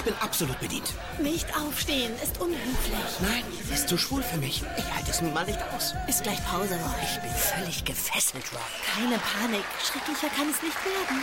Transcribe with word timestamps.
Ich 0.00 0.04
bin 0.06 0.14
absolut 0.22 0.58
bedient. 0.60 0.94
Nicht 1.18 1.46
aufstehen, 1.54 2.14
ist 2.24 2.40
unhöflich. 2.40 3.20
Nein, 3.20 3.44
bist 3.68 3.86
zu 3.86 3.98
schwul 3.98 4.22
für 4.22 4.38
mich. 4.38 4.62
Ich 4.78 4.94
halte 4.94 5.10
es 5.10 5.20
nun 5.20 5.34
mal 5.34 5.44
nicht 5.44 5.58
aus. 5.76 5.92
Ist 6.08 6.22
gleich 6.22 6.42
Pause, 6.46 6.72
Roy. 6.72 7.02
Ich 7.02 7.20
bin 7.20 7.30
völlig 7.30 7.84
gefesselt, 7.84 8.44
Roy. 8.50 8.60
Keine 8.94 9.18
Panik. 9.18 9.64
Schrecklicher 9.84 10.34
kann 10.34 10.48
es 10.48 10.62
nicht 10.62 10.78
werden. 10.86 11.22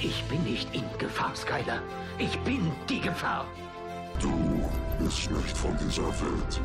Ich 0.00 0.24
bin 0.24 0.42
nicht 0.42 0.74
in 0.74 0.82
Gefahr, 0.98 1.30
Skyler. 1.36 1.80
Ich 2.18 2.36
bin 2.40 2.72
die 2.88 3.00
Gefahr. 3.00 3.46
Du 4.20 4.68
bist 4.98 5.30
nicht 5.30 5.56
von 5.56 5.78
dieser 5.78 6.08
Welt. 6.08 6.60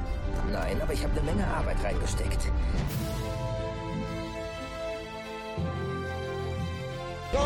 Nein, 0.51 0.81
aber 0.81 0.93
ich 0.93 1.03
habe 1.03 1.11
eine 1.11 1.31
Menge 1.31 1.45
Arbeit 1.45 1.77
reingesteckt. 1.83 2.41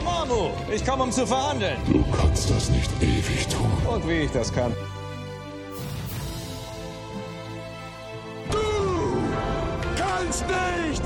Dormammu, 0.03 0.51
ich 0.73 0.85
komme, 0.85 1.03
um 1.03 1.11
zu 1.11 1.25
verhandeln. 1.27 1.77
Du 1.87 2.03
kannst 2.17 2.49
das 2.49 2.69
nicht 2.69 2.89
ewig 3.01 3.47
tun. 3.47 3.71
Und 3.87 4.07
wie 4.07 4.23
ich 4.23 4.31
das 4.31 4.51
kann. 4.51 4.75
Du 8.51 8.57
kannst 9.97 10.45
nicht 10.47 11.03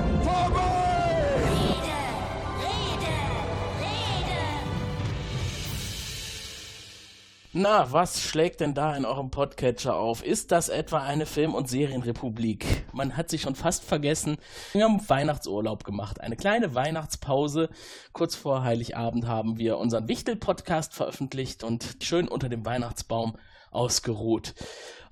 Na, 7.57 7.89
was 7.93 8.19
schlägt 8.19 8.59
denn 8.59 8.73
da 8.73 8.97
in 8.97 9.05
eurem 9.05 9.31
Podcatcher 9.31 9.95
auf? 9.95 10.21
Ist 10.21 10.51
das 10.51 10.67
etwa 10.67 11.01
eine 11.01 11.25
Film- 11.25 11.55
und 11.55 11.69
Serienrepublik? 11.69 12.83
Man 12.91 13.15
hat 13.15 13.29
sich 13.29 13.43
schon 13.43 13.55
fast 13.55 13.85
vergessen. 13.85 14.35
Wir 14.73 14.83
haben 14.83 14.99
Weihnachtsurlaub 15.07 15.85
gemacht. 15.85 16.19
Eine 16.19 16.35
kleine 16.35 16.75
Weihnachtspause. 16.75 17.69
Kurz 18.11 18.35
vor 18.35 18.65
Heiligabend 18.65 19.25
haben 19.25 19.57
wir 19.57 19.77
unseren 19.77 20.09
Wichtel-Podcast 20.09 20.93
veröffentlicht 20.93 21.63
und 21.63 21.95
schön 22.03 22.27
unter 22.27 22.49
dem 22.49 22.65
Weihnachtsbaum 22.65 23.37
ausgeruht. 23.71 24.53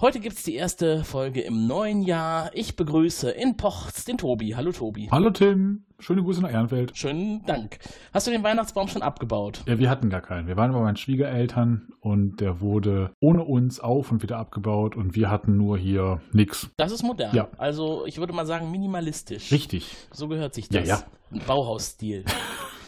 Heute 0.02 0.20
gibt's 0.20 0.44
die 0.44 0.56
erste 0.56 1.04
Folge 1.04 1.42
im 1.42 1.66
neuen 1.68 2.02
Jahr. 2.02 2.52
Ich 2.54 2.76
begrüße 2.76 3.30
in 3.32 3.56
Pochts 3.56 4.04
den 4.06 4.18
Tobi. 4.18 4.54
Hallo 4.56 4.72
Tobi. 4.72 5.08
Hallo 5.12 5.30
Tim, 5.30 5.86
schöne 6.00 6.22
Grüße 6.24 6.42
nach 6.42 6.52
Ehrenfeld. 6.52 6.98
Schönen 6.98 7.46
Dank. 7.46 7.80
Hast 8.14 8.28
du 8.28 8.32
den 8.32 8.44
Weihnachtsbaum 8.44 8.88
schon 8.90 9.02
abgebaut? 9.02 9.64
Ja, 9.66 9.80
wir 9.80 9.90
hatten 9.90 10.10
gar 10.10 10.22
keinen. 10.22 10.48
Wir 10.48 10.58
waren 10.58 10.74
bei 10.74 10.80
meinen 10.82 10.98
Schwiegereltern 10.98 11.90
und 12.02 12.42
der 12.42 12.60
wurde 12.60 13.12
ohne 13.22 13.44
uns 13.44 13.80
auf 13.80 14.12
und 14.12 14.24
wieder 14.24 14.38
abgebaut 14.38 14.96
und 14.98 15.16
wir 15.16 15.30
hatten 15.30 15.56
nur 15.58 15.78
hier 15.78 16.22
nix. 16.34 16.70
Das 16.76 16.92
ist 16.92 17.04
modern. 17.04 17.34
Ja. 17.34 17.48
Also 17.58 18.06
ich 18.06 18.18
würde 18.18 18.34
mal 18.34 18.46
sagen 18.46 18.72
minimalistisch. 18.72 19.52
Richtig, 19.52 19.96
So 20.12 20.28
gehört 20.28 20.54
sich 20.54 20.70
Ja, 20.72 20.82
das. 20.82 20.90
ja. 20.90 21.04
Ein 21.32 21.42
Bauhausstil. 21.48 22.26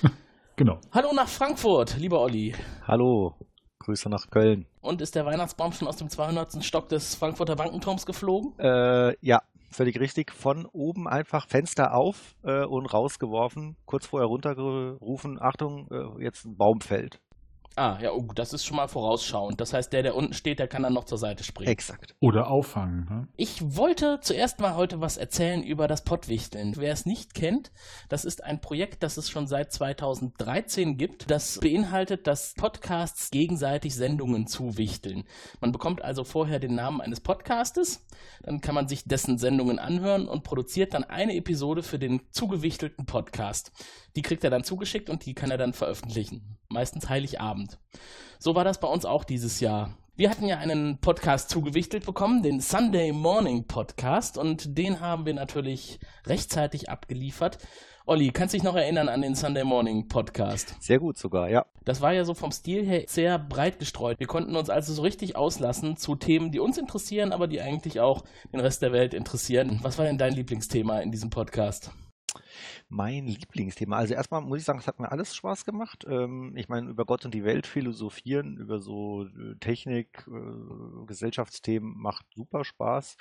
genau. 0.57 0.79
Hallo 0.91 1.13
nach 1.15 1.29
Frankfurt, 1.29 1.97
lieber 1.97 2.19
Olli. 2.19 2.53
Hallo, 2.85 3.35
Grüße 3.85 4.09
nach 4.09 4.29
Köln. 4.29 4.65
Und 4.81 5.01
ist 5.01 5.15
der 5.15 5.25
Weihnachtsbaum 5.25 5.71
schon 5.71 5.87
aus 5.87 5.97
dem 5.97 6.09
200. 6.09 6.63
Stock 6.63 6.89
des 6.89 7.15
Frankfurter 7.15 7.55
Bankenturms 7.55 8.05
geflogen? 8.05 8.57
Äh, 8.59 9.15
ja, 9.21 9.41
völlig 9.71 9.99
richtig. 9.99 10.31
Von 10.31 10.65
oben 10.65 11.07
einfach 11.07 11.47
Fenster 11.47 11.93
auf 11.93 12.35
äh, 12.43 12.65
und 12.65 12.87
rausgeworfen, 12.87 13.75
kurz 13.85 14.07
vorher 14.07 14.27
runtergerufen, 14.27 15.41
Achtung, 15.41 15.87
äh, 15.91 16.23
jetzt 16.23 16.45
ein 16.45 16.57
Baum 16.57 16.81
fällt. 16.81 17.19
Ah, 17.77 17.97
ja, 18.01 18.11
oh, 18.13 18.27
das 18.33 18.53
ist 18.53 18.65
schon 18.65 18.77
mal 18.77 18.87
vorausschauend. 18.87 19.59
Das 19.59 19.73
heißt, 19.73 19.91
der, 19.91 20.01
der 20.01 20.15
unten 20.15 20.33
steht, 20.33 20.59
der 20.59 20.67
kann 20.67 20.83
dann 20.83 20.93
noch 20.93 21.03
zur 21.03 21.17
Seite 21.17 21.43
springen. 21.43 21.69
Exakt. 21.69 22.15
Oder 22.21 22.49
auffangen. 22.49 23.05
Ne? 23.09 23.27
Ich 23.35 23.75
wollte 23.75 24.19
zuerst 24.21 24.61
mal 24.61 24.75
heute 24.75 25.01
was 25.01 25.17
erzählen 25.17 25.61
über 25.61 25.89
das 25.89 26.05
Pottwichteln. 26.05 26.75
Wer 26.77 26.93
es 26.93 27.05
nicht 27.05 27.33
kennt, 27.33 27.71
das 28.07 28.23
ist 28.23 28.43
ein 28.43 28.61
Projekt, 28.61 29.03
das 29.03 29.17
es 29.17 29.29
schon 29.29 29.47
seit 29.47 29.73
2013 29.73 30.97
gibt. 30.97 31.29
Das 31.29 31.59
beinhaltet, 31.59 32.27
dass 32.27 32.53
Podcasts 32.53 33.29
gegenseitig 33.29 33.93
Sendungen 33.93 34.47
zuwichteln. 34.47 35.25
Man 35.59 35.73
bekommt 35.73 36.01
also 36.01 36.23
vorher 36.23 36.59
den 36.59 36.75
Namen 36.75 37.01
eines 37.01 37.19
Podcastes, 37.19 38.05
dann 38.41 38.61
kann 38.61 38.75
man 38.75 38.87
sich 38.87 39.03
dessen 39.03 39.37
Sendungen 39.37 39.79
anhören 39.79 40.29
und 40.29 40.43
produziert 40.43 40.93
dann 40.93 41.03
eine 41.03 41.35
Episode 41.35 41.83
für 41.83 41.99
den 41.99 42.21
zugewichtelten 42.31 43.05
Podcast. 43.05 43.71
Die 44.15 44.21
kriegt 44.21 44.43
er 44.43 44.49
dann 44.49 44.63
zugeschickt 44.63 45.09
und 45.09 45.25
die 45.25 45.33
kann 45.33 45.51
er 45.51 45.57
dann 45.57 45.73
veröffentlichen. 45.73 46.57
Meistens 46.69 47.09
Heiligabend. 47.09 47.79
So 48.39 48.55
war 48.55 48.63
das 48.63 48.79
bei 48.79 48.87
uns 48.87 49.05
auch 49.05 49.25
dieses 49.25 49.59
Jahr. 49.59 49.97
Wir 50.15 50.29
hatten 50.29 50.45
ja 50.45 50.57
einen 50.57 50.99
Podcast 50.99 51.49
zugewichtelt 51.49 52.05
bekommen, 52.05 52.41
den 52.41 52.61
Sunday 52.61 53.11
Morning 53.11 53.67
Podcast, 53.67 54.37
und 54.37 54.77
den 54.77 55.01
haben 55.01 55.25
wir 55.25 55.33
natürlich 55.33 55.99
rechtzeitig 56.25 56.89
abgeliefert. 56.89 57.57
Olli, 58.05 58.31
kannst 58.31 58.53
dich 58.53 58.63
noch 58.63 58.75
erinnern 58.75 59.09
an 59.09 59.21
den 59.21 59.35
Sunday 59.35 59.65
Morning 59.65 60.07
Podcast? 60.07 60.75
Sehr 60.79 60.99
gut 60.99 61.17
sogar, 61.17 61.49
ja. 61.49 61.65
Das 61.83 61.99
war 61.99 62.13
ja 62.13 62.23
so 62.23 62.33
vom 62.33 62.51
Stil 62.51 62.85
her 62.85 63.03
sehr 63.07 63.37
breit 63.37 63.79
gestreut. 63.79 64.17
Wir 64.19 64.27
konnten 64.27 64.55
uns 64.55 64.69
also 64.69 64.93
so 64.93 65.01
richtig 65.01 65.35
auslassen 65.35 65.97
zu 65.97 66.15
Themen, 66.15 66.51
die 66.51 66.59
uns 66.59 66.77
interessieren, 66.77 67.33
aber 67.33 67.47
die 67.47 67.59
eigentlich 67.59 67.99
auch 67.99 68.23
den 68.53 68.61
Rest 68.61 68.81
der 68.81 68.93
Welt 68.93 69.13
interessieren. 69.13 69.79
Was 69.81 69.97
war 69.97 70.05
denn 70.05 70.17
dein 70.17 70.33
Lieblingsthema 70.33 70.99
in 70.99 71.11
diesem 71.11 71.29
Podcast? 71.29 71.91
Mein 72.95 73.25
Lieblingsthema. 73.25 73.97
Also 73.97 74.13
erstmal 74.13 74.39
muss 74.39 74.59
ich 74.59 74.63
sagen, 74.63 74.79
es 74.79 74.87
hat 74.87 75.01
mir 75.01 75.11
alles 75.11 75.35
Spaß 75.35 75.65
gemacht. 75.65 76.05
Ähm, 76.07 76.53
ich 76.55 76.69
meine, 76.69 76.89
über 76.89 77.03
Gott 77.03 77.25
und 77.25 77.33
die 77.33 77.43
Welt 77.43 77.67
philosophieren, 77.67 78.55
über 78.55 78.79
so 78.79 79.25
äh, 79.25 79.55
Technik, 79.59 80.25
äh, 80.27 81.05
Gesellschaftsthemen 81.05 81.93
macht 81.97 82.25
super 82.33 82.63
Spaß. 82.63 83.17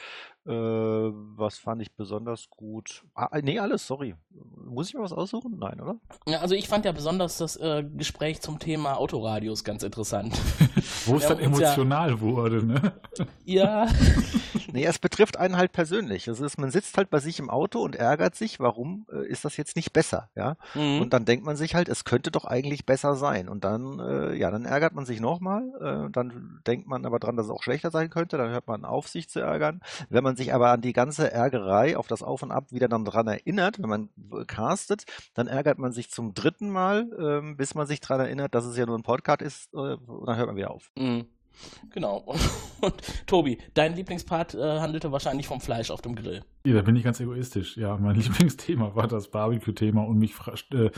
Äh, 0.46 0.50
was 0.50 1.58
fand 1.58 1.80
ich 1.82 1.92
besonders 1.92 2.50
gut? 2.50 3.04
Ah, 3.14 3.28
nee, 3.42 3.58
alles, 3.58 3.86
sorry. 3.86 4.14
Muss 4.56 4.88
ich 4.88 4.94
mir 4.94 5.02
was 5.02 5.12
aussuchen? 5.12 5.58
Nein, 5.58 5.80
oder? 5.80 5.96
Ja, 6.26 6.40
also 6.40 6.54
ich 6.54 6.68
fand 6.68 6.84
ja 6.84 6.92
besonders 6.92 7.38
das 7.38 7.56
äh, 7.56 7.84
Gespräch 7.96 8.40
zum 8.40 8.58
Thema 8.58 8.98
Autoradios 8.98 9.64
ganz 9.64 9.82
interessant. 9.82 10.38
Wo 11.06 11.16
es 11.16 11.26
dann 11.26 11.38
uns 11.40 11.58
ja- 11.60 11.72
emotional 11.74 12.20
wurde, 12.20 12.64
ne? 12.64 12.92
ja, 13.44 13.86
Nee, 14.74 14.86
es 14.86 14.98
betrifft 14.98 15.36
einen 15.36 15.56
halt 15.56 15.70
persönlich. 15.70 16.26
Es 16.26 16.40
ist, 16.40 16.58
man 16.58 16.72
sitzt 16.72 16.96
halt 16.96 17.08
bei 17.08 17.20
sich 17.20 17.38
im 17.38 17.48
Auto 17.48 17.80
und 17.80 17.94
ärgert 17.94 18.34
sich, 18.34 18.58
warum 18.58 19.06
äh, 19.12 19.24
ist 19.24 19.44
das 19.44 19.56
jetzt 19.56 19.76
nicht 19.76 19.92
besser, 19.92 20.30
ja? 20.34 20.56
Mhm. 20.74 21.00
Und 21.00 21.12
dann 21.12 21.24
denkt 21.24 21.46
man 21.46 21.54
sich 21.54 21.76
halt, 21.76 21.88
es 21.88 22.04
könnte 22.04 22.32
doch 22.32 22.44
eigentlich 22.44 22.84
besser 22.84 23.14
sein. 23.14 23.48
Und 23.48 23.62
dann, 23.62 24.00
äh, 24.00 24.34
ja, 24.34 24.50
dann 24.50 24.64
ärgert 24.64 24.92
man 24.92 25.06
sich 25.06 25.20
nochmal. 25.20 25.62
Äh, 25.80 26.10
dann 26.10 26.60
denkt 26.66 26.88
man 26.88 27.06
aber 27.06 27.20
dran, 27.20 27.36
dass 27.36 27.46
es 27.46 27.52
auch 27.52 27.62
schlechter 27.62 27.92
sein 27.92 28.10
könnte. 28.10 28.36
Dann 28.36 28.50
hört 28.50 28.66
man 28.66 28.84
auf, 28.84 29.06
sich 29.06 29.28
zu 29.28 29.38
ärgern. 29.38 29.80
Wenn 30.08 30.24
man 30.24 30.33
sich 30.36 30.54
aber 30.54 30.70
an 30.70 30.80
die 30.80 30.92
ganze 30.92 31.30
Ärgerei, 31.30 31.96
auf 31.96 32.06
das 32.06 32.22
Auf 32.22 32.42
und 32.42 32.50
Ab 32.50 32.70
wieder 32.70 32.88
dann 32.88 33.04
dran 33.04 33.26
erinnert, 33.26 33.82
wenn 33.82 33.88
man 33.88 34.08
castet, 34.46 35.04
dann 35.34 35.46
ärgert 35.46 35.78
man 35.78 35.92
sich 35.92 36.10
zum 36.10 36.34
dritten 36.34 36.70
Mal, 36.70 37.10
ähm, 37.18 37.56
bis 37.56 37.74
man 37.74 37.86
sich 37.86 38.00
dran 38.00 38.20
erinnert, 38.20 38.54
dass 38.54 38.64
es 38.64 38.76
ja 38.76 38.86
nur 38.86 38.98
ein 38.98 39.02
Podcast 39.02 39.42
ist. 39.42 39.74
Äh, 39.74 39.96
und 39.96 40.26
dann 40.26 40.36
hört 40.36 40.46
man 40.46 40.56
wieder 40.56 40.70
auf. 40.70 40.90
Mhm. 40.96 41.26
Genau. 41.90 42.18
Und, 42.18 42.40
und 42.80 43.26
Tobi, 43.26 43.58
dein 43.74 43.94
Lieblingspart 43.94 44.54
äh, 44.54 44.80
handelte 44.80 45.12
wahrscheinlich 45.12 45.46
vom 45.46 45.60
Fleisch 45.60 45.90
auf 45.90 46.02
dem 46.02 46.14
Grill. 46.14 46.42
Ja, 46.66 46.74
da 46.74 46.82
bin 46.82 46.96
ich 46.96 47.04
ganz 47.04 47.20
egoistisch. 47.20 47.76
Ja, 47.76 47.96
mein 47.96 48.14
Lieblingsthema 48.16 48.94
war 48.94 49.06
das 49.06 49.30
Barbecue-Thema 49.30 50.02
und 50.02 50.18
mich 50.18 50.34
äh, 50.72 50.90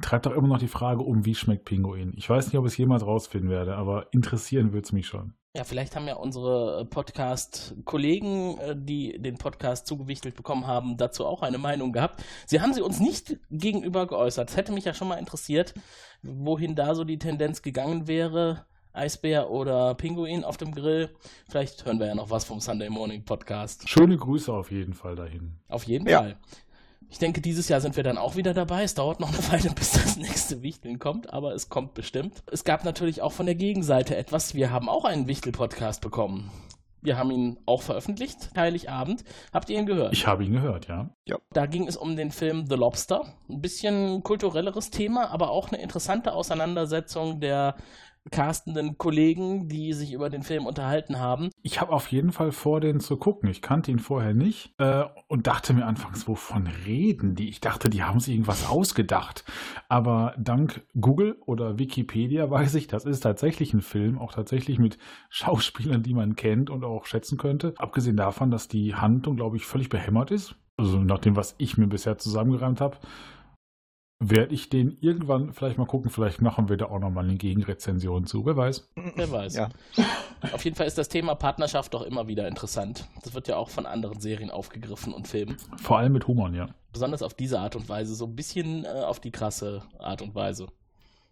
treibt 0.00 0.26
auch 0.26 0.32
immer 0.32 0.48
noch 0.48 0.58
die 0.58 0.68
Frage 0.68 1.02
um, 1.02 1.24
wie 1.24 1.34
schmeckt 1.34 1.64
Pinguin. 1.64 2.12
Ich 2.16 2.28
weiß 2.28 2.46
nicht, 2.46 2.56
ob 2.56 2.66
ich 2.66 2.72
es 2.72 2.78
jemals 2.78 3.04
rausfinden 3.04 3.50
werde, 3.50 3.76
aber 3.76 4.06
interessieren 4.12 4.72
würde 4.72 4.84
es 4.84 4.92
mich 4.92 5.06
schon. 5.06 5.34
Ja, 5.56 5.64
vielleicht 5.64 5.96
haben 5.96 6.06
ja 6.06 6.14
unsere 6.16 6.82
äh, 6.82 6.84
Podcast-Kollegen, 6.84 8.58
äh, 8.58 8.76
die 8.76 9.18
den 9.20 9.38
Podcast 9.38 9.86
zugewichtelt 9.86 10.36
bekommen 10.36 10.66
haben, 10.66 10.98
dazu 10.98 11.24
auch 11.24 11.42
eine 11.42 11.56
Meinung 11.58 11.92
gehabt. 11.92 12.22
Sie 12.46 12.60
haben 12.60 12.74
sie 12.74 12.82
uns 12.82 13.00
nicht 13.00 13.38
gegenüber 13.50 14.06
geäußert. 14.06 14.50
Es 14.50 14.56
hätte 14.56 14.72
mich 14.72 14.84
ja 14.84 14.92
schon 14.92 15.08
mal 15.08 15.16
interessiert, 15.16 15.72
wohin 16.22 16.74
da 16.74 16.94
so 16.94 17.02
die 17.04 17.18
Tendenz 17.18 17.62
gegangen 17.62 18.06
wäre. 18.06 18.66
Eisbär 18.92 19.50
oder 19.50 19.94
Pinguin 19.94 20.44
auf 20.44 20.56
dem 20.58 20.74
Grill. 20.74 21.14
Vielleicht 21.48 21.84
hören 21.84 21.98
wir 22.00 22.08
ja 22.08 22.14
noch 22.14 22.30
was 22.30 22.44
vom 22.44 22.60
Sunday 22.60 22.90
Morning 22.90 23.24
Podcast. 23.24 23.88
Schöne 23.88 24.16
Grüße 24.16 24.52
auf 24.52 24.70
jeden 24.70 24.92
Fall 24.92 25.14
dahin. 25.16 25.56
Auf 25.68 25.84
jeden 25.84 26.08
Ja. 26.08 26.20
Fall. 26.20 26.36
Ich 27.10 27.18
denke, 27.18 27.40
dieses 27.40 27.68
Jahr 27.68 27.80
sind 27.80 27.96
wir 27.96 28.02
dann 28.02 28.18
auch 28.18 28.36
wieder 28.36 28.52
dabei. 28.52 28.82
Es 28.82 28.94
dauert 28.94 29.20
noch 29.20 29.28
eine 29.28 29.50
Weile, 29.50 29.70
bis 29.74 29.92
das 29.92 30.16
nächste 30.16 30.62
Wichteln 30.62 30.98
kommt, 30.98 31.32
aber 31.32 31.54
es 31.54 31.68
kommt 31.68 31.94
bestimmt. 31.94 32.42
Es 32.50 32.64
gab 32.64 32.84
natürlich 32.84 33.22
auch 33.22 33.32
von 33.32 33.46
der 33.46 33.54
Gegenseite 33.54 34.16
etwas. 34.16 34.54
Wir 34.54 34.70
haben 34.70 34.88
auch 34.88 35.04
einen 35.04 35.26
Wichtel-Podcast 35.26 36.00
bekommen. 36.00 36.50
Wir 37.00 37.16
haben 37.16 37.30
ihn 37.30 37.58
auch 37.64 37.82
veröffentlicht, 37.82 38.50
Heiligabend. 38.56 39.22
Habt 39.52 39.70
ihr 39.70 39.78
ihn 39.78 39.86
gehört? 39.86 40.12
Ich 40.12 40.26
habe 40.26 40.44
ihn 40.44 40.52
gehört, 40.52 40.88
ja. 40.88 41.10
Da 41.52 41.66
ging 41.66 41.86
es 41.86 41.96
um 41.96 42.16
den 42.16 42.32
Film 42.32 42.66
The 42.68 42.74
Lobster. 42.74 43.34
Ein 43.48 43.60
bisschen 43.60 44.22
kulturelleres 44.24 44.90
Thema, 44.90 45.30
aber 45.30 45.50
auch 45.50 45.68
eine 45.68 45.80
interessante 45.80 46.32
Auseinandersetzung 46.32 47.40
der 47.40 47.76
castenden 48.30 48.98
Kollegen, 48.98 49.68
die 49.68 49.92
sich 49.92 50.12
über 50.12 50.30
den 50.30 50.42
Film 50.42 50.66
unterhalten 50.66 51.18
haben. 51.18 51.50
Ich 51.62 51.80
habe 51.80 51.92
auf 51.92 52.08
jeden 52.08 52.32
Fall 52.32 52.52
vor, 52.52 52.80
den 52.80 53.00
zu 53.00 53.16
gucken. 53.16 53.48
Ich 53.48 53.62
kannte 53.62 53.90
ihn 53.90 53.98
vorher 53.98 54.34
nicht 54.34 54.74
äh, 54.78 55.04
und 55.28 55.46
dachte 55.46 55.74
mir 55.74 55.86
anfangs, 55.86 56.28
wovon 56.28 56.66
reden 56.86 57.34
die? 57.34 57.48
Ich 57.48 57.60
dachte, 57.60 57.90
die 57.90 58.02
haben 58.02 58.20
sich 58.20 58.34
irgendwas 58.34 58.68
ausgedacht. 58.68 59.44
Aber 59.88 60.34
dank 60.38 60.82
Google 61.00 61.36
oder 61.46 61.78
Wikipedia 61.78 62.50
weiß 62.50 62.74
ich, 62.74 62.86
das 62.86 63.04
ist 63.04 63.20
tatsächlich 63.20 63.74
ein 63.74 63.82
Film, 63.82 64.18
auch 64.18 64.32
tatsächlich 64.32 64.78
mit 64.78 64.98
Schauspielern, 65.30 66.02
die 66.02 66.14
man 66.14 66.36
kennt 66.36 66.70
und 66.70 66.84
auch 66.84 67.06
schätzen 67.06 67.38
könnte. 67.38 67.74
Abgesehen 67.78 68.16
davon, 68.16 68.50
dass 68.50 68.68
die 68.68 68.94
Handlung, 68.94 69.36
glaube 69.36 69.56
ich, 69.56 69.66
völlig 69.66 69.88
behämmert 69.88 70.30
ist. 70.30 70.54
Also 70.76 70.98
nach 70.98 71.18
dem, 71.18 71.34
was 71.34 71.56
ich 71.58 71.76
mir 71.76 71.88
bisher 71.88 72.18
zusammengereimt 72.18 72.80
habe. 72.80 72.98
Werde 74.20 74.52
ich 74.52 74.68
den 74.68 74.98
irgendwann 75.00 75.52
vielleicht 75.52 75.78
mal 75.78 75.86
gucken. 75.86 76.10
Vielleicht 76.10 76.42
machen 76.42 76.68
wir 76.68 76.76
da 76.76 76.86
auch 76.86 76.98
nochmal 76.98 77.24
eine 77.24 77.36
Gegenrezension 77.36 78.26
zu. 78.26 78.44
Wer 78.44 78.56
weiß. 78.56 78.88
Wer 79.14 79.30
weiß. 79.30 79.54
Ja. 79.54 79.68
Auf 80.52 80.64
jeden 80.64 80.76
Fall 80.76 80.86
ist 80.86 80.98
das 80.98 81.08
Thema 81.08 81.34
Partnerschaft 81.36 81.94
doch 81.94 82.02
immer 82.02 82.26
wieder 82.26 82.48
interessant. 82.48 83.06
Das 83.22 83.34
wird 83.34 83.46
ja 83.46 83.56
auch 83.56 83.70
von 83.70 83.86
anderen 83.86 84.20
Serien 84.20 84.50
aufgegriffen 84.50 85.12
und 85.12 85.28
Filmen. 85.28 85.56
Vor 85.80 85.98
allem 85.98 86.12
mit 86.12 86.26
Humor, 86.26 86.50
ja. 86.50 86.68
Besonders 86.92 87.22
auf 87.22 87.34
diese 87.34 87.60
Art 87.60 87.76
und 87.76 87.88
Weise, 87.88 88.14
so 88.14 88.26
ein 88.26 88.34
bisschen 88.34 88.84
äh, 88.84 88.88
auf 88.88 89.20
die 89.20 89.30
krasse 89.30 89.82
Art 89.98 90.20
und 90.20 90.34
Weise. 90.34 90.66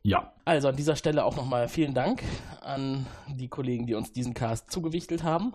Ja. 0.03 0.33
Also 0.45 0.69
an 0.69 0.77
dieser 0.77 0.95
Stelle 0.95 1.25
auch 1.25 1.35
nochmal 1.35 1.67
vielen 1.67 1.93
Dank 1.95 2.23
an 2.61 3.07
die 3.27 3.49
Kollegen, 3.49 3.87
die 3.87 3.95
uns 3.95 4.13
diesen 4.13 4.35
Cast 4.35 4.71
zugewichtelt 4.71 5.25
haben. 5.25 5.55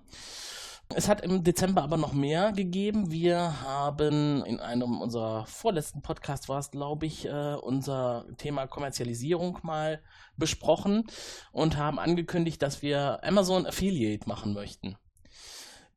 Es 0.95 1.07
hat 1.07 1.21
im 1.21 1.43
Dezember 1.43 1.83
aber 1.83 1.97
noch 1.97 2.13
mehr 2.13 2.51
gegeben. 2.51 3.11
Wir 3.11 3.61
haben 3.61 4.43
in 4.45 4.59
einem 4.59 4.99
unserer 4.99 5.45
vorletzten 5.45 6.01
Podcasts 6.01 6.49
war 6.49 6.59
es, 6.59 6.71
glaube 6.71 7.05
ich, 7.05 7.25
äh, 7.25 7.55
unser 7.55 8.25
Thema 8.37 8.67
Kommerzialisierung 8.67 9.59
mal 9.63 10.01
besprochen 10.37 11.05
und 11.51 11.77
haben 11.77 11.99
angekündigt, 11.99 12.61
dass 12.61 12.81
wir 12.81 13.23
Amazon 13.23 13.65
Affiliate 13.65 14.27
machen 14.27 14.53
möchten. 14.53 14.97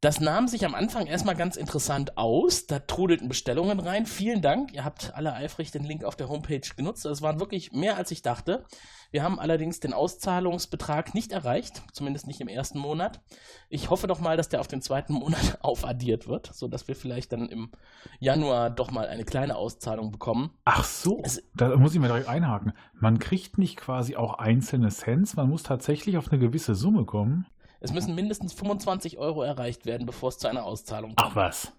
Das 0.04 0.20
nahm 0.20 0.48
sich 0.48 0.66
am 0.66 0.74
Anfang 0.74 1.06
erstmal 1.06 1.34
ganz 1.34 1.56
interessant 1.56 2.18
aus. 2.18 2.66
Da 2.66 2.78
trudelten 2.78 3.28
Bestellungen 3.30 3.80
rein. 3.80 4.04
Vielen 4.04 4.42
Dank. 4.42 4.74
Ihr 4.74 4.84
habt 4.84 5.14
alle 5.14 5.32
eifrig 5.32 5.70
den 5.70 5.82
Link 5.82 6.04
auf 6.04 6.14
der 6.14 6.28
Homepage 6.28 6.60
genutzt. 6.76 7.06
Es 7.06 7.22
waren 7.22 7.40
wirklich 7.40 7.72
mehr, 7.72 7.96
als 7.96 8.10
ich 8.10 8.20
dachte. 8.20 8.66
Wir 9.14 9.22
haben 9.22 9.38
allerdings 9.38 9.78
den 9.78 9.92
Auszahlungsbetrag 9.92 11.14
nicht 11.14 11.30
erreicht, 11.30 11.84
zumindest 11.92 12.26
nicht 12.26 12.40
im 12.40 12.48
ersten 12.48 12.80
Monat. 12.80 13.20
Ich 13.68 13.88
hoffe 13.88 14.08
doch 14.08 14.18
mal, 14.18 14.36
dass 14.36 14.48
der 14.48 14.58
auf 14.58 14.66
den 14.66 14.82
zweiten 14.82 15.12
Monat 15.12 15.58
aufaddiert 15.62 16.26
wird, 16.26 16.52
sodass 16.52 16.88
wir 16.88 16.96
vielleicht 16.96 17.32
dann 17.32 17.48
im 17.48 17.70
Januar 18.18 18.70
doch 18.70 18.90
mal 18.90 19.06
eine 19.06 19.24
kleine 19.24 19.54
Auszahlung 19.54 20.10
bekommen. 20.10 20.50
Ach 20.64 20.82
so, 20.82 21.20
Es- 21.22 21.40
da 21.54 21.76
muss 21.76 21.94
ich 21.94 22.00
mal 22.00 22.08
direkt 22.08 22.26
einhaken. 22.26 22.72
Man 22.92 23.20
kriegt 23.20 23.56
nicht 23.56 23.76
quasi 23.76 24.16
auch 24.16 24.34
einzelne 24.34 24.88
Cents, 24.88 25.36
man 25.36 25.48
muss 25.48 25.62
tatsächlich 25.62 26.18
auf 26.18 26.32
eine 26.32 26.40
gewisse 26.40 26.74
Summe 26.74 27.04
kommen. 27.04 27.46
Es 27.78 27.92
müssen 27.92 28.16
mindestens 28.16 28.52
25 28.52 29.16
Euro 29.18 29.44
erreicht 29.44 29.86
werden, 29.86 30.06
bevor 30.06 30.30
es 30.30 30.38
zu 30.38 30.48
einer 30.48 30.64
Auszahlung 30.64 31.14
kommt. 31.14 31.30
Ach 31.30 31.36
was. 31.36 31.72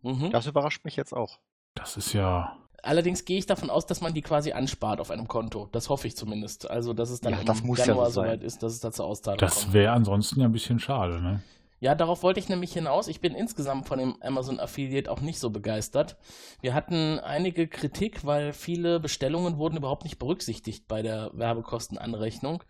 Mhm. 0.00 0.30
Das 0.30 0.46
überrascht 0.46 0.82
mich 0.86 0.96
jetzt 0.96 1.12
auch. 1.12 1.40
Das 1.74 1.98
ist 1.98 2.14
ja. 2.14 2.56
Allerdings 2.82 3.24
gehe 3.24 3.38
ich 3.38 3.46
davon 3.46 3.70
aus, 3.70 3.86
dass 3.86 4.00
man 4.00 4.14
die 4.14 4.22
quasi 4.22 4.52
anspart 4.52 5.00
auf 5.00 5.10
einem 5.10 5.26
Konto. 5.28 5.68
Das 5.72 5.88
hoffe 5.88 6.06
ich 6.06 6.16
zumindest. 6.16 6.70
Also, 6.70 6.92
dass 6.92 7.10
es 7.10 7.20
dann 7.20 7.32
Ja, 7.32 7.40
im 7.40 7.46
das 7.46 7.62
muss 7.62 7.78
ja 7.78 7.86
Januar 7.86 8.06
so 8.06 8.22
soweit 8.22 8.42
ist, 8.42 8.62
dass 8.62 8.72
es 8.72 8.80
da 8.80 8.92
zur 8.92 9.04
Auszahlung 9.06 9.38
Das 9.38 9.62
kommt. 9.62 9.72
wäre 9.74 9.92
ansonsten 9.92 10.40
ja 10.40 10.46
ein 10.46 10.52
bisschen 10.52 10.78
schade, 10.78 11.20
ne? 11.20 11.42
Ja, 11.80 11.94
darauf 11.94 12.24
wollte 12.24 12.40
ich 12.40 12.48
nämlich 12.48 12.72
hinaus. 12.72 13.06
Ich 13.06 13.20
bin 13.20 13.34
insgesamt 13.34 13.86
von 13.86 14.00
dem 14.00 14.20
Amazon 14.20 14.58
Affiliate 14.58 15.08
auch 15.10 15.20
nicht 15.20 15.38
so 15.38 15.50
begeistert. 15.50 16.16
Wir 16.60 16.74
hatten 16.74 17.20
einige 17.20 17.68
Kritik, 17.68 18.24
weil 18.24 18.52
viele 18.52 18.98
Bestellungen 18.98 19.58
wurden 19.58 19.76
überhaupt 19.76 20.02
nicht 20.02 20.18
berücksichtigt 20.18 20.88
bei 20.88 21.02
der 21.02 21.30
Werbekostenanrechnung. 21.34 22.64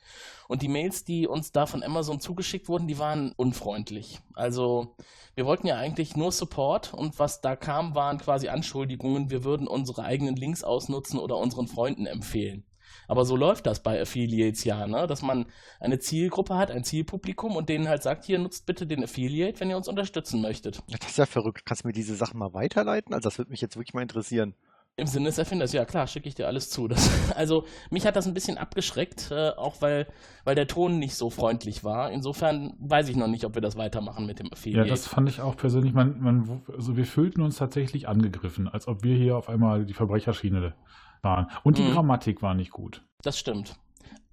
Und 0.46 0.60
die 0.60 0.68
Mails, 0.68 1.04
die 1.04 1.26
uns 1.26 1.52
da 1.52 1.64
von 1.64 1.82
Amazon 1.82 2.20
zugeschickt 2.20 2.68
wurden, 2.68 2.86
die 2.86 2.98
waren 2.98 3.32
unfreundlich. 3.32 4.20
Also 4.34 4.94
wir 5.34 5.46
wollten 5.46 5.66
ja 5.66 5.76
eigentlich 5.76 6.14
nur 6.14 6.30
Support 6.30 6.92
und 6.92 7.18
was 7.18 7.40
da 7.40 7.56
kam, 7.56 7.94
waren 7.94 8.18
quasi 8.18 8.48
Anschuldigungen, 8.48 9.30
wir 9.30 9.42
würden 9.42 9.68
unsere 9.68 10.04
eigenen 10.04 10.36
Links 10.36 10.62
ausnutzen 10.62 11.18
oder 11.18 11.38
unseren 11.38 11.66
Freunden 11.66 12.04
empfehlen. 12.06 12.67
Aber 13.08 13.24
so 13.24 13.34
läuft 13.36 13.66
das 13.66 13.82
bei 13.82 14.00
Affiliates 14.00 14.62
ja, 14.64 14.86
ne? 14.86 15.06
dass 15.06 15.22
man 15.22 15.46
eine 15.80 15.98
Zielgruppe 15.98 16.56
hat, 16.56 16.70
ein 16.70 16.84
Zielpublikum 16.84 17.56
und 17.56 17.68
denen 17.68 17.88
halt 17.88 18.02
sagt, 18.02 18.24
hier 18.26 18.38
nutzt 18.38 18.66
bitte 18.66 18.86
den 18.86 19.02
Affiliate, 19.02 19.58
wenn 19.60 19.70
ihr 19.70 19.76
uns 19.76 19.88
unterstützen 19.88 20.40
möchtet. 20.42 20.76
Ja, 20.86 20.98
Das 21.00 21.10
ist 21.10 21.18
ja 21.18 21.26
verrückt. 21.26 21.64
Kannst 21.64 21.82
du 21.84 21.88
mir 21.88 21.92
diese 21.94 22.14
Sachen 22.14 22.38
mal 22.38 22.52
weiterleiten? 22.52 23.14
Also 23.14 23.28
das 23.28 23.38
würde 23.38 23.50
mich 23.50 23.60
jetzt 23.62 23.76
wirklich 23.76 23.94
mal 23.94 24.02
interessieren. 24.02 24.54
Im 24.96 25.06
Sinne 25.06 25.26
des 25.26 25.38
Erfinders, 25.38 25.72
ja 25.72 25.84
klar, 25.84 26.08
schicke 26.08 26.28
ich 26.28 26.34
dir 26.34 26.48
alles 26.48 26.70
zu. 26.70 26.88
Das, 26.88 27.08
also 27.36 27.64
mich 27.90 28.04
hat 28.04 28.16
das 28.16 28.26
ein 28.26 28.34
bisschen 28.34 28.58
abgeschreckt, 28.58 29.30
äh, 29.30 29.50
auch 29.50 29.80
weil, 29.80 30.08
weil 30.44 30.56
der 30.56 30.66
Ton 30.66 30.98
nicht 30.98 31.14
so 31.14 31.30
freundlich 31.30 31.84
war. 31.84 32.10
Insofern 32.10 32.74
weiß 32.80 33.08
ich 33.08 33.16
noch 33.16 33.28
nicht, 33.28 33.44
ob 33.44 33.54
wir 33.54 33.62
das 33.62 33.76
weitermachen 33.76 34.26
mit 34.26 34.40
dem 34.40 34.46
Ja, 34.46 34.52
Affiliate. 34.52 34.88
das 34.90 35.06
fand 35.06 35.28
ich 35.28 35.40
auch 35.40 35.56
persönlich. 35.56 35.94
Man, 35.94 36.20
man, 36.20 36.62
also 36.76 36.96
wir 36.96 37.06
fühlten 37.06 37.42
uns 37.42 37.56
tatsächlich 37.56 38.08
angegriffen, 38.08 38.68
als 38.68 38.88
ob 38.88 39.04
wir 39.04 39.16
hier 39.16 39.36
auf 39.36 39.48
einmal 39.48 39.86
die 39.86 39.94
Verbrecherschiene 39.94 40.74
waren. 41.22 41.50
Und 41.64 41.78
die 41.78 41.82
Mhm. 41.82 41.92
Grammatik 41.92 42.42
war 42.42 42.54
nicht 42.54 42.70
gut. 42.70 43.02
Das 43.22 43.38
stimmt. 43.38 43.76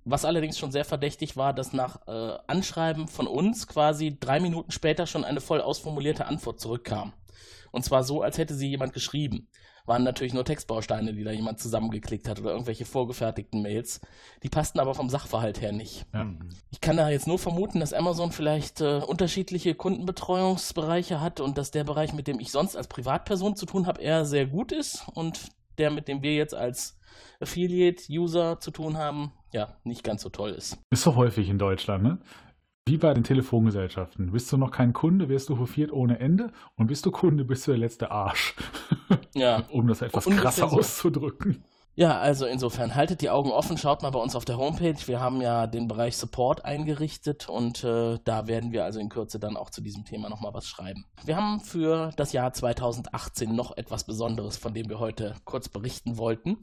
Was 0.04 0.24
allerdings 0.26 0.60
schon 0.60 0.72
sehr 0.72 0.86
verdächtig 0.86 1.36
war, 1.36 1.52
dass 1.54 1.74
nach 1.74 2.08
äh, 2.08 2.38
Anschreiben 2.48 3.08
von 3.08 3.26
uns 3.26 3.66
quasi 3.68 4.18
drei 4.20 4.40
Minuten 4.40 4.70
später 4.72 5.08
schon 5.08 5.24
eine 5.24 5.42
voll 5.42 5.62
ausformulierte 5.62 6.26
Antwort 6.28 6.60
zurückkam. 6.60 7.14
Und 7.72 7.84
zwar 7.84 8.04
so, 8.04 8.22
als 8.22 8.38
hätte 8.38 8.54
sie 8.54 8.70
jemand 8.70 8.94
geschrieben. 8.94 9.48
Waren 9.88 10.04
natürlich 10.04 10.34
nur 10.34 10.46
Textbausteine, 10.46 11.14
die 11.14 11.24
da 11.24 11.32
jemand 11.32 11.60
zusammengeklickt 11.60 12.28
hat 12.28 12.40
oder 12.40 12.52
irgendwelche 12.52 12.86
vorgefertigten 12.86 13.62
Mails. 13.62 14.00
Die 14.42 14.50
passten 14.50 14.80
aber 14.80 14.96
vom 14.96 15.10
Sachverhalt 15.10 15.62
her 15.62 15.72
nicht. 15.72 16.06
Ja. 16.14 16.26
Ich 16.72 16.82
kann 16.82 16.98
da 16.98 17.10
jetzt 17.10 17.28
nur 17.28 17.38
vermuten, 17.38 17.80
dass 17.80 17.94
Amazon 17.94 18.32
vielleicht 18.32 18.82
äh, 18.82 18.98
unterschiedliche 19.06 19.76
Kundenbetreuungsbereiche 19.76 21.22
hat 21.22 21.40
und 21.40 21.58
dass 21.58 21.72
der 21.72 21.84
Bereich, 21.84 22.14
mit 22.14 22.28
dem 22.28 22.40
ich 22.40 22.52
sonst 22.52 22.76
als 22.76 22.88
Privatperson 22.88 23.56
zu 23.56 23.66
tun 23.66 23.86
habe, 23.88 24.02
eher 24.02 24.26
sehr 24.26 24.46
gut 24.48 24.72
ist 24.72 25.06
und 25.14 25.50
der, 25.78 25.92
mit 25.92 26.08
dem 26.08 26.22
wir 26.22 26.34
jetzt 26.36 26.56
als 26.56 27.00
Affiliate-User 27.40 28.60
zu 28.60 28.72
tun 28.72 28.98
haben, 28.98 29.32
ja, 29.54 29.78
nicht 29.84 30.04
ganz 30.04 30.22
so 30.22 30.30
toll 30.30 30.52
ist. 30.52 30.78
Ist 30.92 31.04
so 31.04 31.16
häufig 31.16 31.50
in 31.50 31.58
Deutschland, 31.58 32.04
ne? 32.04 32.20
Wie 32.88 32.98
bei 32.98 33.14
den 33.14 33.24
Telefongesellschaften. 33.24 34.32
Bist 34.32 34.52
du 34.52 34.58
noch 34.58 34.70
kein 34.70 34.94
Kunde, 34.94 35.28
wirst 35.28 35.50
du 35.50 35.58
hofiert 35.58 35.92
ohne 35.92 36.20
Ende. 36.20 36.52
Und 36.76 36.88
bist 36.88 37.06
du 37.06 37.12
Kunde, 37.12 37.44
bist 37.44 37.66
du 37.66 37.72
der 37.72 37.80
letzte 37.80 38.12
Arsch. 38.12 38.56
Ja. 39.34 39.64
um 39.70 39.88
das 39.88 40.04
etwas 40.04 40.26
krasser 40.26 40.70
so. 40.70 40.78
auszudrücken. 40.78 41.64
Ja, 41.98 42.20
also 42.20 42.46
insofern 42.46 42.94
haltet 42.94 43.22
die 43.22 43.30
Augen 43.30 43.52
offen, 43.52 43.78
schaut 43.78 44.02
mal 44.02 44.10
bei 44.10 44.20
uns 44.20 44.36
auf 44.36 44.44
der 44.44 44.58
Homepage. 44.58 44.98
Wir 45.06 45.22
haben 45.22 45.40
ja 45.40 45.66
den 45.66 45.88
Bereich 45.88 46.18
Support 46.18 46.66
eingerichtet 46.66 47.48
und 47.48 47.86
äh, 47.86 48.20
da 48.26 48.48
werden 48.48 48.74
wir 48.74 48.84
also 48.84 49.00
in 49.00 49.08
Kürze 49.08 49.40
dann 49.40 49.56
auch 49.56 49.70
zu 49.70 49.80
diesem 49.80 50.04
Thema 50.04 50.28
nochmal 50.28 50.54
was 50.54 50.68
schreiben. 50.68 51.06
Wir 51.24 51.38
haben 51.38 51.62
für 51.62 52.12
das 52.18 52.34
Jahr 52.34 52.52
2018 52.52 53.56
noch 53.56 53.78
etwas 53.78 54.04
Besonderes, 54.04 54.58
von 54.58 54.74
dem 54.74 54.90
wir 54.90 55.00
heute 55.00 55.36
kurz 55.46 55.70
berichten 55.70 56.18
wollten. 56.18 56.58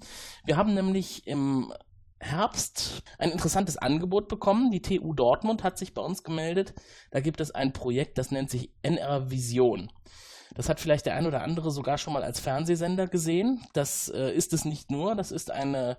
Wir 0.44 0.58
haben 0.58 0.74
nämlich 0.74 1.26
im 1.26 1.72
Herbst 2.20 3.02
ein 3.18 3.30
interessantes 3.30 3.78
Angebot 3.78 4.28
bekommen. 4.28 4.70
Die 4.70 4.82
TU 4.82 5.14
Dortmund 5.14 5.64
hat 5.64 5.78
sich 5.78 5.94
bei 5.94 6.02
uns 6.02 6.24
gemeldet. 6.24 6.74
Da 7.10 7.20
gibt 7.20 7.40
es 7.40 7.50
ein 7.50 7.72
Projekt, 7.72 8.18
das 8.18 8.32
nennt 8.32 8.50
sich 8.50 8.70
NR 8.82 9.30
Vision. 9.30 9.90
Das 10.54 10.68
hat 10.68 10.80
vielleicht 10.80 11.06
der 11.06 11.14
ein 11.14 11.26
oder 11.26 11.42
andere 11.42 11.70
sogar 11.70 11.98
schon 11.98 12.12
mal 12.12 12.22
als 12.22 12.40
Fernsehsender 12.40 13.06
gesehen. 13.06 13.64
Das 13.72 14.08
äh, 14.08 14.32
ist 14.32 14.52
es 14.52 14.64
nicht 14.64 14.90
nur. 14.90 15.14
Das 15.14 15.32
ist 15.32 15.50
eine 15.50 15.96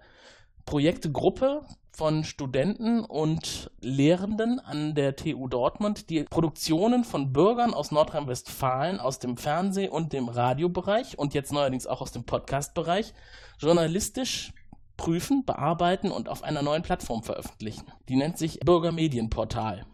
Projektegruppe 0.65 1.65
von 1.95 2.23
Studenten 2.23 3.03
und 3.03 3.69
Lehrenden 3.79 4.59
an 4.59 4.95
der 4.95 5.15
TU 5.15 5.47
Dortmund, 5.47 6.09
die 6.09 6.23
Produktionen 6.23 7.03
von 7.03 7.31
Bürgern 7.31 7.73
aus 7.73 7.91
Nordrhein-Westfalen, 7.91 8.99
aus 8.99 9.19
dem 9.19 9.37
Fernseh- 9.37 9.89
und 9.89 10.11
dem 10.11 10.27
Radiobereich 10.27 11.19
und 11.19 11.33
jetzt 11.35 11.53
neuerdings 11.53 11.85
auch 11.85 12.01
aus 12.01 12.11
dem 12.11 12.23
Podcast-Bereich 12.23 13.13
journalistisch 13.59 14.53
prüfen, 14.97 15.45
bearbeiten 15.45 16.11
und 16.11 16.29
auf 16.29 16.43
einer 16.43 16.63
neuen 16.63 16.81
Plattform 16.81 17.23
veröffentlichen. 17.23 17.85
Die 18.09 18.15
nennt 18.15 18.37
sich 18.37 18.59
Bürgermedienportal. 18.59 19.85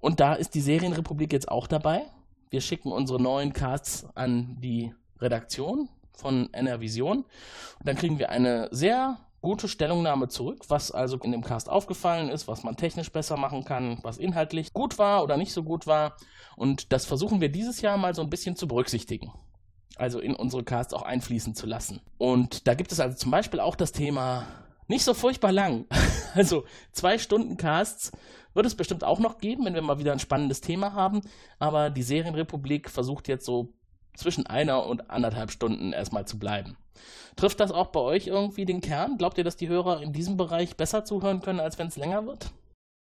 Und 0.00 0.20
da 0.20 0.34
ist 0.34 0.54
die 0.54 0.60
Serienrepublik 0.60 1.32
jetzt 1.32 1.48
auch 1.48 1.66
dabei. 1.66 2.06
Wir 2.50 2.60
schicken 2.60 2.92
unsere 2.92 3.20
neuen 3.20 3.52
Casts 3.52 4.06
an 4.14 4.56
die 4.60 4.94
Redaktion 5.20 5.88
von 6.12 6.52
NR 6.52 6.80
Vision 6.80 7.18
und 7.18 7.26
dann 7.84 7.96
kriegen 7.96 8.18
wir 8.18 8.30
eine 8.30 8.68
sehr 8.70 9.18
gute 9.42 9.68
Stellungnahme 9.68 10.28
zurück, 10.28 10.64
was 10.68 10.90
also 10.90 11.18
in 11.18 11.32
dem 11.32 11.42
Cast 11.42 11.68
aufgefallen 11.68 12.30
ist, 12.30 12.48
was 12.48 12.64
man 12.64 12.76
technisch 12.76 13.12
besser 13.12 13.36
machen 13.36 13.64
kann, 13.64 13.98
was 14.02 14.18
inhaltlich 14.18 14.72
gut 14.72 14.98
war 14.98 15.22
oder 15.22 15.36
nicht 15.36 15.52
so 15.52 15.62
gut 15.62 15.86
war. 15.86 16.16
Und 16.56 16.92
das 16.92 17.04
versuchen 17.04 17.40
wir 17.40 17.48
dieses 17.48 17.80
Jahr 17.80 17.96
mal 17.96 18.14
so 18.14 18.22
ein 18.22 18.30
bisschen 18.30 18.56
zu 18.56 18.66
berücksichtigen. 18.66 19.32
Also 19.96 20.20
in 20.20 20.34
unsere 20.34 20.64
Casts 20.64 20.92
auch 20.94 21.02
einfließen 21.02 21.54
zu 21.54 21.66
lassen. 21.66 22.00
Und 22.18 22.66
da 22.66 22.74
gibt 22.74 22.92
es 22.92 23.00
also 23.00 23.16
zum 23.16 23.30
Beispiel 23.30 23.60
auch 23.60 23.76
das 23.76 23.92
Thema 23.92 24.46
nicht 24.88 25.04
so 25.04 25.14
furchtbar 25.14 25.52
lang. 25.52 25.86
Also 26.34 26.64
zwei 26.92 27.16
Stunden 27.16 27.56
Casts 27.56 28.12
wird 28.56 28.66
es 28.66 28.74
bestimmt 28.74 29.04
auch 29.04 29.20
noch 29.20 29.38
geben, 29.38 29.64
wenn 29.64 29.74
wir 29.74 29.82
mal 29.82 29.98
wieder 29.98 30.12
ein 30.12 30.18
spannendes 30.18 30.60
Thema 30.60 30.94
haben. 30.94 31.20
Aber 31.58 31.90
die 31.90 32.02
Serienrepublik 32.02 32.90
versucht 32.90 33.28
jetzt 33.28 33.44
so 33.44 33.72
zwischen 34.14 34.46
einer 34.46 34.86
und 34.86 35.10
anderthalb 35.10 35.50
Stunden 35.50 35.92
erstmal 35.92 36.26
zu 36.26 36.38
bleiben. 36.38 36.76
Trifft 37.36 37.60
das 37.60 37.70
auch 37.70 37.88
bei 37.88 38.00
euch 38.00 38.26
irgendwie 38.26 38.64
den 38.64 38.80
Kern? 38.80 39.18
Glaubt 39.18 39.36
ihr, 39.36 39.44
dass 39.44 39.56
die 39.56 39.68
Hörer 39.68 40.02
in 40.02 40.14
diesem 40.14 40.38
Bereich 40.38 40.76
besser 40.76 41.04
zuhören 41.04 41.42
können, 41.42 41.60
als 41.60 41.78
wenn 41.78 41.88
es 41.88 41.98
länger 41.98 42.26
wird? 42.26 42.50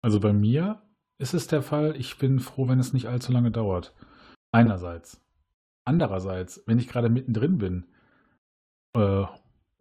Also 0.04 0.20
bei 0.20 0.32
mir 0.32 0.82
ist 1.18 1.34
es 1.34 1.48
der 1.48 1.64
Fall, 1.64 1.96
ich 1.98 2.18
bin 2.20 2.40
froh, 2.40 2.68
wenn 2.68 2.80
es 2.80 2.94
nicht 2.94 3.08
allzu 3.08 3.32
lange 3.32 3.52
dauert. 3.52 3.94
Einerseits. 4.52 5.20
Andererseits, 5.86 6.64
wenn 6.68 6.78
ich 6.78 6.88
gerade 6.88 7.10
mittendrin 7.10 7.58
bin 7.58 7.86
äh, 8.94 9.26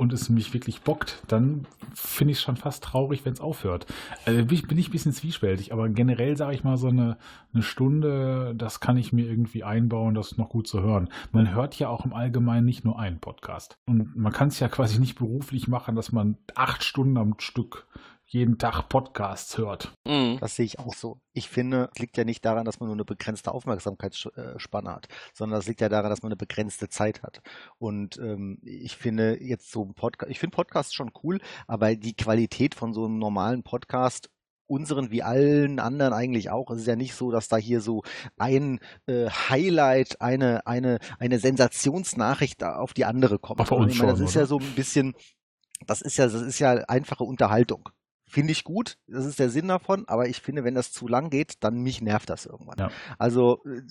und 0.01 0.15
es 0.15 0.31
mich 0.31 0.55
wirklich 0.55 0.81
bockt, 0.81 1.23
dann 1.29 1.67
finde 1.93 2.33
ich 2.33 2.39
es 2.39 2.43
schon 2.43 2.57
fast 2.57 2.83
traurig, 2.83 3.27
wenn 3.27 3.35
es 3.35 3.41
aufhört. 3.41 3.85
Also 4.25 4.47
bin 4.47 4.79
ich, 4.79 4.89
ein 4.89 4.91
bisschen 4.91 5.13
zwiespältig, 5.13 5.75
aber 5.75 5.91
generell 5.91 6.39
sage 6.39 6.55
ich 6.55 6.65
mal 6.65 6.79
so 6.79 6.89
eine, 6.89 7.19
eine 7.53 7.63
Stunde, 7.63 8.55
das 8.57 8.81
kann 8.81 8.97
ich 8.97 9.13
mir 9.13 9.27
irgendwie 9.27 9.63
einbauen, 9.63 10.15
das 10.15 10.33
ist 10.33 10.39
noch 10.39 10.49
gut 10.49 10.67
zu 10.67 10.81
hören. 10.81 11.11
Man 11.33 11.55
hört 11.55 11.79
ja 11.79 11.91
auch 11.91 12.07
im 12.07 12.15
Allgemeinen 12.15 12.65
nicht 12.65 12.83
nur 12.83 12.99
einen 12.99 13.21
Podcast. 13.21 13.79
Und 13.85 14.17
man 14.17 14.33
kann 14.33 14.49
es 14.49 14.59
ja 14.59 14.69
quasi 14.69 14.99
nicht 14.99 15.19
beruflich 15.19 15.69
machen, 15.69 15.97
dass 15.97 16.13
man 16.13 16.39
acht 16.55 16.83
Stunden 16.83 17.19
am 17.19 17.35
Stück 17.39 17.87
jeden 18.33 18.59
Tag 18.59 18.89
Podcasts 18.89 19.59
hört. 19.59 19.93
Mhm. 20.07 20.39
Das 20.41 20.55
sehe 20.55 20.65
ich 20.65 20.79
auch 20.79 20.95
so. 20.95 21.21
Ich 21.33 21.49
finde, 21.49 21.91
es 21.93 22.01
liegt 22.01 22.17
ja 22.17 22.25
nicht 22.25 22.45
daran, 22.45 22.65
dass 22.65 22.79
man 22.79 22.87
nur 22.87 22.95
eine 22.95 23.05
begrenzte 23.05 23.53
Aufmerksamkeitsspanne 23.53 24.91
hat, 24.91 25.09
sondern 25.35 25.59
es 25.59 25.67
liegt 25.67 25.81
ja 25.81 25.89
daran, 25.89 26.11
dass 26.11 26.23
man 26.23 26.31
eine 26.31 26.37
begrenzte 26.37 26.89
Zeit 26.89 27.25
hat. 27.25 27.41
Und 27.79 28.19
ähm, 28.19 28.59
ich 28.63 28.97
finde 28.97 29.43
jetzt 29.43 29.73
so 29.73 29.85
ein 29.85 29.95
Podcast, 29.95 30.31
ich 30.31 30.39
finde 30.39 30.55
Podcasts 30.55 30.95
schon 30.95 31.11
cool, 31.25 31.41
aber 31.67 31.97
die 31.97 32.15
Qualität 32.15 32.77
von 32.77 32.93
so 32.93 33.05
einem 33.05 33.19
normalen 33.19 33.65
Podcast 33.65 34.31
unseren 34.69 35.11
wie 35.11 35.25
allen 35.25 35.81
anderen 35.81 36.13
eigentlich 36.13 36.51
auch. 36.51 36.71
Es 36.71 36.83
ist 36.83 36.87
ja 36.87 36.95
nicht 36.95 37.15
so, 37.15 37.33
dass 37.33 37.49
da 37.49 37.57
hier 37.57 37.81
so 37.81 38.05
ein 38.39 38.79
äh, 39.07 39.29
Highlight, 39.29 40.21
eine, 40.21 40.65
eine, 40.69 41.01
eine 41.19 41.41
Sensationsnachricht 41.41 42.63
auf 42.63 42.95
die 42.95 43.05
andere 43.05 43.41
kommt. 43.41 43.61
Ich 43.61 43.69
meine, 43.71 43.89
das 43.89 43.97
schon, 43.97 44.27
ist 44.27 44.37
oder? 44.37 44.41
ja 44.41 44.47
so 44.47 44.59
ein 44.61 44.75
bisschen, 44.77 45.15
das 45.85 46.01
ist 46.01 46.17
ja, 46.17 46.27
das 46.27 46.43
ist 46.43 46.61
ja 46.61 46.75
einfache 46.87 47.25
Unterhaltung. 47.25 47.89
Finde 48.31 48.53
ich 48.53 48.63
gut, 48.63 48.97
das 49.09 49.27
ist 49.27 49.41
der 49.41 49.51
Sinn 49.51 49.67
davon, 49.67 50.05
aber 50.07 50.29
ich 50.29 50.41
finde, 50.41 50.63
wenn 50.63 50.75
das 50.77 50.93
zu 50.93 51.09
lang 51.09 51.31
geht, 51.31 51.55
dann 51.65 51.83
mich 51.83 52.01
nervt 52.01 52.31
das 52.31 52.47
irgendwann. 52.47 52.79
Ja. 52.79 52.91
Also 53.19 53.59
äh, 53.65 53.83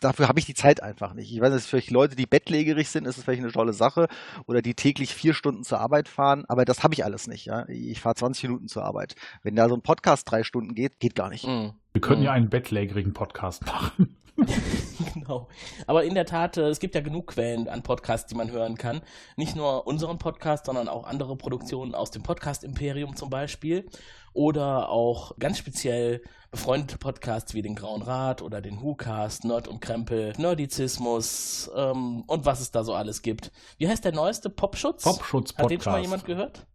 dafür 0.00 0.28
habe 0.28 0.38
ich 0.38 0.46
die 0.46 0.54
Zeit 0.54 0.82
einfach 0.82 1.12
nicht. 1.12 1.30
Ich 1.30 1.40
weiß 1.40 1.52
nicht, 1.52 1.66
vielleicht 1.66 1.90
Leute, 1.90 2.16
die 2.16 2.24
bettlägerig 2.26 2.88
sind, 2.88 3.06
ist 3.06 3.18
es 3.18 3.24
vielleicht 3.24 3.42
eine 3.42 3.52
tolle 3.52 3.74
Sache 3.74 4.08
oder 4.46 4.62
die 4.62 4.72
täglich 4.74 5.14
vier 5.14 5.34
Stunden 5.34 5.62
zur 5.62 5.78
Arbeit 5.80 6.08
fahren, 6.08 6.44
aber 6.48 6.64
das 6.64 6.82
habe 6.82 6.94
ich 6.94 7.04
alles 7.04 7.26
nicht. 7.26 7.44
Ja? 7.44 7.68
Ich 7.68 8.00
fahre 8.00 8.14
20 8.14 8.44
Minuten 8.44 8.68
zur 8.68 8.82
Arbeit. 8.84 9.14
Wenn 9.42 9.56
da 9.56 9.68
so 9.68 9.74
ein 9.74 9.82
Podcast 9.82 10.30
drei 10.30 10.42
Stunden 10.42 10.74
geht, 10.74 10.98
geht 10.98 11.14
gar 11.14 11.28
nicht. 11.28 11.46
Mhm. 11.46 11.72
Wir 11.92 12.00
könnten 12.00 12.20
Mhm. 12.20 12.26
ja 12.26 12.32
einen 12.32 12.48
bettlägerigen 12.48 13.12
Podcast 13.12 13.66
machen. 13.66 14.16
genau. 15.14 15.48
Aber 15.86 16.04
in 16.04 16.14
der 16.14 16.26
Tat, 16.26 16.56
äh, 16.56 16.68
es 16.68 16.80
gibt 16.80 16.94
ja 16.94 17.00
genug 17.00 17.28
Quellen 17.28 17.68
an 17.68 17.82
Podcasts, 17.82 18.28
die 18.28 18.34
man 18.34 18.50
hören 18.50 18.76
kann. 18.76 19.02
Nicht 19.36 19.56
nur 19.56 19.86
unseren 19.86 20.18
Podcast, 20.18 20.66
sondern 20.66 20.88
auch 20.88 21.04
andere 21.04 21.36
Produktionen 21.36 21.94
aus 21.94 22.10
dem 22.10 22.22
Podcast-Imperium 22.22 23.16
zum 23.16 23.30
Beispiel. 23.30 23.86
Oder 24.32 24.88
auch 24.88 25.36
ganz 25.38 25.58
speziell 25.58 26.22
befreundete 26.50 26.98
Podcasts 26.98 27.54
wie 27.54 27.62
den 27.62 27.74
Grauen 27.74 28.02
Rat 28.02 28.42
oder 28.42 28.60
den 28.60 28.80
WhoCast, 28.80 29.44
Nerd 29.44 29.68
und 29.68 29.80
Krempel, 29.80 30.32
Nerdizismus 30.38 31.70
ähm, 31.74 32.22
und 32.26 32.44
was 32.46 32.60
es 32.60 32.70
da 32.70 32.84
so 32.84 32.94
alles 32.94 33.22
gibt. 33.22 33.52
Wie 33.78 33.88
heißt 33.88 34.04
der 34.04 34.12
neueste? 34.12 34.48
Popschutz? 34.48 35.02
Popschutz 35.02 35.54
Hat 35.56 35.70
den 35.70 35.80
schon 35.80 35.92
mal 35.92 36.02
jemand 36.02 36.24
gehört? 36.24 36.66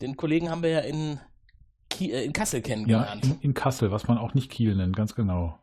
Den 0.00 0.16
Kollegen 0.16 0.50
haben 0.50 0.62
wir 0.62 0.70
ja 0.70 0.80
in, 0.80 1.20
Kie 1.90 2.12
äh, 2.12 2.24
in 2.24 2.32
Kassel 2.32 2.60
Ja, 2.60 2.66
kennengelernt. 2.66 3.24
in, 3.24 3.40
in 3.40 3.54
Kassel, 3.54 3.90
was 3.90 4.08
man 4.08 4.18
auch 4.18 4.34
nicht 4.34 4.50
Kiel 4.50 4.74
nennt, 4.74 4.96
ganz 4.96 5.14
genau. 5.14 5.59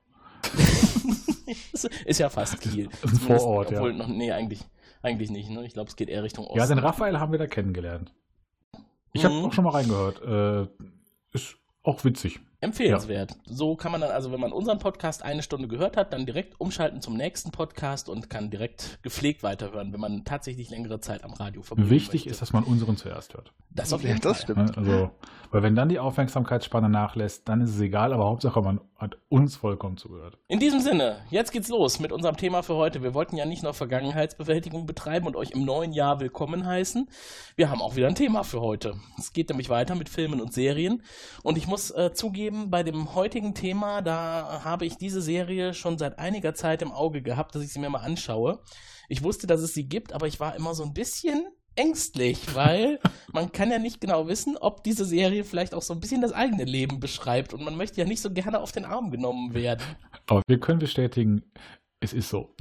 ist 2.06 2.20
ja 2.20 2.30
fast 2.30 2.60
Kiel. 2.62 2.90
Ist 3.04 3.14
ein 3.14 3.20
Vorort, 3.20 3.72
ja. 3.72 3.78
obwohl 3.78 3.94
Noch, 3.94 4.08
nee, 4.08 4.32
eigentlich, 4.32 4.62
eigentlich 5.02 5.30
nicht. 5.30 5.50
Ne? 5.50 5.66
Ich 5.66 5.74
glaube, 5.74 5.90
es 5.90 5.96
geht 5.96 6.10
eher 6.10 6.24
Richtung 6.24 6.46
Osten. 6.46 6.60
Ja, 6.60 6.68
den 6.68 6.80
Raphael 6.80 7.20
haben 7.20 7.32
wir 7.32 7.40
da 7.40 7.48
kennengelernt. 7.48 8.14
Ich 9.14 9.24
habe 9.26 9.36
Mhm. 9.36 9.46
auch 9.46 9.54
schon 9.54 9.64
mal 9.64 9.72
reingehört. 9.72 10.22
Äh, 10.22 10.68
ist 11.34 11.58
auch 11.84 12.04
witzig. 12.04 12.40
Empfehlenswert. 12.60 13.36
So 13.46 13.76
kann 13.76 13.92
man 13.92 14.02
dann, 14.02 14.10
also 14.12 14.32
wenn 14.32 14.40
man 14.40 14.52
unseren 14.52 14.80
Podcast 14.80 15.22
eine 15.24 15.44
Stunde 15.44 15.68
gehört 15.68 15.96
hat, 15.96 16.12
dann 16.12 16.26
direkt 16.26 16.60
umschalten 16.60 17.02
zum 17.02 17.16
nächsten 17.16 17.52
Podcast 17.52 18.10
und 18.10 18.30
kann 18.32 18.50
direkt 18.50 19.00
gepflegt 19.04 19.44
weiterhören, 19.44 19.94
wenn 19.94 20.00
man 20.00 20.26
tatsächlich 20.26 20.70
längere 20.72 21.00
Zeit 21.00 21.24
am 21.24 21.34
Radio 21.34 21.62
verbringen 21.62 21.90
Wichtig 21.92 22.22
möchte. 22.22 22.30
ist, 22.30 22.42
dass 22.42 22.54
man 22.54 22.64
unseren 22.64 22.98
zuerst 22.98 23.36
hört. 23.36 23.54
das 23.70 23.94
auf 23.94 24.02
Ja, 24.02 24.10
jeden 24.10 24.22
das 24.22 24.38
Fall. 24.44 24.56
stimmt. 24.56 24.76
Ne? 24.76 24.78
Also, 24.78 25.12
weil 25.52 25.64
wenn 25.64 25.76
dann 25.76 25.88
die 25.90 26.00
Aufmerksamkeitsspanne 26.00 26.90
nachlässt, 26.90 27.48
dann 27.48 27.62
ist 27.62 27.70
es 27.76 27.80
egal, 27.80 28.12
aber 28.12 28.26
Hauptsache 28.26 28.60
man 28.62 28.82
hat 28.98 29.18
uns 29.30 29.56
vollkommen 29.56 29.96
zugehört. 29.98 30.40
In 30.48 30.60
diesem 30.60 30.80
Sinne, 30.80 31.18
jetzt 31.30 31.52
geht's 31.52 31.70
los 31.70 32.00
mit 32.00 32.12
unserem 32.12 32.36
Thema 32.38 32.64
für 32.64 32.74
heute. 32.74 33.04
Wir 33.04 33.14
wollten 33.14 33.38
ja 33.38 33.46
nicht 33.46 33.62
nur 33.62 33.76
Vergangenheitsbewältigung 33.76 34.88
betreiben 34.88 35.28
und 35.28 35.36
euch 35.36 35.52
im 35.52 35.64
neuen 35.64 35.94
Jahr 35.94 36.20
willkommen 36.20 36.66
heißen. 36.66 37.08
Wir 37.56 37.70
haben 37.70 37.82
auch 37.82 37.96
wieder 37.96 38.08
ein 38.08 38.16
Thema 38.16 38.44
für 38.44 38.60
heute. 38.60 38.96
Es 39.20 39.32
geht 39.34 39.50
nämlich 39.50 39.70
weiter 39.70 39.94
mit 39.94 40.10
Filmen 40.10 40.42
und 40.42 40.52
Serien. 40.54 41.04
Und 41.44 41.58
ich 41.60 41.68
muss 41.68 41.92
äh, 41.92 42.12
zugeben, 42.14 42.47
bei 42.52 42.84
dem 42.84 43.16
heutigen 43.16 43.54
Thema, 43.54 44.02
da 44.02 44.62
habe 44.64 44.86
ich 44.86 44.98
diese 44.98 45.22
Serie 45.22 45.74
schon 45.74 45.98
seit 45.98 46.20
einiger 46.20 46.54
Zeit 46.54 46.82
im 46.82 46.92
Auge 46.92 47.22
gehabt, 47.22 47.56
dass 47.56 47.64
ich 47.64 47.72
sie 47.72 47.80
mir 47.80 47.90
mal 47.90 48.00
anschaue. 48.00 48.60
Ich 49.10 49.24
wusste, 49.24 49.48
dass 49.48 49.62
es 49.62 49.74
sie 49.74 49.88
gibt, 49.88 50.14
aber 50.14 50.28
ich 50.28 50.40
war 50.40 50.56
immer 50.56 50.74
so 50.74 50.84
ein 50.84 50.94
bisschen 50.94 51.48
ängstlich, 51.76 52.56
weil 52.56 53.00
man 53.34 53.52
kann 53.52 53.72
ja 53.72 53.80
nicht 53.80 54.02
genau 54.02 54.28
wissen, 54.28 54.58
ob 54.58 54.84
diese 54.84 55.06
Serie 55.06 55.44
vielleicht 55.44 55.74
auch 55.74 55.82
so 55.82 55.94
ein 55.94 56.00
bisschen 56.00 56.22
das 56.22 56.34
eigene 56.34 56.66
Leben 56.66 57.00
beschreibt 57.00 57.54
und 57.54 57.64
man 57.64 57.78
möchte 57.78 58.02
ja 58.02 58.08
nicht 58.08 58.22
so 58.22 58.32
gerne 58.32 58.60
auf 58.60 58.72
den 58.72 58.86
Arm 58.86 59.12
genommen 59.12 59.54
werden. 59.54 59.84
Aber 60.28 60.42
wir 60.48 60.60
können 60.60 60.80
bestätigen, 60.80 61.44
es 62.00 62.14
ist 62.14 62.30
so. 62.30 62.56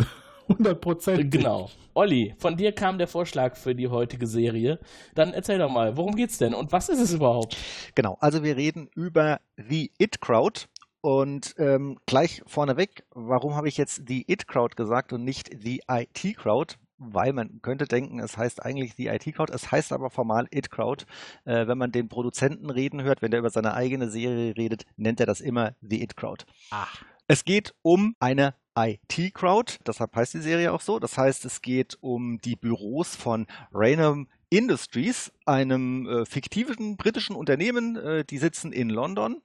100 0.49 0.81
Prozent. 0.81 1.31
Genau. 1.31 1.71
Olli, 1.95 2.35
von 2.39 2.57
dir 2.57 2.73
kam 2.73 2.99
der 2.99 3.09
Vorschlag 3.09 3.57
für 3.57 3.75
die 3.75 3.89
heutige 3.89 4.27
Serie. 4.27 4.79
Dann 5.15 5.33
erzähl 5.33 5.59
doch 5.59 5.71
mal, 5.71 5.97
worum 5.97 6.15
geht's 6.15 6.39
denn 6.39 6.55
und 6.55 6.73
was 6.73 6.89
ist 6.89 7.01
es 7.01 7.13
überhaupt? 7.13 7.57
Genau, 7.95 8.17
also 8.21 8.43
wir 8.43 8.57
reden 8.57 8.89
über 8.95 9.41
The 9.57 9.91
It 9.99 10.21
Crowd. 10.21 10.67
Und 11.03 11.55
ähm, 11.59 11.99
gleich 12.07 12.43
vorneweg, 12.47 13.05
warum 13.11 13.55
habe 13.55 13.69
ich 13.69 13.77
jetzt 13.77 14.09
The 14.09 14.25
It 14.27 14.49
Crowd 14.49 14.75
gesagt 14.75 15.13
und 15.13 15.23
nicht 15.23 15.51
The 15.63 15.83
IT 15.89 16.37
Crowd? 16.37 16.75
Weil 16.99 17.33
man 17.33 17.61
könnte 17.63 17.85
denken, 17.85 18.19
es 18.19 18.37
heißt 18.37 18.65
eigentlich 18.65 18.95
The 18.95 19.09
IT 19.09 19.33
Crowd, 19.35 19.53
es 19.53 19.71
heißt 19.71 19.93
aber 19.93 20.11
formal 20.11 20.49
It 20.51 20.71
Crowd. 20.71 21.05
Äh, 21.45 21.69
wenn 21.69 21.79
man 21.79 21.93
den 21.93 22.09
Produzenten 22.09 22.71
reden 22.71 23.03
hört, 23.05 23.23
wenn 23.23 23.31
der 23.31 23.39
über 23.39 23.51
seine 23.51 23.75
eigene 23.75 24.09
Serie 24.09 24.57
redet, 24.57 24.85
nennt 24.97 25.21
er 25.21 25.27
das 25.27 25.41
immer 25.41 25.75
The 25.81 26.03
It 26.03 26.17
Crowd. 26.17 26.45
Ach. 26.71 27.05
Es 27.29 27.45
geht 27.45 27.75
um 27.83 28.15
eine 28.21 28.55
IT-Crowd, 28.79 29.79
deshalb 29.85 30.15
heißt 30.15 30.35
die 30.35 30.41
Serie 30.41 30.73
auch 30.73 30.81
so. 30.81 31.01
Das 31.01 31.19
heißt, 31.19 31.45
es 31.45 31.61
geht 31.61 31.99
um 32.01 32.39
die 32.39 32.55
Büros 32.55 33.17
von 33.17 33.47
Raynham 33.73 34.29
Industries, 34.49 35.33
einem 35.45 36.07
äh, 36.07 36.25
fiktiven 36.25 36.97
britischen 36.97 37.35
Unternehmen, 37.35 37.97
äh, 37.97 38.25
die 38.25 38.39
sitzen 38.39 38.71
in 38.73 38.91
London. 38.91 39.43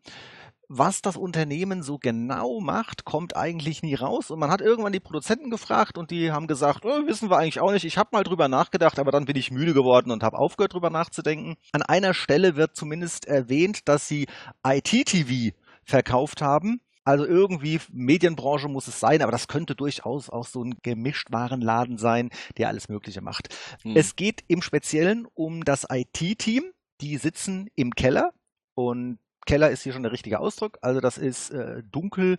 Was 0.68 1.02
das 1.02 1.18
Unternehmen 1.18 1.82
so 1.82 1.98
genau 1.98 2.60
macht, 2.62 3.04
kommt 3.04 3.36
eigentlich 3.36 3.82
nie 3.82 3.96
raus. 3.96 4.30
Und 4.30 4.40
man 4.40 4.52
hat 4.52 4.62
irgendwann 4.62 4.94
die 4.94 5.00
Produzenten 5.00 5.50
gefragt 5.50 5.98
und 5.98 6.12
die 6.12 6.32
haben 6.32 6.46
gesagt, 6.46 6.86
oh, 6.86 7.08
wissen 7.08 7.32
wir 7.32 7.38
eigentlich 7.38 7.60
auch 7.62 7.72
nicht. 7.72 7.84
Ich 7.84 7.98
habe 7.98 8.10
mal 8.14 8.24
drüber 8.24 8.48
nachgedacht, 8.48 9.00
aber 9.00 9.12
dann 9.12 9.26
bin 9.26 9.36
ich 9.36 9.50
müde 9.50 9.74
geworden 9.74 10.12
und 10.12 10.22
habe 10.22 10.38
aufgehört 10.38 10.74
drüber 10.74 10.92
nachzudenken. 10.92 11.56
An 11.72 11.82
einer 11.82 12.14
Stelle 12.14 12.56
wird 12.56 12.76
zumindest 12.76 13.26
erwähnt, 13.26 13.90
dass 13.90 14.08
sie 14.08 14.28
IT-TV 14.64 15.58
verkauft 15.84 16.44
haben. 16.44 16.80
Also 17.12 17.26
irgendwie 17.26 17.78
Medienbranche 17.92 18.70
muss 18.70 18.88
es 18.88 19.02
sein, 19.02 19.22
aber 19.22 19.34
das 19.34 19.50
könnte 19.50 19.76
durchaus 19.76 20.30
auch 20.30 20.46
so 20.46 20.64
ein 20.64 20.76
Gemischtwarenladen 20.82 21.98
sein, 21.98 22.30
der 22.56 22.70
alles 22.70 22.88
Mögliche 22.88 23.20
macht. 23.20 23.54
Hm. 23.84 23.98
Es 23.98 24.16
geht 24.16 24.46
im 24.48 24.62
Speziellen 24.62 25.28
um 25.34 25.66
das 25.66 25.86
IT-Team. 25.90 26.72
Die 27.02 27.18
sitzen 27.18 27.70
im 27.76 27.96
Keller 27.96 28.32
und 28.76 29.20
Keller 29.46 29.72
ist 29.72 29.84
hier 29.84 29.92
schon 29.92 30.04
der 30.04 30.14
richtige 30.14 30.40
Ausdruck. 30.40 30.78
Also 30.82 31.02
das 31.02 31.18
ist 31.18 31.50
äh, 31.50 31.84
dunkel, 31.84 32.38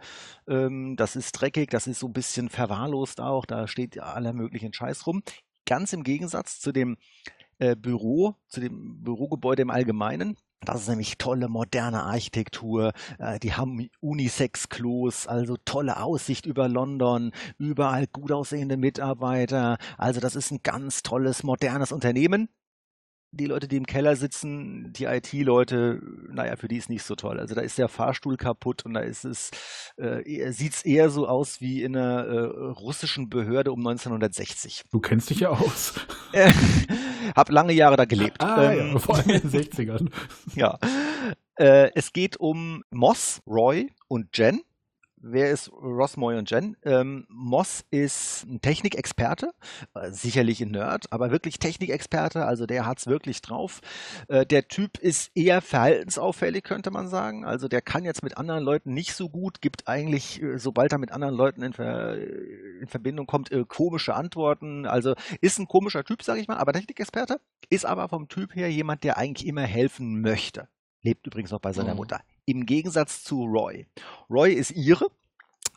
ähm, 0.48 0.96
das 0.96 1.16
ist 1.16 1.32
dreckig, 1.32 1.68
das 1.68 1.86
ist 1.86 1.98
so 1.98 2.06
ein 2.06 2.14
bisschen 2.14 2.48
verwahrlost 2.48 3.20
auch. 3.20 3.44
Da 3.44 3.68
steht 3.68 3.94
ja 3.94 4.04
aller 4.04 4.32
möglichen 4.32 4.72
Scheiß 4.72 5.06
rum. 5.06 5.22
Ganz 5.66 5.92
im 5.92 6.02
Gegensatz 6.02 6.60
zu 6.60 6.72
dem 6.72 6.96
äh, 7.58 7.76
Büro, 7.76 8.36
zu 8.48 8.60
dem 8.60 9.02
Bürogebäude 9.02 9.60
im 9.60 9.70
Allgemeinen. 9.70 10.38
Das 10.64 10.82
ist 10.82 10.88
nämlich 10.88 11.18
tolle 11.18 11.48
moderne 11.48 12.04
Architektur. 12.04 12.92
Äh, 13.18 13.38
die 13.40 13.54
haben 13.54 13.88
Unisex-Klos, 14.00 15.26
also 15.26 15.56
tolle 15.64 16.02
Aussicht 16.02 16.46
über 16.46 16.68
London, 16.68 17.32
überall 17.58 18.06
gut 18.06 18.32
aussehende 18.32 18.76
Mitarbeiter. 18.76 19.78
Also 19.98 20.20
das 20.20 20.36
ist 20.36 20.50
ein 20.50 20.60
ganz 20.62 21.02
tolles 21.02 21.42
modernes 21.42 21.92
Unternehmen 21.92 22.48
die 23.32 23.46
Leute, 23.46 23.66
die 23.66 23.78
im 23.78 23.86
Keller 23.86 24.14
sitzen, 24.14 24.92
die 24.92 25.04
IT-Leute, 25.04 26.00
naja, 26.28 26.56
für 26.56 26.68
die 26.68 26.76
ist 26.76 26.90
nicht 26.90 27.02
so 27.02 27.14
toll. 27.14 27.40
Also 27.40 27.54
da 27.54 27.62
ist 27.62 27.78
der 27.78 27.88
Fahrstuhl 27.88 28.36
kaputt 28.36 28.84
und 28.84 28.92
da 28.92 29.00
ist 29.00 29.24
es, 29.24 29.50
äh, 29.96 30.52
sieht 30.52 30.74
es 30.74 30.84
eher 30.84 31.08
so 31.08 31.26
aus 31.26 31.60
wie 31.60 31.82
in 31.82 31.96
einer 31.96 32.26
äh, 32.26 32.40
russischen 32.72 33.30
Behörde 33.30 33.72
um 33.72 33.80
1960. 33.80 34.84
Du 34.92 35.00
kennst 35.00 35.30
dich 35.30 35.40
ja 35.40 35.48
aus. 35.48 35.94
Äh, 37.32 37.38
hab 37.38 37.50
lange 37.50 37.72
Jahre 37.72 37.96
da 37.96 38.04
gelebt. 38.04 38.42
Ah, 38.42 38.72
Ähm, 38.72 38.92
ja, 38.92 38.98
vor 38.98 39.16
allem 39.16 39.30
in 39.30 39.50
den 39.50 39.50
60ern. 39.50 40.10
ja. 40.54 40.78
Äh, 41.56 41.90
es 41.94 42.12
geht 42.12 42.38
um 42.38 42.82
Moss, 42.90 43.40
Roy 43.46 43.90
und 44.08 44.36
Jen. 44.36 44.62
Wer 45.22 45.50
ist 45.50 45.70
Ross, 45.72 46.16
Moy 46.16 46.36
und 46.36 46.50
Jen? 46.50 46.76
Ähm, 46.84 47.26
Moss 47.28 47.84
ist 47.90 48.44
ein 48.44 48.60
Technikexperte, 48.60 49.52
äh, 49.94 50.10
sicherlich 50.10 50.60
ein 50.60 50.70
Nerd, 50.72 51.12
aber 51.12 51.30
wirklich 51.30 51.58
Technikexperte, 51.58 52.44
also 52.44 52.66
der 52.66 52.86
hat's 52.86 53.06
wirklich 53.06 53.40
drauf. 53.40 53.80
Äh, 54.28 54.44
der 54.44 54.68
Typ 54.68 54.98
ist 54.98 55.30
eher 55.34 55.60
verhaltensauffällig, 55.62 56.64
könnte 56.64 56.90
man 56.90 57.08
sagen. 57.08 57.44
Also 57.44 57.68
der 57.68 57.82
kann 57.82 58.04
jetzt 58.04 58.22
mit 58.22 58.36
anderen 58.36 58.64
Leuten 58.64 58.92
nicht 58.94 59.14
so 59.14 59.28
gut, 59.28 59.60
gibt 59.60 59.88
eigentlich, 59.88 60.42
äh, 60.42 60.58
sobald 60.58 60.92
er 60.92 60.98
mit 60.98 61.12
anderen 61.12 61.34
Leuten 61.34 61.62
in, 61.62 61.72
Ver 61.72 62.16
in 62.80 62.88
Verbindung 62.88 63.26
kommt, 63.26 63.50
äh, 63.52 63.64
komische 63.66 64.14
Antworten. 64.14 64.86
Also 64.86 65.14
ist 65.40 65.58
ein 65.58 65.68
komischer 65.68 66.04
Typ, 66.04 66.22
sage 66.22 66.40
ich 66.40 66.48
mal, 66.48 66.58
aber 66.58 66.72
Technikexperte, 66.72 67.40
ist 67.70 67.86
aber 67.86 68.08
vom 68.08 68.28
Typ 68.28 68.54
her 68.54 68.70
jemand, 68.70 69.04
der 69.04 69.18
eigentlich 69.18 69.46
immer 69.46 69.62
helfen 69.62 70.20
möchte. 70.20 70.68
Lebt 71.02 71.26
übrigens 71.26 71.50
noch 71.50 71.60
bei 71.60 71.72
seiner 71.72 71.92
Mhm. 71.92 71.96
Mutter. 71.96 72.20
Im 72.44 72.66
Gegensatz 72.66 73.24
zu 73.24 73.44
Roy. 73.44 73.86
Roy 74.30 74.52
ist 74.52 74.70
ihre 74.72 75.06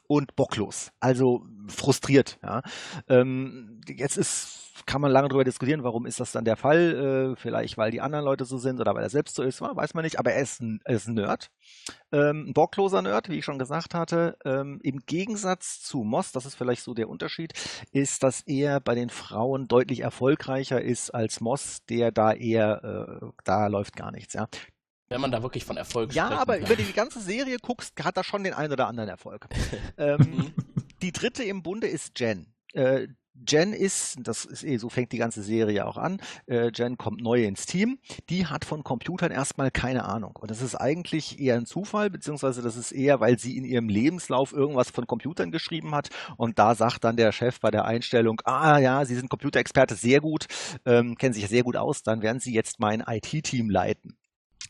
und 0.08 0.36
bocklos, 0.36 0.92
also 1.00 1.46
frustriert. 1.68 2.38
Ja. 2.44 2.62
Ähm, 3.08 3.82
jetzt 3.88 4.18
ist 4.18 4.66
kann 4.86 5.02
man 5.02 5.12
lange 5.12 5.30
darüber 5.30 5.44
diskutieren, 5.44 5.84
warum 5.84 6.06
ist 6.06 6.20
das 6.20 6.32
dann 6.32 6.46
der 6.46 6.58
Fall? 6.58 7.34
Äh, 7.34 7.36
vielleicht, 7.38 7.78
weil 7.78 7.92
die 7.92 8.02
anderen 8.02 8.26
Leute 8.26 8.46
so 8.46 8.58
sind 8.58 8.80
oder 8.80 8.94
weil 8.94 9.04
er 9.04 9.10
selbst 9.10 9.36
so 9.36 9.44
ist, 9.44 9.62
weiß 9.62 9.94
man 9.94 10.04
nicht. 10.04 10.20
Aber 10.20 10.34
er 10.34 10.42
ist 10.42 10.62
ein, 10.62 10.80
er 10.84 10.96
ist 10.96 11.08
ein 11.08 11.16
Nerd, 11.16 11.50
ähm, 12.12 12.48
ein 12.50 12.54
bockloser 12.54 13.02
Nerd, 13.02 13.30
wie 13.30 13.40
ich 13.40 13.46
schon 13.46 13.58
gesagt 13.58 13.94
hatte. 13.94 14.38
Ähm, 14.46 14.80
Im 14.84 15.00
Gegensatz 15.06 15.82
zu 15.82 16.04
Moss, 16.04 16.32
das 16.32 16.46
ist 16.46 16.56
vielleicht 16.56 16.84
so 16.84 16.94
der 16.94 17.10
Unterschied, 17.10 17.54
ist, 17.92 18.24
dass 18.24 18.42
er 18.42 18.80
bei 18.80 18.96
den 18.96 19.10
Frauen 19.10 19.68
deutlich 19.68 20.02
erfolgreicher 20.02 20.82
ist 20.82 21.10
als 21.12 21.42
Moss, 21.42 21.86
der 21.90 22.12
da 22.12 22.34
eher, 22.34 23.22
äh, 23.22 23.26
da 23.44 23.68
läuft 23.68 23.96
gar 23.96 24.12
nichts. 24.12 24.34
Ja, 24.34 24.48
Wenn 25.08 25.22
man 25.22 25.32
da 25.32 25.44
wirklich 25.44 25.66
von 25.66 25.78
Erfolg 25.78 26.14
ja, 26.14 26.26
sprechen 26.26 26.42
aber 26.42 26.58
kann. 26.58 26.66
über 26.66 26.76
die 26.76 26.94
ganze 26.94 27.20
Serie 27.20 27.58
guckst, 27.62 27.94
hat 28.04 28.18
er 28.18 28.24
schon 28.24 28.44
den 28.44 28.54
einen 28.54 28.74
oder 28.74 28.88
anderen 28.88 29.10
Erfolg. 29.10 29.48
ähm, 29.98 30.54
die 31.02 31.12
dritte 31.12 31.44
im 31.44 31.62
Bunde 31.62 31.88
ist 31.88 32.20
Jen. 32.20 32.48
Äh, 32.74 33.08
Jen 33.48 33.74
ist, 33.74 34.18
das 34.24 34.46
ist 34.46 34.64
eh, 34.64 34.78
so 34.78 34.90
fängt 34.90 35.12
die 35.12 35.18
ganze 35.18 35.44
Serie 35.44 35.86
auch 35.86 35.98
an. 35.98 36.22
Äh, 36.48 36.72
Jen 36.74 36.98
kommt 36.98 37.22
neu 37.22 37.44
ins 37.44 37.66
Team. 37.66 38.00
Die 38.30 38.48
hat 38.48 38.66
von 38.66 38.84
Computern 38.84 39.32
erstmal 39.32 39.72
keine 39.72 40.06
Ahnung. 40.06 40.38
Und 40.40 40.50
das 40.50 40.62
ist 40.62 40.76
eigentlich 40.76 41.40
eher 41.40 41.56
ein 41.56 41.66
Zufall, 41.66 42.10
beziehungsweise 42.10 42.62
das 42.62 42.78
ist 42.78 42.92
eher, 42.92 43.20
weil 43.20 43.38
sie 43.38 43.58
in 43.58 43.66
ihrem 43.66 43.90
Lebenslauf 43.90 44.54
irgendwas 44.54 44.90
von 44.90 45.06
Computern 45.06 45.52
geschrieben 45.52 45.94
hat. 45.94 46.10
Und 46.38 46.58
da 46.60 46.76
sagt 46.76 47.04
dann 47.04 47.18
der 47.18 47.32
Chef 47.32 47.60
bei 47.60 47.72
der 47.72 47.86
Einstellung, 47.86 48.42
ah 48.46 48.80
ja, 48.80 49.06
Sie 49.06 49.16
sind 49.16 49.30
Computerexperte, 49.30 49.96
sehr 49.96 50.22
gut, 50.22 50.46
ähm, 50.86 51.16
kennen 51.18 51.34
sich 51.34 51.44
ja 51.44 51.50
sehr 51.50 51.64
gut 51.64 51.76
aus, 51.76 52.04
dann 52.04 52.22
werden 52.22 52.40
Sie 52.40 52.54
jetzt 52.54 52.80
mein 52.80 53.04
IT-Team 53.06 53.70
leiten. 53.70 54.18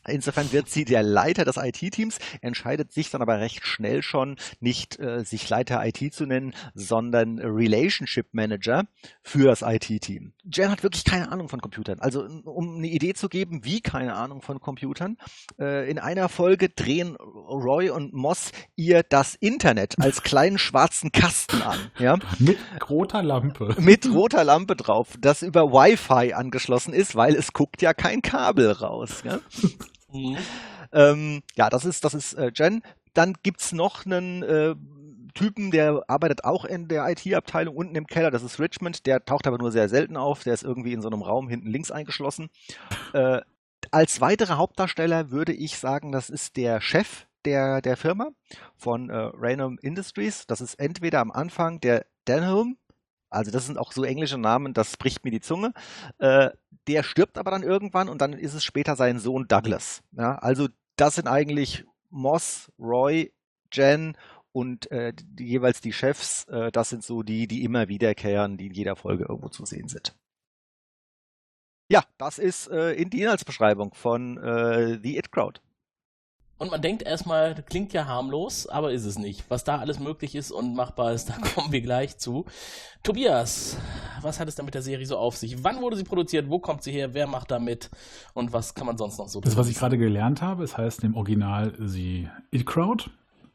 Insofern 0.08 0.52
wird 0.52 0.68
sie 0.68 0.84
der 0.84 1.02
Leiter 1.02 1.44
des 1.44 1.56
IT-Teams, 1.56 2.18
entscheidet 2.40 2.92
sich 2.92 3.10
dann 3.10 3.22
aber 3.22 3.40
recht 3.40 3.66
schnell 3.66 4.02
schon, 4.02 4.36
nicht 4.60 4.98
äh, 4.98 5.24
sich 5.24 5.48
Leiter 5.48 5.84
IT 5.84 6.14
zu 6.14 6.26
nennen, 6.26 6.54
sondern 6.74 7.38
Relationship 7.38 8.32
Manager 8.32 8.84
für 9.22 9.46
das 9.46 9.62
IT-Team. 9.62 10.32
Jen 10.44 10.70
hat 10.70 10.82
wirklich 10.82 11.04
keine 11.04 11.30
Ahnung 11.30 11.48
von 11.48 11.60
Computern. 11.60 11.98
Also 12.00 12.26
um 12.44 12.76
eine 12.76 12.88
Idee 12.88 13.14
zu 13.14 13.28
geben, 13.28 13.64
wie 13.64 13.80
keine 13.80 14.14
Ahnung 14.14 14.42
von 14.42 14.60
Computern, 14.60 15.16
äh, 15.58 15.90
in 15.90 15.98
einer 15.98 16.28
Folge 16.28 16.68
drehen 16.68 17.16
Roy 17.16 17.90
und 17.90 18.12
Moss 18.12 18.52
ihr 18.76 19.02
das 19.02 19.34
Internet 19.34 19.96
als 19.98 20.22
kleinen 20.22 20.58
schwarzen 20.58 21.12
Kasten 21.12 21.62
an. 21.62 21.78
Ja? 21.98 22.18
Mit 22.38 22.58
roter 22.88 23.22
Lampe. 23.22 23.74
Mit 23.78 24.06
roter 24.06 24.44
Lampe 24.44 24.76
drauf, 24.76 25.14
das 25.20 25.42
über 25.42 25.72
Wi-Fi 25.72 26.34
angeschlossen 26.34 26.92
ist, 26.92 27.16
weil 27.16 27.34
es 27.34 27.52
guckt 27.52 27.82
ja 27.82 27.94
kein 27.94 28.22
Kabel 28.22 28.70
raus. 28.70 29.22
Ja? 29.24 29.40
Mhm. 30.16 30.38
Ähm, 30.92 31.42
ja, 31.56 31.68
das 31.70 31.84
ist, 31.84 32.04
das 32.04 32.14
ist 32.14 32.34
äh, 32.34 32.50
Jen. 32.54 32.82
Dann 33.14 33.34
gibt's 33.42 33.72
noch 33.72 34.06
einen 34.06 34.42
äh, 34.42 34.74
Typen, 35.34 35.70
der 35.70 36.02
arbeitet 36.08 36.44
auch 36.44 36.64
in 36.64 36.88
der 36.88 37.08
IT-Abteilung 37.08 37.76
unten 37.76 37.94
im 37.94 38.06
Keller. 38.06 38.30
Das 38.30 38.42
ist 38.42 38.58
Richmond. 38.58 39.06
Der 39.06 39.24
taucht 39.24 39.46
aber 39.46 39.58
nur 39.58 39.70
sehr 39.70 39.88
selten 39.88 40.16
auf. 40.16 40.42
Der 40.44 40.54
ist 40.54 40.64
irgendwie 40.64 40.92
in 40.92 41.02
so 41.02 41.08
einem 41.08 41.22
Raum 41.22 41.48
hinten 41.48 41.70
links 41.70 41.90
eingeschlossen. 41.90 42.48
Äh, 43.12 43.40
als 43.90 44.20
weiterer 44.20 44.56
Hauptdarsteller 44.56 45.30
würde 45.30 45.52
ich 45.52 45.78
sagen, 45.78 46.10
das 46.10 46.30
ist 46.30 46.56
der 46.56 46.80
Chef 46.80 47.26
der, 47.44 47.80
der 47.80 47.96
Firma 47.96 48.30
von 48.76 49.10
äh, 49.10 49.30
Raynham 49.34 49.78
Industries. 49.80 50.46
Das 50.46 50.60
ist 50.60 50.74
entweder 50.74 51.20
am 51.20 51.30
Anfang 51.30 51.80
der 51.80 52.06
Denholm, 52.26 52.76
also 53.36 53.50
das 53.50 53.66
sind 53.66 53.78
auch 53.78 53.92
so 53.92 54.04
englische 54.04 54.38
Namen, 54.38 54.74
das 54.74 54.96
bricht 54.96 55.24
mir 55.24 55.30
die 55.30 55.40
Zunge. 55.40 55.72
Äh, 56.18 56.50
der 56.86 57.02
stirbt 57.02 57.38
aber 57.38 57.50
dann 57.50 57.62
irgendwann 57.62 58.08
und 58.08 58.20
dann 58.20 58.32
ist 58.32 58.54
es 58.54 58.64
später 58.64 58.96
sein 58.96 59.18
Sohn 59.18 59.46
Douglas. 59.48 60.02
Ja, 60.12 60.36
also 60.36 60.68
das 60.96 61.16
sind 61.16 61.28
eigentlich 61.28 61.84
Moss, 62.10 62.72
Roy, 62.78 63.32
Jen 63.72 64.16
und 64.52 64.90
äh, 64.90 65.12
die, 65.14 65.44
jeweils 65.44 65.80
die 65.80 65.92
Chefs. 65.92 66.44
Äh, 66.44 66.72
das 66.72 66.88
sind 66.88 67.04
so 67.04 67.22
die, 67.22 67.46
die 67.46 67.64
immer 67.64 67.88
wiederkehren, 67.88 68.56
die 68.56 68.66
in 68.66 68.74
jeder 68.74 68.96
Folge 68.96 69.24
irgendwo 69.28 69.48
zu 69.48 69.66
sehen 69.66 69.88
sind. 69.88 70.16
Ja, 71.88 72.02
das 72.18 72.38
ist 72.38 72.68
äh, 72.68 72.92
in 72.92 73.10
die 73.10 73.22
Inhaltsbeschreibung 73.22 73.94
von 73.94 74.38
äh, 74.38 74.98
The 75.02 75.18
It 75.18 75.30
Crowd. 75.30 75.60
Und 76.58 76.70
man 76.70 76.80
denkt 76.80 77.02
erstmal, 77.02 77.62
klingt 77.62 77.92
ja 77.92 78.06
harmlos, 78.06 78.66
aber 78.66 78.92
ist 78.92 79.04
es 79.04 79.18
nicht. 79.18 79.44
Was 79.50 79.64
da 79.64 79.78
alles 79.78 79.98
möglich 80.00 80.34
ist 80.34 80.50
und 80.50 80.74
machbar 80.74 81.12
ist, 81.12 81.28
da 81.28 81.34
kommen 81.34 81.70
wir 81.70 81.82
gleich 81.82 82.16
zu. 82.16 82.46
Tobias, 83.02 83.76
was 84.22 84.40
hat 84.40 84.48
es 84.48 84.54
denn 84.54 84.64
mit 84.64 84.74
der 84.74 84.82
Serie 84.82 85.06
so 85.06 85.18
auf 85.18 85.36
sich? 85.36 85.62
Wann 85.62 85.80
wurde 85.82 85.96
sie 85.96 86.04
produziert? 86.04 86.48
Wo 86.48 86.58
kommt 86.58 86.82
sie 86.82 86.92
her? 86.92 87.12
Wer 87.14 87.26
macht 87.26 87.50
da 87.50 87.58
mit? 87.58 87.90
Und 88.34 88.52
was 88.52 88.74
kann 88.74 88.86
man 88.86 88.96
sonst 88.96 89.18
noch 89.18 89.28
so 89.28 89.40
Das, 89.40 89.52
drüber 89.52 89.60
was 89.60 89.70
ich 89.70 89.76
gerade 89.78 89.98
gelernt 89.98 90.40
habe, 90.42 90.64
es 90.64 90.76
heißt 90.78 91.04
im 91.04 91.14
Original 91.14 91.74
sie 91.78 92.28
It 92.50 92.64
Crowd 92.66 93.10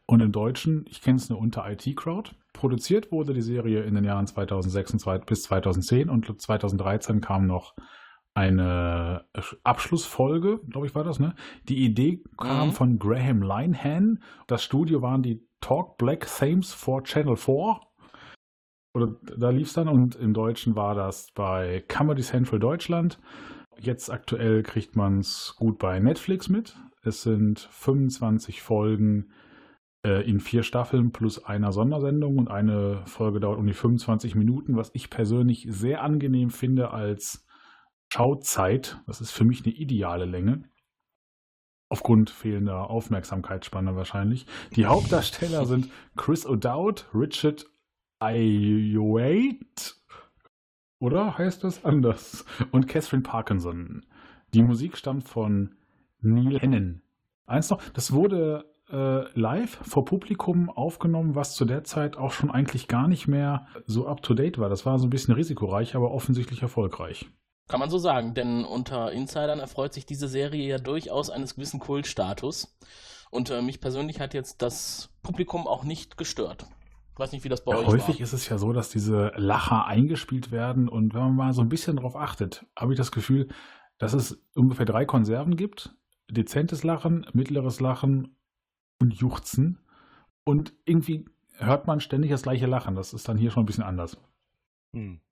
und 0.06 0.22
im 0.22 0.32
Deutschen, 0.32 0.86
ich 0.90 1.02
kenne 1.02 1.18
es 1.18 1.30
nur 1.30 1.40
unter 1.40 1.70
IT 1.70 1.96
Crowd. 1.98 2.32
Produziert 2.54 3.12
wurde 3.12 3.34
die 3.34 3.42
Serie 3.42 3.82
in 3.82 3.96
den 3.96 4.04
Jahren 4.04 4.28
2006 4.28 4.94
und 4.94 5.00
zwei- 5.00 5.18
bis 5.18 5.44
2010 5.44 6.10
und 6.10 6.40
2013 6.40 7.20
kam 7.20 7.48
noch 7.48 7.74
eine 8.34 9.26
Abschlussfolge, 9.64 10.60
glaube 10.70 10.88
ich, 10.88 10.96
war 10.96 11.04
das, 11.04 11.20
ne? 11.20 11.36
Die 11.68 11.84
Idee 11.84 12.24
kam 12.38 12.70
Mhm. 12.70 12.72
von 12.74 13.00
Graham 13.00 13.42
Linehan. 13.42 14.24
Das 14.48 14.64
Studio 14.64 15.02
waren 15.02 15.22
die 15.22 15.46
Talk 15.60 15.98
Black 15.98 16.28
Themes 16.40 16.74
for 16.74 17.04
Channel 17.04 17.36
4. 17.36 17.80
Oder 18.94 19.16
da 19.38 19.50
lief 19.50 19.68
es 19.68 19.74
dann 19.74 19.88
und 19.88 20.16
im 20.16 20.34
Deutschen 20.34 20.76
war 20.76 20.96
das 20.96 21.32
bei 21.34 21.84
Comedy 21.88 22.22
Central 22.22 22.60
Deutschland. 22.60 23.20
Jetzt 23.80 24.10
aktuell 24.10 24.64
kriegt 24.64 24.96
man 24.96 25.20
es 25.20 25.56
gut 25.58 25.78
bei 25.80 26.00
Netflix 26.00 26.50
mit. 26.50 26.78
Es 27.04 27.24
sind 27.24 27.60
25 27.72 28.62
Folgen 28.62 29.32
äh, 30.06 30.28
in 30.30 30.40
vier 30.40 30.64
Staffeln 30.64 31.12
plus 31.12 31.44
einer 31.44 31.72
Sondersendung 31.72 32.38
und 32.38 32.50
eine 32.50 33.02
Folge 33.06 33.40
dauert 33.40 33.60
um 33.60 33.66
die 33.68 33.74
25 33.74 34.36
Minuten, 34.36 34.76
was 34.76 34.92
ich 34.94 35.10
persönlich 35.10 35.68
sehr 35.70 36.04
angenehm 36.04 36.50
finde 36.50 36.92
als 36.92 37.46
Schauzeit. 38.12 39.00
Das 39.08 39.22
ist 39.22 39.32
für 39.32 39.46
mich 39.46 39.66
eine 39.66 39.74
ideale 39.74 40.26
Länge. 40.26 40.64
Aufgrund 41.90 42.30
fehlender 42.30 42.90
Aufmerksamkeitsspanne 42.90 43.96
wahrscheinlich. 43.96 44.46
Die 44.76 44.86
Hauptdarsteller 44.86 45.66
sind 45.66 45.90
Chris 46.16 46.46
O'Dowd, 46.46 47.06
Richard 47.14 47.66
Ayoade, 48.20 49.58
oder 51.02 51.38
heißt 51.38 51.64
das 51.64 51.84
anders? 51.84 52.46
Und 52.72 52.88
Catherine 52.88 53.24
Parkinson. 53.24 54.06
Die 54.54 54.62
Musik 54.62 54.98
stammt 54.98 55.28
von 55.28 55.76
Neil 56.22 56.60
Hennen. 56.60 57.02
Eins 57.48 57.72
noch, 57.72 57.82
das 57.94 58.12
wurde 58.14 58.66
äh, 58.92 59.28
live 59.40 59.80
vor 59.82 60.06
Publikum 60.06 60.70
aufgenommen, 60.70 61.34
was 61.34 61.56
zu 61.56 61.66
der 61.66 61.84
Zeit 61.84 62.18
auch 62.18 62.32
schon 62.32 62.52
eigentlich 62.52 62.88
gar 62.88 63.08
nicht 63.08 63.28
mehr 63.28 63.66
so 63.88 64.08
up-to-date 64.08 64.60
war. 64.60 64.70
Das 64.70 64.86
war 64.86 65.00
so 65.00 65.08
ein 65.08 65.10
bisschen 65.10 65.34
risikoreich, 65.34 65.96
aber 65.96 66.12
offensichtlich 66.12 66.62
erfolgreich. 66.62 67.32
Kann 67.72 67.80
man 67.80 67.90
so 67.90 67.98
sagen, 67.98 68.34
denn 68.34 68.66
unter 68.66 69.14
Insidern 69.14 69.60
erfreut 69.60 69.94
sich 69.94 70.06
diese 70.06 70.28
Serie 70.28 70.68
ja 70.68 70.78
durchaus 70.78 71.30
eines 71.30 71.56
gewissen 71.56 71.80
Kultstatus. 71.80 72.78
Und 73.30 73.50
äh, 73.50 73.62
mich 73.62 73.80
persönlich 73.80 74.20
hat 74.20 74.34
jetzt 74.34 74.62
das 74.62 75.10
Publikum 75.24 75.68
auch 75.68 75.86
nicht 75.86 76.18
gestört. 76.18 76.66
Ich 77.14 77.18
weiß 77.20 77.32
nicht, 77.32 77.46
wie 77.46 77.50
das 77.50 77.64
bei 77.64 77.72
Ja, 77.72 77.78
euch 77.78 77.88
häufig 77.88 78.16
war. 78.16 78.24
ist 78.24 78.34
es 78.34 78.50
ja 78.50 78.58
so, 78.58 78.74
dass 78.74 78.90
diese 78.90 79.32
Lacher 79.38 79.86
eingespielt 79.86 80.52
werden 80.52 80.90
und 80.90 81.14
wenn 81.14 81.22
man 81.22 81.36
mal 81.36 81.54
so 81.54 81.62
ein 81.62 81.70
bisschen 81.70 81.96
drauf 81.96 82.18
achtet, 82.18 82.66
habe 82.78 82.92
ich 82.92 82.98
das 82.98 83.14
Gefühl, 83.14 83.48
dass 84.00 84.12
es 84.12 84.44
ungefähr 84.54 84.86
drei 84.86 85.06
Konserven 85.06 85.56
gibt. 85.56 85.96
Dezentes 86.30 86.84
Lachen, 86.84 87.26
mittleres 87.32 87.80
Lachen 87.80 88.36
und 89.00 89.14
Juchzen. 89.14 89.80
Und 90.44 90.74
irgendwie 90.84 91.24
hört 91.58 91.88
man 91.88 92.02
ständig 92.02 92.32
das 92.32 92.42
gleiche 92.42 92.66
Lachen. 92.68 92.96
Das 92.96 93.14
ist 93.14 93.30
dann 93.30 93.38
hier 93.38 93.50
schon 93.52 93.64
ein 93.64 93.68
bisschen 93.68 93.86
anders. 93.86 94.18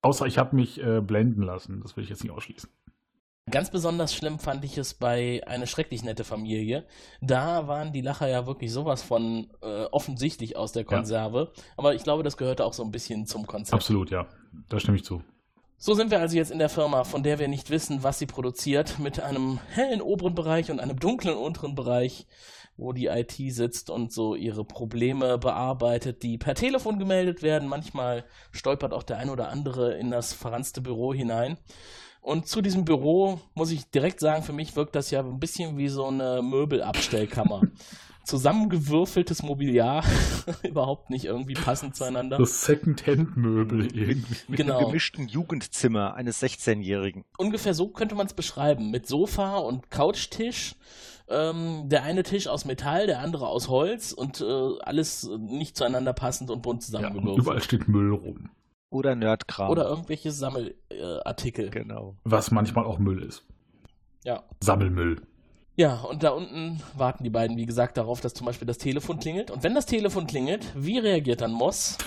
Außer 0.02 0.26
ich 0.26 0.38
habe 0.38 0.56
mich 0.56 0.82
äh, 0.82 1.02
blenden 1.02 1.43
lassen. 1.43 1.82
Das 1.82 1.98
will 1.98 2.04
ich 2.04 2.10
jetzt 2.10 2.24
nicht 2.24 2.32
ausschließen. 2.32 2.69
Ganz 3.50 3.72
besonders 3.72 4.13
schlimm 4.13 4.38
fand 4.38 4.63
ich 4.63 4.78
es 4.78 4.93
bei 4.93 5.41
Eine 5.48 5.65
schrecklich 5.65 6.04
nette 6.04 6.24
Familie. 6.24 6.86
Da 7.19 7.67
waren 7.67 7.91
die 7.91 8.02
Lacher 8.02 8.28
ja 8.28 8.45
wirklich 8.45 8.72
sowas 8.72 9.02
von 9.02 9.50
äh, 9.62 9.86
offensichtlich 9.86 10.56
aus 10.56 10.72
der 10.72 10.84
Konserve. 10.86 11.52
Aber 11.76 11.95
ich 11.95 12.04
glaube, 12.04 12.24
das 12.24 12.38
gehörte 12.38 12.63
auch 12.63 12.74
so 12.74 12.84
ein 12.84 12.91
bisschen 12.91 13.26
zum 13.26 13.48
Konzept. 13.48 13.74
Absolut, 13.74 14.12
ja. 14.12 14.28
Da 14.69 14.80
stimme 14.80 14.98
ich 14.98 15.04
zu. 15.04 15.24
So 15.78 15.93
sind 15.93 16.12
wir 16.12 16.19
also 16.19 16.36
jetzt 16.36 16.52
in 16.52 16.60
der 16.60 16.69
Firma, 16.69 17.06
von 17.06 17.24
der 17.24 17.39
wir 17.39 17.48
nicht 17.48 17.69
wissen, 17.69 18.04
was 18.04 18.19
sie 18.19 18.26
produziert, 18.26 19.00
mit 19.00 19.19
einem 19.19 19.60
hellen 19.69 20.02
oberen 20.02 20.36
Bereich 20.36 20.69
und 20.69 20.80
einem 20.80 21.00
dunklen 21.00 21.38
unteren 21.38 21.74
Bereich, 21.74 22.28
wo 22.80 22.94
die 22.94 23.08
IT 23.08 23.34
sitzt 23.54 23.89
und 23.89 24.12
so 24.13 24.36
ihre 24.36 24.63
Probleme 24.65 25.38
bearbeitet, 25.38 26.24
die 26.24 26.38
per 26.38 26.56
Telefon 26.56 26.98
gemeldet 27.00 27.44
werden. 27.44 27.68
Manchmal 27.68 28.24
stolpert 28.52 28.94
auch 28.94 29.04
der 29.04 29.18
ein 29.18 29.30
oder 29.30 29.50
andere 29.50 29.94
in 29.98 30.10
das 30.12 30.34
verranzte 30.34 30.82
Büro 30.82 31.13
hinein. 31.13 31.58
Und 32.22 32.48
zu 32.48 32.62
diesem 32.62 32.84
Büro 32.86 33.39
muss 33.54 33.72
ich 33.72 33.89
direkt 33.92 34.20
sagen, 34.20 34.44
für 34.44 34.54
mich 34.54 34.76
wirkt 34.76 34.96
das 34.96 35.10
ja 35.12 35.22
ein 35.22 35.39
bisschen 35.39 35.78
wie 35.78 35.88
so 35.88 36.08
eine 36.08 36.42
Möbelabstellkammer. 36.42 37.62
Zusammengewürfeltes 38.26 39.44
Mobiliar, 39.44 40.04
überhaupt 40.63 41.10
nicht 41.10 41.26
irgendwie 41.26 41.56
passend 41.56 41.96
zueinander. 41.96 42.38
Das 42.38 42.62
Second-Hand-Möbel 42.63 43.86
irgendwie. 43.98 44.36
Mit 44.48 44.58
Genau. 44.60 44.78
einem 44.78 44.88
gemischten 44.88 45.28
Jugendzimmer 45.28 46.13
eines 46.13 46.42
16-Jährigen. 46.44 47.26
ungefähr 47.38 47.74
so 47.74 47.88
könnte 47.89 48.15
man 48.15 48.28
es 48.28 48.34
beschreiben. 48.34 48.92
Mit 48.92 49.08
Sofa 49.08 49.58
und 49.58 49.89
Couchtisch. 49.89 50.76
Ähm, 51.30 51.89
der 51.89 52.04
eine 52.04 52.24
Tisch 52.24 52.48
aus 52.48 52.65
Metall, 52.65 53.06
der 53.06 53.20
andere 53.20 53.48
aus 53.48 53.70
Holz 53.70 54.12
und 54.13 54.42
äh, 54.42 54.80
alles 54.82 55.30
nicht 55.38 55.78
zueinander 55.78 56.13
passend 56.13 56.50
und 56.50 56.62
bunt 56.63 56.82
Ja, 56.82 56.86
zusammengewürfelt. 56.88 57.38
überall 57.38 57.62
steht 57.62 57.88
Müll 57.88 58.13
rum. 58.13 58.50
Oder 58.89 59.15
Nerdkram. 59.15 59.70
Oder 59.70 59.88
irgendwelche 59.88 60.32
Sammelartikel. 60.32 61.70
Genau. 61.70 62.15
Was 62.24 62.50
manchmal 62.50 62.86
auch 62.86 62.98
Müll 62.98 63.22
ist. 63.22 63.46
Ja. 64.24 64.44
Sammelmüll. 64.62 65.22
Ja, 65.76 66.02
und 66.02 66.24
da 66.24 66.32
unten 66.32 66.82
warten 66.98 67.24
die 67.24 67.30
beiden, 67.30 67.56
wie 67.56 67.65
gesagt, 67.65 67.96
darauf, 67.98 68.20
dass 68.20 68.34
zum 68.34 68.46
Beispiel 68.48 68.68
das 68.68 68.80
Telefon 68.80 69.20
klingelt. 69.20 69.50
Und 69.52 69.63
wenn 69.63 69.76
das 69.76 69.86
Telefon 69.86 70.28
klingelt, 70.28 70.65
wie 70.76 70.98
reagiert 70.98 71.42
dann 71.42 71.52
Moss? 71.52 71.98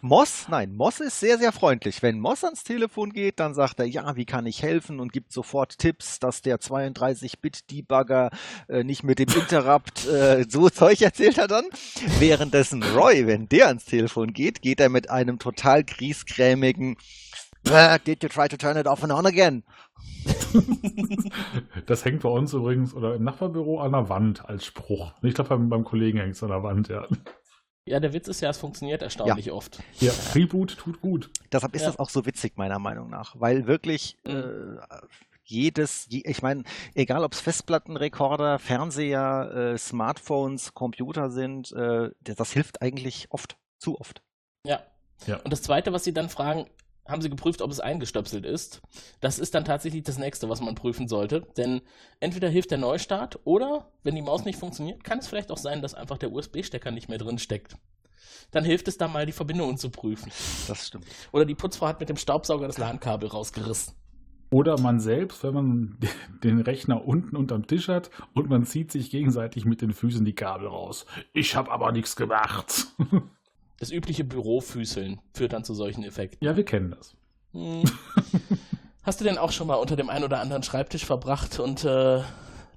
Moss, 0.00 0.46
nein, 0.48 0.74
Moss 0.74 1.00
ist 1.00 1.20
sehr, 1.20 1.38
sehr 1.38 1.52
freundlich. 1.52 2.02
Wenn 2.02 2.20
Moss 2.20 2.44
ans 2.44 2.64
Telefon 2.64 3.12
geht, 3.12 3.40
dann 3.40 3.54
sagt 3.54 3.80
er, 3.80 3.86
ja, 3.86 4.16
wie 4.16 4.24
kann 4.24 4.46
ich 4.46 4.62
helfen 4.62 5.00
und 5.00 5.12
gibt 5.12 5.32
sofort 5.32 5.78
Tipps, 5.78 6.18
dass 6.18 6.42
der 6.42 6.58
32-Bit-Debugger 6.58 8.30
äh, 8.68 8.84
nicht 8.84 9.02
mit 9.04 9.18
dem 9.18 9.28
Interrupt, 9.28 10.06
äh, 10.06 10.44
so 10.48 10.68
Zeug 10.70 11.00
erzählt 11.02 11.38
er 11.38 11.48
dann. 11.48 11.64
Währenddessen 12.18 12.82
Roy, 12.82 13.26
wenn 13.26 13.48
der 13.48 13.68
ans 13.68 13.84
Telefon 13.84 14.32
geht, 14.32 14.62
geht 14.62 14.80
er 14.80 14.88
mit 14.88 15.10
einem 15.10 15.38
total 15.38 15.84
griesgrämigen 15.84 16.96
"Ah, 17.70 17.98
Did 17.98 18.22
you 18.22 18.28
try 18.28 18.48
to 18.48 18.56
turn 18.56 18.76
it 18.76 18.86
off 18.86 19.02
and 19.02 19.12
on 19.12 19.26
again? 19.26 19.62
Das 21.86 22.04
hängt 22.04 22.22
bei 22.22 22.28
uns 22.28 22.52
übrigens 22.52 22.94
oder 22.94 23.14
im 23.16 23.24
Nachbarbüro 23.24 23.80
an 23.80 23.92
der 23.92 24.08
Wand 24.08 24.48
als 24.48 24.64
Spruch. 24.64 25.12
Ich 25.22 25.34
glaube, 25.34 25.50
beim, 25.50 25.68
beim 25.68 25.84
Kollegen 25.84 26.18
hängt 26.18 26.34
es 26.34 26.42
an 26.42 26.50
der 26.50 26.62
Wand, 26.62 26.88
ja. 26.88 27.06
Ja, 27.86 28.00
der 28.00 28.12
Witz 28.14 28.28
ist 28.28 28.40
ja, 28.40 28.48
es 28.50 28.56
funktioniert 28.56 29.02
erstaunlich 29.02 29.50
oft. 29.52 29.78
Ja, 30.00 30.12
Reboot 30.34 30.76
tut 30.78 31.00
gut. 31.02 31.30
Deshalb 31.52 31.74
ist 31.74 31.82
Ja. 31.82 31.88
das 31.88 31.98
auch 31.98 32.08
so 32.08 32.24
witzig, 32.24 32.56
meiner 32.56 32.78
Meinung 32.78 33.10
nach, 33.10 33.38
weil 33.38 33.66
wirklich 33.66 34.16
Mhm. 34.26 34.78
äh, 34.90 34.96
jedes, 35.46 36.06
je, 36.08 36.22
ich 36.24 36.40
meine, 36.40 36.62
egal 36.94 37.22
ob 37.22 37.34
es 37.34 37.40
Festplattenrekorder, 37.40 38.58
Fernseher, 38.58 39.72
äh, 39.74 39.78
Smartphones, 39.78 40.72
Computer 40.72 41.28
sind, 41.30 41.72
äh, 41.72 42.10
das, 42.22 42.36
das 42.36 42.52
hilft 42.52 42.80
eigentlich 42.80 43.26
oft, 43.30 43.58
zu 43.78 44.00
oft. 44.00 44.22
Ja. 44.66 44.80
Ja. 45.26 45.36
Und 45.40 45.52
das 45.52 45.60
Zweite, 45.62 45.92
was 45.92 46.04
sie 46.04 46.14
dann 46.14 46.30
fragen, 46.30 46.66
haben 47.06 47.22
sie 47.22 47.30
geprüft, 47.30 47.60
ob 47.62 47.70
es 47.70 47.80
eingestöpselt 47.80 48.46
ist? 48.46 48.80
Das 49.20 49.38
ist 49.38 49.54
dann 49.54 49.64
tatsächlich 49.64 50.02
das 50.02 50.18
Nächste, 50.18 50.48
was 50.48 50.60
man 50.60 50.74
prüfen 50.74 51.08
sollte. 51.08 51.46
Denn 51.56 51.82
entweder 52.20 52.48
hilft 52.48 52.70
der 52.70 52.78
Neustart 52.78 53.38
oder, 53.44 53.90
wenn 54.02 54.14
die 54.14 54.22
Maus 54.22 54.44
nicht 54.44 54.58
funktioniert, 54.58 55.04
kann 55.04 55.18
es 55.18 55.26
vielleicht 55.26 55.50
auch 55.50 55.58
sein, 55.58 55.82
dass 55.82 55.94
einfach 55.94 56.18
der 56.18 56.32
USB-Stecker 56.32 56.90
nicht 56.90 57.08
mehr 57.08 57.18
drin 57.18 57.38
steckt. 57.38 57.76
Dann 58.50 58.64
hilft 58.64 58.88
es 58.88 58.98
da 58.98 59.08
mal, 59.08 59.26
die 59.26 59.32
Verbindungen 59.32 59.76
zu 59.76 59.90
prüfen. 59.90 60.30
Das 60.68 60.86
stimmt. 60.86 61.06
Oder 61.32 61.44
die 61.44 61.54
Putzfrau 61.54 61.88
hat 61.88 62.00
mit 62.00 62.08
dem 62.08 62.16
Staubsauger 62.16 62.66
das 62.66 62.78
LAN-Kabel 62.78 63.28
rausgerissen. 63.28 63.94
Oder 64.50 64.78
man 64.78 65.00
selbst, 65.00 65.42
wenn 65.42 65.54
man 65.54 65.98
den 66.44 66.60
Rechner 66.60 67.04
unten 67.04 67.36
unterm 67.36 67.66
Tisch 67.66 67.88
hat 67.88 68.10
und 68.34 68.48
man 68.48 68.64
zieht 68.64 68.92
sich 68.92 69.10
gegenseitig 69.10 69.64
mit 69.64 69.82
den 69.82 69.92
Füßen 69.92 70.24
die 70.24 70.34
Kabel 70.34 70.68
raus. 70.68 71.06
Ich 71.32 71.56
habe 71.56 71.72
aber 71.72 71.90
nichts 71.90 72.14
gemacht. 72.14 72.86
Das 73.78 73.90
übliche 73.90 74.24
Bürofüßeln 74.24 75.20
führt 75.32 75.52
dann 75.52 75.64
zu 75.64 75.74
solchen 75.74 76.04
Effekten. 76.04 76.44
Ja, 76.44 76.56
wir 76.56 76.64
kennen 76.64 76.90
das. 76.90 77.16
Hm. 77.52 77.82
Hast 79.02 79.20
du 79.20 79.24
denn 79.24 79.36
auch 79.36 79.52
schon 79.52 79.66
mal 79.66 79.74
unter 79.74 79.96
dem 79.96 80.08
einen 80.08 80.24
oder 80.24 80.40
anderen 80.40 80.62
Schreibtisch 80.62 81.04
verbracht 81.04 81.58
und 81.58 81.84
äh, 81.84 82.22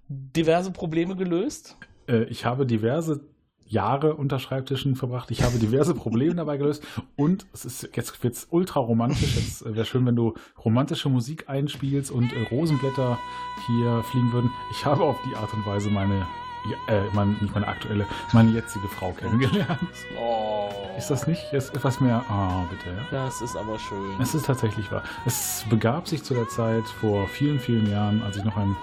diverse 0.09 0.71
Probleme 0.71 1.15
gelöst? 1.15 1.77
Äh, 2.07 2.23
ich 2.25 2.45
habe 2.45 2.65
diverse 2.65 3.21
Jahre 3.65 4.15
unter 4.15 4.39
Schreibtischen 4.39 4.95
verbracht. 4.95 5.29
Ich 5.31 5.43
habe 5.43 5.57
diverse 5.59 5.93
Probleme 5.93 6.35
dabei 6.35 6.57
gelöst. 6.57 6.83
Und 7.15 7.47
es 7.53 7.65
ist 7.65 7.95
jetzt 7.95 8.23
wird's 8.23 8.47
ultra 8.49 8.79
romantisch. 8.79 9.35
Jetzt 9.35 9.65
äh, 9.65 9.75
wäre 9.75 9.85
schön, 9.85 10.05
wenn 10.05 10.15
du 10.15 10.33
romantische 10.63 11.09
Musik 11.09 11.49
einspielst 11.49 12.11
und 12.11 12.31
äh, 12.33 12.43
Rosenblätter 12.49 13.19
hier 13.67 14.03
fliegen 14.03 14.31
würden. 14.31 14.51
Ich 14.71 14.85
habe 14.85 15.03
auf 15.03 15.17
die 15.29 15.35
Art 15.35 15.53
und 15.53 15.65
Weise 15.65 15.89
meine, 15.89 16.25
ja, 16.65 16.93
äh, 16.93 17.03
mein, 17.13 17.37
nicht 17.41 17.53
meine 17.53 17.67
aktuelle, 17.67 18.05
meine 18.33 18.51
jetzige 18.51 18.87
Frau 18.87 19.11
kennengelernt. 19.11 19.79
Oh. 20.19 20.69
Ist 20.97 21.09
das 21.09 21.27
nicht 21.27 21.51
jetzt 21.51 21.75
etwas 21.75 21.99
mehr? 21.99 22.25
Ah, 22.27 22.65
bitte. 22.69 22.95
Ja. 22.95 23.05
Das 23.11 23.41
ist 23.41 23.55
aber 23.55 23.77
schön. 23.77 24.19
Es 24.19 24.33
ist 24.33 24.45
tatsächlich 24.45 24.91
wahr. 24.91 25.03
Es 25.25 25.63
begab 25.69 26.07
sich 26.07 26.23
zu 26.23 26.33
der 26.33 26.47
Zeit 26.49 26.85
vor 26.85 27.27
vielen, 27.27 27.59
vielen 27.59 27.89
Jahren, 27.89 28.23
als 28.23 28.37
ich 28.37 28.43
noch 28.43 28.57
ein 28.57 28.75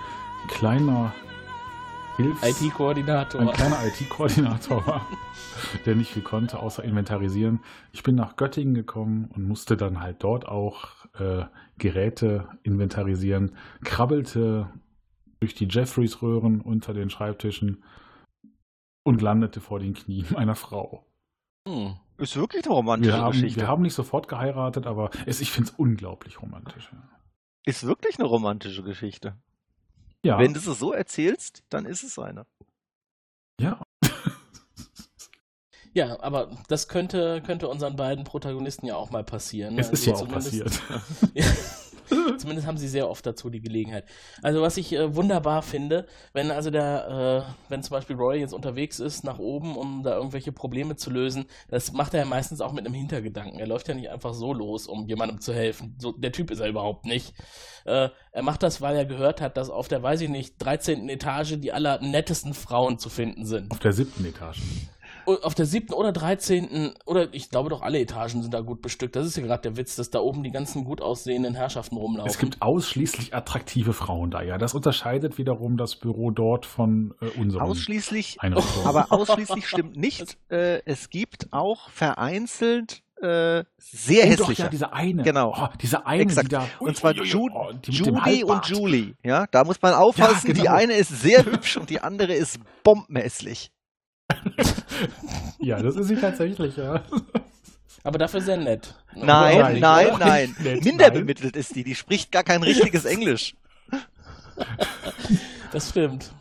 kleiner. 0.49 1.13
IT-Koordinator. 2.17 3.41
ein 3.41 3.51
kleiner 3.51 3.79
IT-Koordinator 3.87 4.87
war, 4.87 5.05
der 5.85 5.97
nicht 5.97 6.13
viel 6.13 6.23
konnte, 6.23 6.61
außer 6.61 6.85
inventarisieren. 6.85 7.59
Ich 7.91 8.05
bin 8.05 8.15
nach 8.15 8.37
Göttingen 8.37 8.75
gekommen 8.75 9.29
und 9.35 9.49
musste 9.49 9.77
dann 9.77 10.01
halt 10.01 10.23
dort 10.23 10.47
auch 10.47 10.91
äh, 11.19 11.45
Geräte 11.79 12.47
inventarisieren, 12.63 13.57
krabbelte 13.83 14.69
durch 15.45 15.55
die 15.55 15.67
Jeffreys-Röhren 15.71 16.63
unter 16.63 16.95
den 16.95 17.11
Schreibtischen 17.11 17.85
und 19.05 19.21
landete 19.21 19.61
vor 19.61 19.79
den 19.79 19.93
Knien 19.93 20.27
meiner 20.31 20.55
Frau. 20.55 21.05
Hm. 21.69 21.97
Ist 22.17 22.37
wirklich 22.37 22.65
eine 22.65 22.73
romantische 22.75 23.13
Wir 23.13 23.21
haben, 23.21 23.33
Geschichte. 23.33 23.61
wir 23.61 23.69
haben 23.69 23.83
nicht 23.83 23.93
sofort 23.93 24.27
geheiratet, 24.29 24.87
aber 24.87 25.11
es, 25.27 25.43
ich 25.43 25.51
finde 25.51 25.71
es 25.71 25.77
unglaublich 25.79 26.41
romantisch. 26.41 26.89
ja. 26.93 27.09
Ist 27.67 27.87
wirklich 27.87 28.19
eine 28.19 28.27
romantische 28.27 28.83
Geschichte. 28.83 29.37
Ja, 30.25 30.39
Wenn 30.39 30.55
du 30.55 30.59
es 30.61 30.65
so 30.65 30.93
erzählst, 30.93 31.63
dann 31.69 31.85
ist 31.85 32.03
es 32.05 32.19
eine. 32.19 32.47
ja. 33.61 33.83
Ja, 35.97 36.19
aber 36.21 36.51
das 36.67 36.89
könnte, 36.89 37.41
könnte 37.47 37.69
unseren 37.69 37.95
beiden 37.95 38.25
Protagonisten 38.25 38.87
ja 38.87 38.97
auch 38.97 39.11
mal 39.11 39.23
passieren. 39.23 39.75
ne? 39.77 39.81
es 39.81 39.91
ist 39.91 40.07
ja 40.07 40.15
Also 40.15 40.25
auch 40.25 40.41
zumindest- 40.41 40.83
passiert. 40.83 41.35
Ja. 41.35 41.45
Zumindest 42.39 42.67
haben 42.67 42.79
sie 42.79 42.89
sehr 42.89 43.09
oft 43.09 43.25
dazu 43.25 43.51
die 43.51 43.61
Gelegenheit. 43.61 44.05
Also 44.43 44.63
was 44.63 44.77
ich 44.77 44.93
äh, 44.93 45.15
wunderbar 45.15 45.63
finde, 45.63 46.07
wenn 46.33 46.51
also 46.51 46.71
der, 46.71 47.47
äh, 47.47 47.71
wenn 47.71 47.83
zum 47.83 47.95
Beispiel 47.95 48.17
Roy 48.17 48.39
jetzt 48.39 48.55
unterwegs 48.55 48.99
ist 49.01 49.25
nach 49.25 49.39
oben, 49.39 49.77
um 49.77 50.03
da 50.03 50.17
irgendwelche 50.17 50.53
Probleme 50.53 50.97
zu 50.97 51.11
lösen, 51.11 51.47
das 51.69 51.93
macht 51.93 52.15
er 52.15 52.21
ja 52.21 52.27
meistens 52.27 52.61
auch 52.61 52.73
mit 52.73 52.85
einem 52.87 52.95
Hintergedanken. 52.95 53.59
Er 53.59 53.67
läuft 53.67 53.89
ja 53.89 53.95
nicht 53.95 54.11
einfach 54.11 54.35
so 54.35 54.53
los, 54.53 54.87
um 54.87 55.07
jemandem 55.07 55.41
zu 55.41 55.53
helfen. 55.53 55.95
So, 55.99 56.13
der 56.13 56.33
Typ 56.33 56.51
ist 56.51 56.61
er 56.61 56.69
überhaupt 56.69 57.07
nicht. 57.07 57.35
Äh, 57.85 58.09
er 58.33 58.43
macht 58.43 58.63
das, 58.63 58.81
weil 58.81 58.97
er 58.97 59.05
gehört 59.05 59.41
hat, 59.41 59.57
dass 59.57 59.71
auf 59.71 59.89
der, 59.89 60.03
weiß 60.03 60.21
ich 60.23 60.29
nicht, 60.29 60.57
13. 60.59 61.09
Etage 61.09 61.59
die 61.59 61.73
allernettesten 61.73 62.55
Frauen 62.55 62.99
zu 62.99 63.09
finden 63.09 63.45
sind. 63.45 63.71
Auf 63.71 63.79
der 63.79 63.93
siebten 63.93 64.25
Etage. 64.25 64.61
Auf 65.27 65.55
der 65.55 65.67
siebten 65.67 65.95
oder 65.95 66.13
dreizehnten, 66.13 66.95
oder 67.07 67.33
ich 67.33 67.51
glaube 67.51 67.71
doch 67.71 67.83
alle 67.83 68.01
Etagen 68.01 68.43
sind 68.43 68.53
da 68.53 68.61
gut 68.61 68.83
bestückt. 68.83 69.17
Das 69.17 69.27
ist 69.27 69.37
ja 69.37 69.43
gerade 69.43 69.63
der 69.63 69.77
Witz, 69.77 69.97
dass 69.97 70.11
da 70.11 70.21
oben 70.21 70.43
die 70.43 70.51
ganzen 70.51 70.85
gut 70.85 71.01
aussehenden 71.01 71.55
Herrschaften 71.55 71.97
rumlaufen. 71.97 72.31
Es 72.31 72.39
gibt 72.39 72.61
ausschließlich 72.63 73.35
attraktive 73.35 73.93
Frauen 73.93 74.31
da, 74.31 74.43
ja. 74.43 74.59
Das 74.59 74.75
unterscheidet 74.75 75.39
wiederum 75.39 75.77
das 75.77 75.97
Büro 75.97 76.31
dort 76.31 76.67
von 76.67 77.15
äh, 77.21 77.27
unserem. 77.39 77.65
Ausschließlich, 77.65 78.39
aber 78.85 79.07
ausschließlich 79.11 79.67
stimmt 79.67 79.97
nicht. 79.97 80.37
Äh, 80.49 80.83
es 80.85 81.11
gibt 81.11 81.49
auch 81.53 81.89
vereinzelt 81.91 83.03
äh, 83.25 83.65
sehr 83.79 84.25
Oh, 84.25 84.29
hässliche. 84.29 84.37
doch, 84.37 84.59
ja, 84.59 84.69
diese 84.69 84.93
eine. 84.93 85.23
Genau. 85.23 85.55
Oh, 85.57 85.69
diese 85.81 86.07
eine, 86.07 86.23
Exakt. 86.23 86.47
die 86.47 86.57
da. 86.57 86.67
Und 86.79 86.97
zwar 86.97 87.15
Ju 87.15 87.49
oh, 87.53 87.73
die 87.73 87.93
Judy 87.93 88.45
und. 88.45 88.67
Julie. 88.67 89.15
Ja, 89.23 89.47
da 89.51 89.65
muss 89.65 89.81
man 89.81 89.95
aufpassen. 89.95 90.49
Ja, 90.49 90.53
Die 90.55 90.61
genau. 90.61 90.75
eine 90.75 90.95
ist 90.95 91.09
sehr 91.09 91.45
hübsch 91.45 91.77
und 91.77 91.91
die 91.91 92.01
andere 92.01 92.35
ist 92.35 92.59
bombenhässlich. 92.83 93.71
Ja, 95.59 95.81
das 95.81 95.97
ist 95.97 96.09
sie 96.09 96.17
tatsächlich, 96.17 96.77
ja. 96.77 97.03
Aber 98.03 98.19
dafür 98.19 98.43
sehr 98.43 98.59
nett. 98.59 98.95
Nein, 99.15 99.59
Nein, 99.59 99.81
nein, 99.81 100.07
oder? 100.15 100.19
nein. 100.27 100.57
Nett, 100.59 100.85
Minder 100.85 101.09
nein. 101.09 101.19
bemittelt 101.21 101.57
ist 101.57 101.75
die. 101.75 101.85
Die 101.85 101.95
spricht 101.95 102.31
gar 102.31 102.45
kein 102.45 102.63
richtiges 102.63 103.05
Englisch. 103.05 103.55
Das 105.73 105.91
stimmt. 105.91 106.33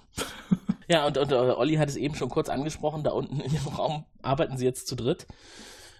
Ja, 0.88 1.08
und, 1.08 1.18
und 1.18 1.34
Olli 1.34 1.78
hat 1.78 1.90
es 1.90 1.96
eben 1.96 2.14
schon 2.14 2.30
kurz 2.30 2.50
angesprochen, 2.50 3.04
da 3.04 3.10
unten 3.10 3.40
in 3.40 3.52
dem 3.52 3.68
Raum 3.68 4.06
arbeiten 4.22 4.58
sie 4.58 4.66
jetzt 4.66 4.88
zu 4.88 4.96
dritt. 4.96 5.26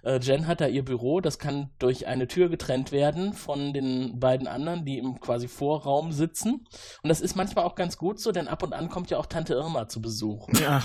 Äh, 0.04 0.20
Jen 0.20 0.46
hat 0.46 0.60
da 0.60 0.68
ihr 0.68 0.84
Büro, 0.84 1.20
das 1.20 1.40
kann 1.40 1.70
durch 1.80 2.06
eine 2.06 2.28
Tür 2.28 2.48
getrennt 2.48 2.92
werden 2.92 3.32
von 3.32 3.72
den 3.72 4.20
beiden 4.20 4.46
anderen, 4.46 4.84
die 4.84 4.98
im 4.98 5.18
quasi 5.18 5.48
Vorraum 5.48 6.12
sitzen. 6.12 6.66
Und 7.02 7.08
das 7.08 7.20
ist 7.20 7.34
manchmal 7.34 7.64
auch 7.64 7.74
ganz 7.74 7.96
gut 7.96 8.20
so, 8.20 8.30
denn 8.30 8.46
ab 8.46 8.62
und 8.62 8.72
an 8.72 8.88
kommt 8.88 9.10
ja 9.10 9.18
auch 9.18 9.26
Tante 9.26 9.54
Irma 9.54 9.88
zu 9.88 10.00
Besuch. 10.00 10.48
Ja. 10.60 10.82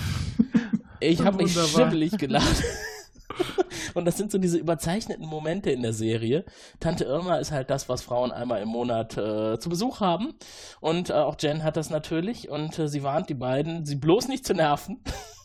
Ich 1.00 1.20
habe 1.24 1.42
mich 1.42 1.52
schimmelig 1.52 2.12
gelacht. 2.18 2.62
Und 3.94 4.04
das 4.04 4.16
sind 4.16 4.30
so 4.30 4.38
diese 4.38 4.58
überzeichneten 4.58 5.26
Momente 5.26 5.70
in 5.70 5.82
der 5.82 5.92
Serie. 5.92 6.44
Tante 6.78 7.04
Irma 7.04 7.36
ist 7.36 7.52
halt 7.52 7.70
das, 7.70 7.88
was 7.88 8.02
Frauen 8.02 8.32
einmal 8.32 8.60
im 8.62 8.68
Monat 8.68 9.16
äh, 9.16 9.58
zu 9.58 9.68
Besuch 9.68 10.00
haben. 10.00 10.34
Und 10.80 11.10
äh, 11.10 11.14
auch 11.14 11.36
Jen 11.38 11.62
hat 11.64 11.76
das 11.76 11.90
natürlich. 11.90 12.48
Und 12.48 12.78
äh, 12.78 12.88
sie 12.88 13.02
warnt 13.02 13.28
die 13.28 13.34
beiden, 13.34 13.84
sie 13.86 13.96
bloß 13.96 14.28
nicht 14.28 14.46
zu 14.46 14.54
nerven. 14.54 15.02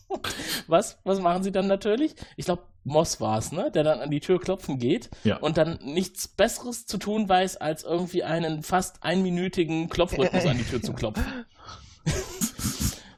was, 0.67 0.99
was 1.03 1.19
machen 1.19 1.43
sie 1.43 1.51
dann 1.51 1.67
natürlich? 1.67 2.15
Ich 2.37 2.45
glaube, 2.45 2.63
Moss 2.83 3.19
war 3.19 3.39
es, 3.39 3.51
ne? 3.51 3.71
Der 3.71 3.83
dann 3.83 3.99
an 3.99 4.11
die 4.11 4.19
Tür 4.19 4.39
klopfen 4.39 4.77
geht 4.77 5.09
Ja. 5.23 5.37
und 5.37 5.57
dann 5.57 5.79
nichts 5.83 6.27
Besseres 6.27 6.85
zu 6.85 6.97
tun 6.99 7.27
weiß, 7.27 7.57
als 7.57 7.83
irgendwie 7.83 8.23
einen 8.23 8.61
fast 8.61 9.01
einminütigen 9.03 9.89
Klopfrhythmus 9.89 10.45
an 10.47 10.57
die 10.57 10.63
Tür 10.65 10.81
zu 10.81 10.93
klopfen. 10.93 11.25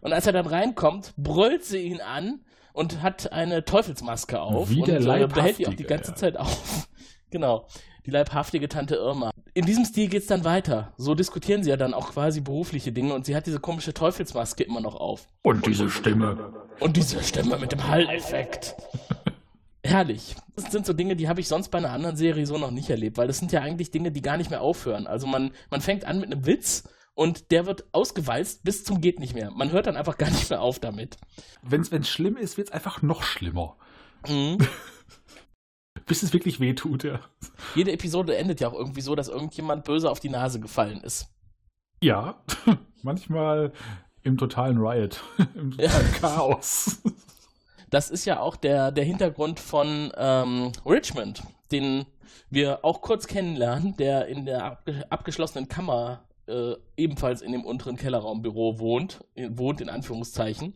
Und 0.01 0.13
als 0.13 0.25
er 0.27 0.33
dann 0.33 0.47
reinkommt, 0.47 1.13
brüllt 1.17 1.63
sie 1.63 1.79
ihn 1.79 2.01
an 2.01 2.41
und 2.73 3.01
hat 3.01 3.31
eine 3.31 3.65
Teufelsmaske 3.65 4.39
auf 4.39 4.69
Wie 4.69 4.81
und 4.81 4.88
der 4.88 5.01
äh, 5.01 5.27
behält 5.27 5.57
die 5.57 5.67
auch 5.67 5.73
die 5.73 5.83
ganze 5.83 6.12
ja. 6.12 6.15
Zeit 6.15 6.38
auf. 6.38 6.88
genau. 7.31 7.67
Die 8.05 8.12
leibhaftige 8.12 8.69
Tante 8.69 8.95
Irma. 8.95 9.31
In 9.53 9.65
diesem 9.65 9.83
Stil 9.83 10.07
geht's 10.07 10.27
dann 10.27 10.45
weiter. 10.45 10.93
So 10.95 11.13
diskutieren 11.13 11.63
sie 11.63 11.71
ja 11.71 11.75
dann 11.75 11.93
auch 11.93 12.12
quasi 12.12 12.39
berufliche 12.39 12.93
Dinge 12.93 13.13
und 13.13 13.25
sie 13.25 13.36
hat 13.36 13.47
diese 13.47 13.60
komische 13.60 13.93
Teufelsmaske 13.93 14.63
immer 14.63 14.79
noch 14.79 14.95
auf. 14.95 15.27
Und 15.41 15.65
diese 15.65 15.89
Stimme. 15.89 16.53
Und 16.79 16.95
diese 16.95 17.21
Stimme 17.21 17.57
mit 17.57 17.73
dem 17.73 17.86
Hall-Effekt. 17.86 18.75
Herrlich. 19.83 20.36
Das 20.55 20.71
sind 20.71 20.86
so 20.86 20.93
Dinge, 20.93 21.15
die 21.15 21.27
habe 21.27 21.41
ich 21.41 21.47
sonst 21.47 21.69
bei 21.69 21.79
einer 21.79 21.91
anderen 21.91 22.15
Serie 22.15 22.45
so 22.45 22.57
noch 22.57 22.71
nicht 22.71 22.89
erlebt, 22.89 23.17
weil 23.17 23.27
das 23.27 23.39
sind 23.39 23.51
ja 23.51 23.62
eigentlich 23.62 23.91
Dinge, 23.91 24.12
die 24.12 24.21
gar 24.21 24.38
nicht 24.38 24.51
mehr 24.51 24.62
aufhören. 24.62 25.07
Also 25.07 25.27
man, 25.27 25.51
man 25.69 25.81
fängt 25.81 26.05
an 26.05 26.19
mit 26.19 26.31
einem 26.31 26.45
Witz 26.45 26.83
und 27.17 27.49
der 27.49 27.65
wird 27.65 27.86
ausgewalzt 27.93 28.63
bis 28.63 28.84
zum 28.84 29.01
geht 29.01 29.19
nicht 29.19 29.34
mehr. 29.34 29.49
Man 29.49 29.71
hört 29.71 29.88
dann 29.88 29.97
einfach 29.97 30.19
gar 30.19 30.30
nicht 30.30 30.51
mehr 30.51 30.62
auf 30.62 30.77
damit. 30.77 31.17
Wenn 31.63 31.82
es 31.82 32.10
schlimm 32.10 32.38
ist, 32.38 32.58
wird 32.58 32.67
es 32.67 32.73
einfach 32.73 33.01
noch 33.01 33.23
schlimmer. 33.23 33.75
Mhm. 34.27 34.60
Bis 36.06 36.21
es 36.21 36.32
wirklich 36.32 36.60
wehtut, 36.60 37.03
ja. 37.03 37.19
Jede 37.73 37.91
Episode 37.91 38.38
endet 38.38 38.62
ja 38.62 38.67
auch 38.67 38.75
irgendwie 38.75 39.01
so, 39.01 39.15
dass 39.15 39.30
irgendjemand 39.30 39.84
böse 39.84 40.12
auf 40.12 40.19
die 40.19 40.30
Nase 40.30 40.60
gefallen 40.60 41.01
ist. 41.01 41.27
Ja, 42.03 42.43
manchmal 43.01 43.73
im 44.21 44.38
totalen 44.38 44.77
Riot, 44.77 45.23
im 45.56 45.71
totalen 45.71 46.12
Chaos. 46.13 47.01
Das 47.89 48.12
ist 48.12 48.25
ja 48.25 48.39
auch 48.39 48.56
der, 48.56 48.91
der 48.91 49.06
Hintergrund 49.06 49.60
von 49.60 50.12
ähm, 50.15 50.71
Richmond, 50.86 51.41
den 51.71 52.06
wir 52.51 52.86
auch 52.86 53.01
kurz 53.01 53.25
kennenlernen, 53.25 53.97
der 53.97 54.27
in 54.27 54.45
der 54.45 54.63
abge 54.65 55.03
abgeschlossenen 55.10 55.67
Kammer 55.67 56.26
äh, 56.47 56.75
ebenfalls 56.95 57.41
in 57.41 57.51
dem 57.51 57.65
unteren 57.65 57.95
Kellerraumbüro 57.95 58.79
wohnt, 58.79 59.23
äh, 59.36 59.49
wohnt 59.51 59.81
in 59.81 59.89
Anführungszeichen. 59.89 60.73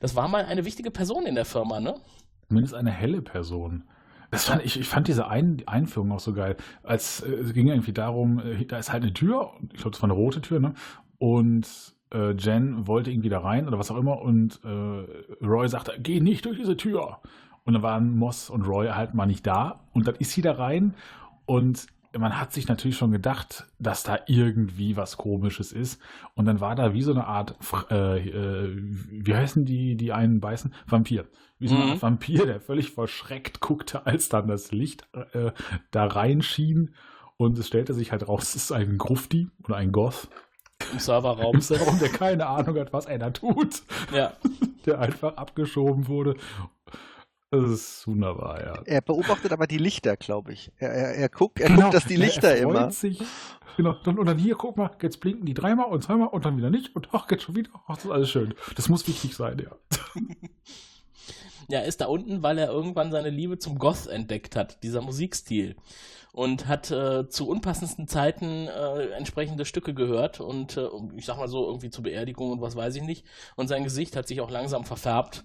Das 0.00 0.16
war 0.16 0.28
mal 0.28 0.44
eine 0.44 0.64
wichtige 0.64 0.90
Person 0.90 1.26
in 1.26 1.34
der 1.34 1.44
Firma, 1.44 1.80
ne? 1.80 1.94
Zumindest 2.48 2.74
eine 2.74 2.90
helle 2.90 3.22
Person. 3.22 3.84
Das 4.30 4.44
fand, 4.44 4.64
ich, 4.64 4.78
ich 4.78 4.86
fand 4.86 5.08
diese 5.08 5.26
Ein 5.26 5.62
Einführung 5.66 6.12
auch 6.12 6.20
so 6.20 6.32
geil. 6.32 6.56
Als, 6.82 7.20
äh, 7.20 7.32
es 7.32 7.52
ging 7.52 7.68
irgendwie 7.68 7.92
darum, 7.92 8.38
äh, 8.38 8.64
da 8.64 8.78
ist 8.78 8.92
halt 8.92 9.02
eine 9.02 9.12
Tür, 9.12 9.52
ich 9.72 9.80
glaube, 9.80 9.96
es 9.96 10.02
war 10.02 10.08
eine 10.08 10.18
rote 10.18 10.40
Tür, 10.40 10.60
ne? 10.60 10.74
Und 11.18 11.94
äh, 12.12 12.32
Jen 12.32 12.86
wollte 12.86 13.10
irgendwie 13.10 13.28
da 13.28 13.40
rein 13.40 13.66
oder 13.66 13.78
was 13.78 13.90
auch 13.90 13.96
immer 13.96 14.20
und 14.22 14.60
äh, 14.64 15.44
Roy 15.44 15.68
sagte, 15.68 15.92
geh 16.00 16.20
nicht 16.20 16.44
durch 16.44 16.58
diese 16.58 16.76
Tür. 16.76 17.18
Und 17.64 17.74
dann 17.74 17.82
waren 17.82 18.16
Moss 18.16 18.50
und 18.50 18.62
Roy 18.62 18.88
halt 18.88 19.14
mal 19.14 19.26
nicht 19.26 19.46
da 19.46 19.80
und 19.92 20.06
dann 20.08 20.16
ist 20.16 20.32
sie 20.32 20.42
da 20.42 20.52
rein 20.52 20.94
und 21.44 21.86
man 22.18 22.38
hat 22.40 22.52
sich 22.52 22.66
natürlich 22.68 22.96
schon 22.96 23.12
gedacht, 23.12 23.66
dass 23.78 24.02
da 24.02 24.18
irgendwie 24.26 24.96
was 24.96 25.16
Komisches 25.16 25.72
ist. 25.72 26.00
Und 26.34 26.46
dann 26.46 26.60
war 26.60 26.74
da 26.74 26.92
wie 26.92 27.02
so 27.02 27.12
eine 27.12 27.26
Art, 27.26 27.54
äh, 27.90 28.18
äh, 28.28 28.76
wie 28.76 29.34
heißen 29.34 29.64
die, 29.64 29.96
die 29.96 30.12
einen 30.12 30.40
beißen? 30.40 30.74
Vampir. 30.86 31.26
Wie 31.58 31.68
so 31.68 31.76
eine 31.76 31.94
Mhm. 31.94 32.02
Vampir, 32.02 32.46
der 32.46 32.60
völlig 32.60 32.90
verschreckt 32.90 33.60
guckte, 33.60 34.06
als 34.06 34.28
dann 34.28 34.48
das 34.48 34.72
Licht 34.72 35.06
äh, 35.32 35.52
da 35.90 36.06
reinschien. 36.06 36.94
Und 37.36 37.58
es 37.58 37.68
stellte 37.68 37.94
sich 37.94 38.12
halt 38.12 38.26
raus, 38.28 38.42
es 38.42 38.56
ist 38.56 38.72
ein 38.72 38.98
Grufti 38.98 39.48
oder 39.64 39.76
ein 39.76 39.92
Goth 39.92 40.28
Im 40.92 40.98
Serverraum. 40.98 41.54
im 41.54 41.60
Server, 41.60 41.92
der 42.00 42.08
keine 42.08 42.46
Ahnung 42.46 42.78
hat, 42.78 42.92
was 42.92 43.06
er 43.06 43.18
da 43.18 43.30
tut. 43.30 43.82
ja. 44.12 44.32
Der 44.86 44.98
einfach 44.98 45.36
abgeschoben 45.36 46.08
wurde. 46.08 46.36
Das 47.50 47.68
ist 47.68 48.06
wunderbar, 48.06 48.60
ja. 48.64 48.82
Er 48.84 49.00
beobachtet 49.00 49.52
aber 49.52 49.66
die 49.66 49.78
Lichter, 49.78 50.16
glaube 50.16 50.52
ich. 50.52 50.70
Er, 50.78 50.90
er, 50.90 51.14
er 51.16 51.28
guckt, 51.28 51.58
er 51.58 51.68
Genau, 51.68 51.82
guckt, 51.82 51.94
dass 51.94 52.04
die 52.04 52.16
Lichter 52.16 52.54
er 52.54 52.62
freut 52.62 52.76
immer. 52.76 52.90
Sich. 52.92 53.20
Genau, 53.76 53.94
dann, 54.04 54.18
und 54.18 54.26
dann 54.26 54.38
hier, 54.38 54.54
guck 54.54 54.76
mal, 54.76 54.90
jetzt 55.02 55.20
blinken 55.20 55.46
die 55.46 55.54
dreimal 55.54 55.86
und 55.86 56.02
zweimal 56.02 56.28
und 56.28 56.44
dann 56.44 56.56
wieder 56.56 56.70
nicht 56.70 56.94
und 56.94 57.08
ach, 57.12 57.26
geht 57.26 57.42
schon 57.42 57.56
wieder. 57.56 57.70
Ach, 57.88 57.96
das 57.96 58.04
ist 58.04 58.10
alles 58.10 58.30
schön. 58.30 58.54
Das 58.76 58.88
muss 58.88 59.08
wichtig 59.08 59.34
sein, 59.34 59.58
ja. 59.58 59.76
Ja, 61.68 61.78
er 61.78 61.86
ist 61.86 62.00
da 62.00 62.06
unten, 62.06 62.42
weil 62.42 62.58
er 62.58 62.68
irgendwann 62.68 63.12
seine 63.12 63.30
Liebe 63.30 63.58
zum 63.58 63.78
Goth 63.78 64.08
entdeckt 64.08 64.56
hat, 64.56 64.82
dieser 64.82 65.02
Musikstil. 65.02 65.76
Und 66.32 66.68
hat 66.68 66.92
äh, 66.92 67.28
zu 67.28 67.48
unpassendsten 67.48 68.06
Zeiten 68.06 68.68
äh, 68.68 69.08
entsprechende 69.16 69.64
Stücke 69.64 69.94
gehört 69.94 70.38
und 70.38 70.76
äh, 70.76 70.86
ich 71.16 71.26
sag 71.26 71.38
mal 71.38 71.48
so 71.48 71.66
irgendwie 71.66 71.90
zur 71.90 72.04
Beerdigung 72.04 72.52
und 72.52 72.60
was 72.60 72.76
weiß 72.76 72.94
ich 72.94 73.02
nicht. 73.02 73.26
Und 73.56 73.66
sein 73.66 73.82
Gesicht 73.82 74.14
hat 74.14 74.28
sich 74.28 74.40
auch 74.40 74.50
langsam 74.50 74.84
verfärbt. 74.84 75.44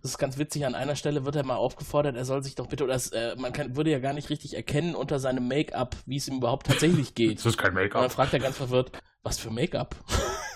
Das 0.00 0.10
ist 0.12 0.18
ganz 0.18 0.38
witzig. 0.38 0.64
An 0.64 0.74
einer 0.74 0.96
Stelle 0.96 1.26
wird 1.26 1.36
er 1.36 1.44
mal 1.44 1.56
aufgefordert, 1.56 2.16
er 2.16 2.24
soll 2.24 2.42
sich 2.42 2.54
doch 2.54 2.66
bitte, 2.66 2.84
oder 2.84 2.94
es, 2.94 3.10
äh, 3.12 3.36
man 3.36 3.52
kann, 3.52 3.76
würde 3.76 3.90
ja 3.90 3.98
gar 3.98 4.14
nicht 4.14 4.30
richtig 4.30 4.54
erkennen 4.56 4.94
unter 4.94 5.18
seinem 5.18 5.46
Make-up, 5.48 5.96
wie 6.06 6.16
es 6.16 6.26
ihm 6.28 6.36
überhaupt 6.38 6.66
tatsächlich 6.66 7.14
geht. 7.14 7.38
Das 7.38 7.44
ist 7.46 7.58
kein 7.58 7.72
Und 7.72 7.76
dann 7.76 7.84
Make-up. 7.84 8.12
fragt 8.12 8.32
er 8.32 8.38
ganz 8.40 8.56
verwirrt, 8.56 8.92
was 9.22 9.38
für 9.38 9.50
Make-up? 9.50 9.94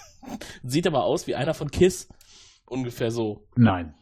Sieht 0.62 0.86
aber 0.86 1.04
aus 1.04 1.26
wie 1.26 1.34
einer 1.34 1.52
von 1.54 1.70
Kiss. 1.70 2.08
Ungefähr 2.64 3.10
so. 3.10 3.46
Nein. 3.56 3.94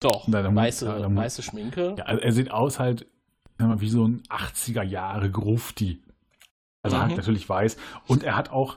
Doch, 0.00 0.26
muss- 0.26 0.34
weiße, 0.34 1.06
weiße 1.16 1.42
Schminke. 1.42 1.94
Ja, 1.98 2.04
also 2.04 2.20
er 2.20 2.32
sieht 2.32 2.50
aus 2.50 2.78
halt 2.78 3.06
mal, 3.66 3.80
wie 3.80 3.88
so 3.88 4.06
ein 4.06 4.22
80er 4.28 4.82
Jahre 4.82 5.30
Grufti. 5.30 6.02
Also 6.82 6.96
Mhm. 6.96 7.02
halt 7.02 7.16
natürlich 7.16 7.48
weiß. 7.48 7.76
Und 8.06 8.22
er 8.22 8.36
hat 8.36 8.50
auch 8.50 8.76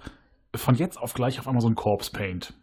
von 0.56 0.76
jetzt 0.76 0.98
auf 0.98 1.14
gleich 1.14 1.40
auf 1.40 1.48
einmal 1.48 1.62
so 1.62 1.70
ein 1.70 1.76
Corpse 1.76 2.12
Paint. 2.12 2.54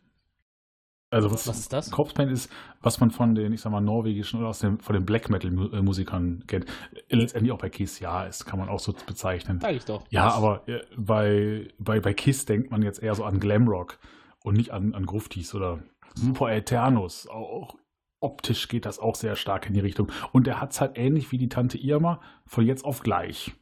Also 1.11 1.31
was, 1.31 1.47
Was 1.49 1.59
ist 1.61 1.73
das? 1.73 1.91
Corpse 1.91 2.13
Paint 2.15 2.31
ist, 2.31 2.51
was 2.83 3.01
man 3.01 3.11
von 3.11 3.35
den, 3.35 3.53
ich 3.55 3.63
sag 3.63 3.73
mal, 3.73 3.81
norwegischen 3.81 4.41
oder 4.41 4.49
aus 4.51 4.59
dem, 4.59 4.79
von 4.81 4.93
den 4.95 5.07
Black 5.07 5.31
Metal 5.31 5.51
äh, 5.73 5.81
Musikern 5.81 6.45
kennt. 6.47 6.67
Letztendlich 7.09 7.51
auch 7.53 7.59
bei 7.59 7.71
Kiss, 7.71 7.99
ja, 8.01 8.25
ist, 8.25 8.45
kann 8.45 8.59
man 8.59 8.69
auch 8.69 8.79
so 8.81 8.95
bezeichnen. 9.07 9.59
Sag 9.61 9.75
ich 9.75 9.85
doch. 9.87 10.05
Ja, 10.11 10.29
aber 10.33 10.69
äh, 10.69 10.81
bei, 10.99 11.69
bei, 11.79 12.01
bei 12.01 12.13
Kiss 12.13 12.45
denkt 12.45 12.71
man 12.71 12.83
jetzt 12.83 13.03
eher 13.03 13.15
so 13.15 13.25
an 13.25 13.41
Glamrock 13.41 13.99
und 14.45 14.57
nicht 14.57 14.71
an, 14.73 14.95
an 14.95 15.07
Gruftis 15.07 15.55
oder 15.55 15.79
Super 16.15 16.51
Eternus. 16.53 17.27
Auch 17.27 17.77
optisch 18.21 18.69
geht 18.69 18.87
das 18.87 18.99
auch 18.99 19.15
sehr 19.15 19.37
stark 19.37 19.67
in 19.67 19.75
die 19.75 19.81
Richtung. 19.81 20.11
Und 20.33 20.49
er 20.49 20.61
hat 20.61 20.73
es 20.73 20.81
halt 20.81 20.97
ähnlich 20.97 21.33
wie 21.33 21.39
die 21.39 21.49
Tante 21.49 21.79
Irma 21.79 22.21
von 22.47 22.67
jetzt 22.67 22.85
auf 22.85 23.01
gleich. 23.01 23.53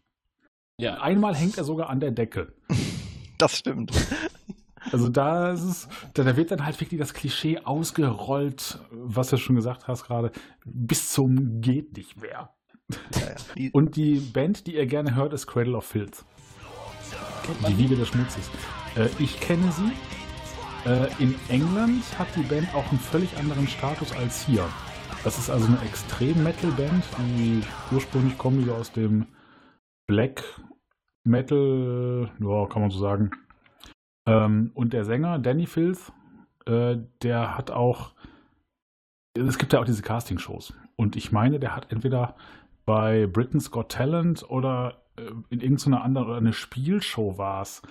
Ja. 0.78 1.00
Einmal 1.00 1.34
hängt 1.34 1.58
er 1.58 1.64
sogar 1.64 1.88
an 1.90 2.00
der 2.00 2.10
Decke. 2.10 2.52
Das 3.38 3.54
stimmt. 3.58 3.92
Also 4.92 5.08
da 5.08 5.50
ist 5.50 5.64
es, 5.64 5.88
da, 6.14 6.22
da 6.22 6.36
wird 6.36 6.52
dann 6.52 6.64
halt 6.64 6.80
wirklich 6.80 7.00
das 7.00 7.12
Klischee 7.12 7.58
ausgerollt, 7.58 8.78
was 8.92 9.30
du 9.30 9.36
schon 9.36 9.56
gesagt 9.56 9.88
hast 9.88 10.04
gerade, 10.04 10.30
bis 10.64 11.10
zum 11.10 11.60
geht 11.60 11.96
nicht 11.96 12.20
mehr. 12.20 12.54
Ja, 13.14 13.20
ja. 13.20 13.34
Die, 13.56 13.70
Und 13.72 13.96
die 13.96 14.20
Band, 14.20 14.68
die 14.68 14.76
ihr 14.76 14.86
gerne 14.86 15.16
hört, 15.16 15.32
ist 15.32 15.48
Cradle 15.48 15.76
of 15.76 15.84
Filth. 15.84 16.24
Die 17.68 17.78
Wiege 17.78 17.96
des 17.96 18.08
Schmutzes. 18.08 18.48
Äh, 18.96 19.08
ich 19.18 19.40
kenne 19.40 19.72
sie. 19.72 19.90
Äh, 20.86 21.08
in 21.18 21.34
England 21.48 22.04
hat 22.16 22.28
die 22.36 22.42
Band 22.42 22.72
auch 22.72 22.88
einen 22.90 23.00
völlig 23.00 23.36
anderen 23.36 23.66
Status 23.66 24.12
als 24.12 24.46
hier. 24.46 24.64
Das 25.24 25.36
ist 25.36 25.50
also 25.50 25.66
eine 25.66 25.80
Extrem-Metal-Band, 25.82 27.04
die 27.18 27.62
ursprünglich 27.90 28.38
kommen 28.38 28.64
die 28.64 28.70
aus 28.70 28.92
dem 28.92 29.26
Black 30.06 30.44
Metal, 31.24 32.30
ja, 32.38 32.66
kann 32.66 32.82
man 32.82 32.90
so 32.92 33.00
sagen. 33.00 33.32
Ähm, 34.26 34.70
und 34.74 34.92
der 34.92 35.04
Sänger, 35.04 35.40
Danny 35.40 35.66
Filth, 35.66 36.12
äh, 36.66 36.98
der 37.20 37.58
hat 37.58 37.72
auch, 37.72 38.12
es 39.34 39.58
gibt 39.58 39.72
ja 39.72 39.80
auch 39.80 39.84
diese 39.84 40.02
Casting-Shows. 40.02 40.72
Und 40.94 41.16
ich 41.16 41.32
meine, 41.32 41.58
der 41.58 41.74
hat 41.74 41.90
entweder 41.90 42.36
bei 42.84 43.26
Britain's 43.26 43.72
Got 43.72 43.90
Talent 43.90 44.48
oder 44.48 45.02
äh, 45.16 45.32
in 45.50 45.60
irgendeiner 45.60 46.04
anderen 46.04 46.36
eine 46.36 46.52
Spielshow 46.52 47.38
war 47.38 47.62
es. 47.62 47.82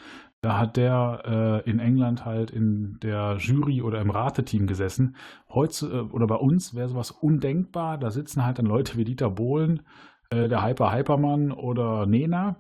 Da 0.46 0.60
hat 0.60 0.78
der 0.78 1.64
äh, 1.66 1.68
in 1.68 1.80
England 1.80 2.24
halt 2.24 2.52
in 2.52 3.00
der 3.02 3.38
Jury 3.40 3.82
oder 3.82 4.00
im 4.00 4.12
Rateteam 4.12 4.68
gesessen. 4.68 5.16
Heute 5.50 5.88
äh, 5.88 6.14
oder 6.14 6.28
bei 6.28 6.36
uns 6.36 6.76
wäre 6.76 6.88
sowas 6.88 7.10
undenkbar. 7.10 7.98
Da 7.98 8.12
sitzen 8.12 8.46
halt 8.46 8.60
dann 8.60 8.68
Leute 8.68 8.96
wie 8.96 9.06
Dieter 9.06 9.32
Bohlen, 9.32 9.82
äh, 10.30 10.48
der 10.48 10.64
Hyper 10.64 10.94
Hypermann 10.94 11.52
oder 11.52 12.06
Nena 12.06 12.58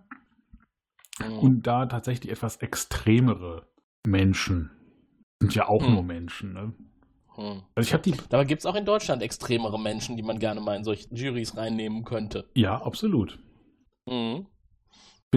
Mhm. 1.20 1.38
und 1.38 1.68
da 1.68 1.86
tatsächlich 1.86 2.32
etwas 2.32 2.56
extremere 2.58 3.68
Menschen. 4.04 4.72
Sind 5.40 5.54
ja 5.54 5.68
auch 5.68 5.86
Hm. 5.86 5.94
nur 5.94 6.02
Menschen. 6.02 6.54
Ne? 6.54 6.74
Hm. 7.36 7.62
Also 7.76 7.88
ich 7.88 7.94
habe 7.94 8.02
die. 8.02 8.16
Dabei 8.30 8.46
gibt 8.46 8.62
es 8.62 8.66
auch 8.66 8.74
in 8.76 8.86
Deutschland 8.86 9.22
extremere 9.22 9.80
Menschen, 9.80 10.18
die 10.18 10.24
man 10.24 10.40
gerne 10.40 10.60
mal 10.60 10.76
in 10.76 10.84
solche 10.84 11.08
Juries 11.14 11.56
reinnehmen 11.56 12.04
könnte. 12.04 12.50
Ja, 12.56 12.82
absolut. 12.82 13.38
Mhm. 14.08 14.48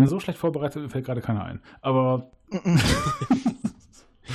Bin 0.00 0.08
so 0.08 0.20
schlecht 0.20 0.38
vorbereitet, 0.38 0.82
mir 0.82 0.88
fällt 0.88 1.06
gerade 1.06 1.20
keiner 1.20 1.44
ein. 1.44 1.61
Aber 1.80 2.30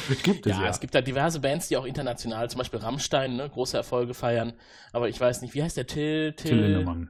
es 0.09 0.23
gibt 0.23 0.45
es 0.45 0.51
Ja, 0.51 0.63
ja. 0.63 0.69
es 0.69 0.79
gibt 0.79 0.95
da 0.95 1.01
diverse 1.01 1.39
Bands, 1.39 1.67
die 1.67 1.77
auch 1.77 1.85
international, 1.85 2.49
zum 2.49 2.59
Beispiel 2.59 2.79
Rammstein, 2.79 3.35
ne, 3.35 3.49
große 3.49 3.77
Erfolge 3.77 4.13
feiern. 4.13 4.53
Aber 4.91 5.09
ich 5.09 5.19
weiß 5.19 5.41
nicht, 5.41 5.53
wie 5.53 5.63
heißt 5.63 5.77
der 5.77 5.87
Till? 5.87 6.33
Till 6.33 6.59
Lindemann. 6.59 7.09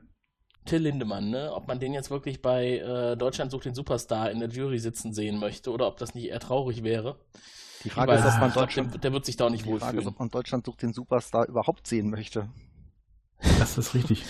Till 0.66 0.82
Lindemann, 0.82 1.30
ne? 1.30 1.52
Ob 1.54 1.68
man 1.68 1.80
den 1.80 1.94
jetzt 1.94 2.10
wirklich 2.10 2.42
bei 2.42 2.78
äh, 2.78 3.18
Deutschland 3.18 3.52
sucht 3.52 3.66
den 3.66 3.76
Superstar 3.76 4.32
in 4.32 4.40
der 4.40 4.50
Jury 4.50 4.80
sitzen 4.80 5.14
sehen 5.14 5.38
möchte 5.38 5.72
oder 5.72 5.88
ob 5.88 5.98
das 5.98 6.16
nicht 6.16 6.30
eher 6.30 6.40
traurig 6.40 6.84
wäre. 6.84 7.20
Die 7.84 7.90
Frage 7.90 8.14
ist, 8.14 8.26
ob 8.26 8.40
man 8.40 8.54
Deutschland, 8.54 8.94
der, 8.94 9.02
der, 9.02 9.12
wird 9.12 9.26
sich 9.26 9.36
da 9.36 9.46
auch 9.46 9.50
nicht 9.50 9.66
die 9.66 9.70
Frage 9.70 9.80
ist, 9.80 9.86
wohlfühlen. 9.88 10.08
ob 10.08 10.20
man 10.20 10.30
Deutschland 10.30 10.66
sucht 10.66 10.82
den 10.82 10.94
Superstar 10.94 11.48
überhaupt 11.48 11.86
sehen 11.86 12.10
möchte. 12.10 12.50
Das 13.60 13.78
ist 13.78 13.94
richtig. 13.94 14.24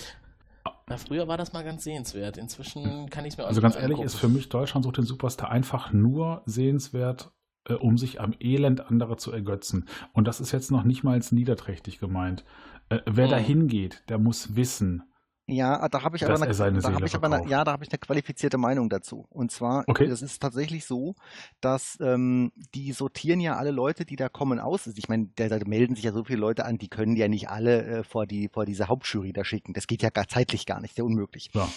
Na, 0.87 0.97
früher 0.97 1.27
war 1.27 1.37
das 1.37 1.53
mal 1.53 1.63
ganz 1.63 1.83
sehenswert. 1.83 2.37
Inzwischen 2.37 3.09
kann 3.09 3.25
ich 3.25 3.33
es 3.33 3.37
mir 3.37 3.43
auch 3.45 3.47
Also 3.49 3.61
ganz 3.61 3.75
ehrlich, 3.75 3.91
angucken. 3.91 4.05
ist 4.07 4.15
für 4.15 4.27
mich 4.27 4.49
Deutschland 4.49 4.83
sucht 4.83 4.97
den 4.97 5.05
Superstar 5.05 5.49
einfach 5.49 5.93
nur 5.93 6.41
sehenswert, 6.45 7.31
äh, 7.69 7.73
um 7.73 7.97
sich 7.97 8.19
am 8.19 8.33
Elend 8.39 8.81
anderer 8.89 9.17
zu 9.17 9.31
ergötzen. 9.31 9.87
Und 10.11 10.27
das 10.27 10.41
ist 10.41 10.51
jetzt 10.51 10.71
noch 10.71 10.83
nicht 10.83 11.03
mal 11.03 11.13
als 11.13 11.31
niederträchtig 11.31 11.99
gemeint. 11.99 12.43
Äh, 12.89 12.99
wer 13.05 13.25
Hm. 13.25 13.31
da 13.31 13.37
hingeht, 13.37 14.03
der 14.09 14.19
muss 14.19 14.55
wissen. 14.57 15.03
Ja, 15.45 15.89
da 15.89 16.03
habe 16.03 16.15
ich 16.15 16.23
aber 16.25 16.35
eine, 16.41 16.53
da 16.81 16.93
habe 16.93 17.05
ich 17.05 17.15
aber 17.15 17.27
eine, 17.35 17.49
ja, 17.49 17.65
da 17.65 17.73
habe 17.73 17.83
ich 17.83 17.91
eine 17.91 17.97
qualifizierte 17.99 18.57
Meinung 18.57 18.89
dazu. 18.89 19.25
Und 19.29 19.51
zwar, 19.51 19.83
Okay. 19.87 20.07
das 20.07 20.21
ist 20.21 20.39
tatsächlich 20.41 20.85
so, 20.85 21.15
dass 21.59 21.97
ähm, 21.99 22.53
die 22.73 22.93
sortieren 22.93 23.41
ja 23.41 23.57
alle 23.57 23.71
Leute, 23.71 24.05
die 24.05 24.15
da 24.15 24.29
kommen, 24.29 24.59
aus. 24.59 24.87
Ich 24.87 25.09
meine, 25.09 25.27
da, 25.35 25.49
da 25.49 25.59
melden 25.65 25.95
sich 25.95 26.05
ja 26.05 26.13
so 26.13 26.23
viele 26.23 26.39
Leute 26.39 26.63
an, 26.63 26.77
die 26.77 26.87
können 26.87 27.17
ja 27.17 27.27
nicht 27.27 27.49
alle 27.49 27.83
äh, 27.83 28.03
vor 28.05 28.25
die 28.25 28.47
vor 28.47 28.65
diese 28.65 28.87
Hauptjury 28.87 29.33
da 29.33 29.43
schicken. 29.43 29.73
Das 29.73 29.87
geht 29.87 30.01
ja 30.01 30.09
gar 30.11 30.29
zeitlich 30.29 30.65
gar 30.65 30.79
nicht, 30.79 30.95
sehr 30.95 31.03
unmöglich. 31.03 31.49
Ja. 31.53 31.67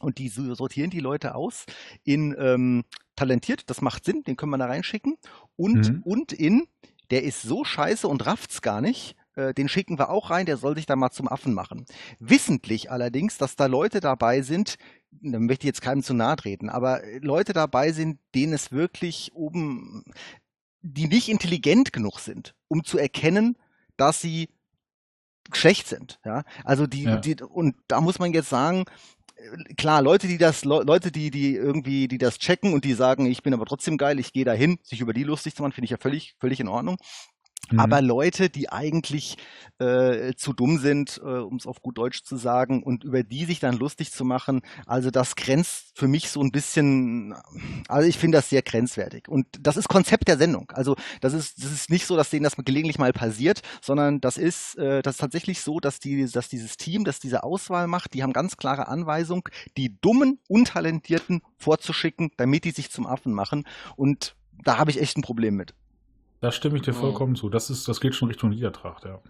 Und 0.00 0.18
die 0.18 0.28
so- 0.28 0.54
sortieren 0.54 0.90
die 0.90 1.00
Leute 1.00 1.34
aus 1.34 1.64
in 2.04 2.36
ähm, 2.38 2.84
talentiert, 3.16 3.70
das 3.70 3.80
macht 3.80 4.04
Sinn, 4.04 4.24
den 4.24 4.36
können 4.36 4.50
wir 4.50 4.58
da 4.58 4.66
reinschicken. 4.66 5.16
Und, 5.56 5.88
Mhm. 5.90 6.02
und 6.04 6.32
in, 6.34 6.66
der 7.10 7.22
ist 7.22 7.40
so 7.40 7.64
scheiße 7.64 8.06
und 8.06 8.26
rafft's 8.26 8.60
gar 8.60 8.82
nicht, 8.82 9.16
äh, 9.36 9.54
den 9.54 9.68
schicken 9.68 9.98
wir 9.98 10.10
auch 10.10 10.30
rein, 10.30 10.46
der 10.46 10.56
soll 10.56 10.74
sich 10.76 10.86
da 10.86 10.96
mal 10.96 11.10
zum 11.10 11.28
Affen 11.28 11.54
machen. 11.54 11.86
Wissentlich 12.18 12.90
allerdings, 12.90 13.38
dass 13.38 13.54
da 13.56 13.66
Leute 13.66 14.00
dabei 14.00 14.42
sind, 14.42 14.76
da 15.10 15.38
möchte 15.38 15.64
ich 15.64 15.68
jetzt 15.68 15.82
keinem 15.82 16.02
zu 16.02 16.14
nahe 16.14 16.36
treten, 16.36 16.68
aber 16.68 17.00
Leute 17.20 17.52
dabei 17.52 17.92
sind, 17.92 18.18
denen 18.34 18.52
es 18.52 18.72
wirklich 18.72 19.30
oben, 19.34 20.04
die 20.82 21.08
nicht 21.08 21.28
intelligent 21.28 21.92
genug 21.92 22.18
sind, 22.18 22.54
um 22.68 22.84
zu 22.84 22.98
erkennen, 22.98 23.56
dass 23.96 24.20
sie 24.20 24.48
schlecht 25.52 25.86
sind. 25.86 26.18
Ja? 26.24 26.44
Also 26.64 26.86
die, 26.86 27.04
Ja. 27.04 27.16
die, 27.16 27.36
und 27.42 27.76
da 27.88 28.00
muss 28.00 28.18
man 28.18 28.32
jetzt 28.32 28.48
sagen, 28.48 28.84
klar, 29.76 30.02
Leute, 30.02 30.26
die 30.26 30.38
das, 30.38 30.64
Le- 30.64 30.82
Leute, 30.82 31.12
die, 31.12 31.30
die 31.30 31.54
irgendwie, 31.54 32.08
die 32.08 32.18
das 32.18 32.38
checken 32.38 32.72
und 32.72 32.84
die 32.84 32.94
sagen, 32.94 33.26
ich 33.26 33.42
bin 33.42 33.54
aber 33.54 33.64
trotzdem 33.66 33.96
geil, 33.96 34.18
ich 34.18 34.32
gehe 34.32 34.44
dahin, 34.44 34.78
sich 34.82 35.00
über 35.00 35.12
die 35.12 35.24
lustig 35.24 35.54
zu 35.54 35.62
machen, 35.62 35.72
finde 35.72 35.86
ich 35.86 35.90
ja 35.90 35.98
völlig, 35.98 36.34
völlig 36.40 36.60
in 36.60 36.68
Ordnung. 36.68 36.96
Mhm. 37.70 37.80
Aber 37.80 38.00
Leute, 38.00 38.48
die 38.48 38.70
eigentlich 38.70 39.36
äh, 39.78 40.34
zu 40.34 40.52
dumm 40.52 40.78
sind, 40.78 41.20
äh, 41.22 41.28
um 41.28 41.56
es 41.56 41.66
auf 41.66 41.82
gut 41.82 41.98
Deutsch 41.98 42.22
zu 42.22 42.36
sagen, 42.36 42.82
und 42.82 43.04
über 43.04 43.22
die 43.22 43.44
sich 43.44 43.60
dann 43.60 43.76
lustig 43.76 44.12
zu 44.12 44.24
machen, 44.24 44.62
also 44.86 45.10
das 45.10 45.36
grenzt 45.36 45.92
für 45.98 46.08
mich 46.08 46.30
so 46.30 46.40
ein 46.40 46.52
bisschen, 46.52 47.34
also 47.88 48.08
ich 48.08 48.18
finde 48.18 48.38
das 48.38 48.48
sehr 48.48 48.62
grenzwertig. 48.62 49.28
Und 49.28 49.46
das 49.60 49.76
ist 49.76 49.88
Konzept 49.88 50.28
der 50.28 50.38
Sendung. 50.38 50.70
Also 50.74 50.96
das 51.20 51.32
ist, 51.32 51.62
das 51.62 51.72
ist 51.72 51.90
nicht 51.90 52.06
so, 52.06 52.16
dass 52.16 52.30
denen 52.30 52.44
das 52.44 52.56
gelegentlich 52.56 52.98
mal 52.98 53.12
passiert, 53.12 53.62
sondern 53.82 54.20
das 54.20 54.38
ist, 54.38 54.76
äh, 54.78 55.02
das 55.02 55.16
ist 55.16 55.20
tatsächlich 55.20 55.60
so, 55.60 55.80
dass 55.80 55.98
die, 55.98 56.26
dass 56.26 56.48
dieses 56.48 56.76
Team, 56.76 57.04
das 57.04 57.20
diese 57.20 57.42
Auswahl 57.42 57.86
macht, 57.86 58.14
die 58.14 58.22
haben 58.22 58.32
ganz 58.32 58.56
klare 58.56 58.88
Anweisung, 58.88 59.48
die 59.76 59.96
dummen, 60.00 60.38
untalentierten 60.48 61.42
vorzuschicken, 61.58 62.30
damit 62.36 62.64
die 62.64 62.70
sich 62.70 62.90
zum 62.90 63.06
Affen 63.06 63.32
machen. 63.32 63.64
Und 63.96 64.36
da 64.64 64.78
habe 64.78 64.90
ich 64.90 65.00
echt 65.00 65.16
ein 65.18 65.22
Problem 65.22 65.56
mit. 65.56 65.74
Da 66.40 66.52
stimme 66.52 66.76
ich 66.76 66.82
dir 66.82 66.92
Mhm. 66.92 66.96
vollkommen 66.98 67.36
zu. 67.36 67.48
Das, 67.48 67.70
ist, 67.70 67.88
das 67.88 68.00
geht 68.00 68.14
schon 68.14 68.28
Richtung 68.28 68.50
Niedertracht, 68.50 69.04
ja. 69.04 69.20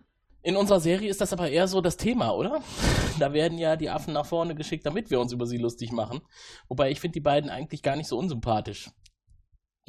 In 0.42 0.56
unserer 0.56 0.78
Serie 0.80 1.08
ist 1.10 1.20
das 1.20 1.32
aber 1.32 1.50
eher 1.50 1.66
so 1.66 1.80
das 1.80 1.96
Thema, 1.96 2.30
oder? 2.32 2.60
Da 3.18 3.32
werden 3.32 3.56
ja 3.58 3.76
die 3.76 3.88
Affen 3.90 4.12
nach 4.12 4.26
vorne 4.26 4.54
geschickt, 4.54 4.84
damit 4.84 5.10
wir 5.10 5.18
uns 5.20 5.32
über 5.32 5.46
sie 5.46 5.56
lustig 5.56 5.90
machen. 5.90 6.20
Wobei 6.68 6.90
ich 6.90 7.00
finde 7.00 7.14
die 7.14 7.20
beiden 7.20 7.48
eigentlich 7.48 7.82
gar 7.82 7.96
nicht 7.96 8.08
so 8.08 8.18
unsympathisch. 8.18 8.90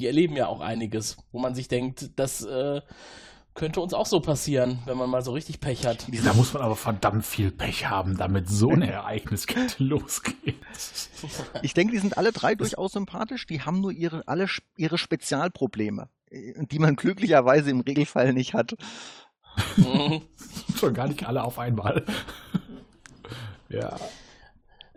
Die 0.00 0.06
erleben 0.06 0.34
ja 0.36 0.46
auch 0.46 0.60
einiges, 0.60 1.18
wo 1.32 1.38
man 1.38 1.54
sich 1.54 1.68
denkt, 1.68 2.10
das 2.18 2.42
äh, 2.44 2.80
könnte 3.54 3.80
uns 3.80 3.92
auch 3.92 4.06
so 4.06 4.20
passieren, 4.20 4.78
wenn 4.86 4.96
man 4.96 5.10
mal 5.10 5.20
so 5.22 5.32
richtig 5.32 5.60
Pech 5.60 5.84
hat. 5.86 6.06
Da 6.24 6.32
muss 6.32 6.54
man 6.54 6.62
aber 6.62 6.76
verdammt 6.76 7.26
viel 7.26 7.50
Pech 7.50 7.90
haben, 7.90 8.16
damit 8.16 8.48
so 8.48 8.70
eine 8.70 8.90
Ereigniskette 8.90 9.82
losgeht. 9.84 10.56
Ich 11.62 11.74
denke, 11.74 11.92
die 11.92 11.98
sind 11.98 12.16
alle 12.16 12.32
drei 12.32 12.54
durchaus 12.54 12.92
sympathisch. 12.92 13.46
Die 13.46 13.60
haben 13.62 13.80
nur 13.80 13.90
ihre, 13.92 14.22
alle 14.26 14.46
ihre 14.76 14.96
Spezialprobleme, 14.96 16.08
die 16.30 16.78
man 16.78 16.96
glücklicherweise 16.96 17.70
im 17.70 17.80
Regelfall 17.80 18.32
nicht 18.32 18.54
hat. 18.54 18.76
Schon 20.78 20.94
gar 20.94 21.08
nicht 21.08 21.26
alle 21.26 21.42
auf 21.42 21.58
einmal. 21.58 22.04
ja. 23.68 23.96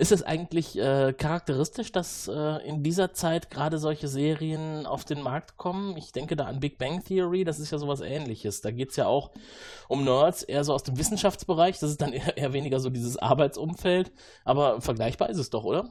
Ist 0.01 0.11
es 0.11 0.23
eigentlich 0.23 0.79
äh, 0.79 1.13
charakteristisch, 1.13 1.91
dass 1.91 2.27
äh, 2.27 2.67
in 2.67 2.81
dieser 2.81 3.13
Zeit 3.13 3.51
gerade 3.51 3.77
solche 3.77 4.07
Serien 4.07 4.87
auf 4.87 5.05
den 5.05 5.21
Markt 5.21 5.57
kommen? 5.57 5.95
Ich 5.95 6.11
denke 6.11 6.35
da 6.35 6.45
an 6.45 6.59
Big 6.59 6.79
Bang 6.79 7.03
Theory, 7.03 7.43
das 7.43 7.59
ist 7.59 7.69
ja 7.69 7.77
sowas 7.77 8.01
ähnliches. 8.01 8.61
Da 8.61 8.71
geht 8.71 8.89
es 8.89 8.95
ja 8.95 9.05
auch 9.05 9.29
um 9.87 10.03
Nerds, 10.03 10.41
eher 10.41 10.63
so 10.63 10.73
aus 10.73 10.81
dem 10.81 10.97
Wissenschaftsbereich. 10.97 11.77
Das 11.77 11.91
ist 11.91 12.01
dann 12.01 12.13
eher, 12.13 12.35
eher 12.35 12.51
weniger 12.51 12.79
so 12.79 12.89
dieses 12.89 13.17
Arbeitsumfeld. 13.17 14.11
Aber 14.43 14.81
vergleichbar 14.81 15.29
ist 15.29 15.37
es 15.37 15.51
doch, 15.51 15.65
oder? 15.65 15.87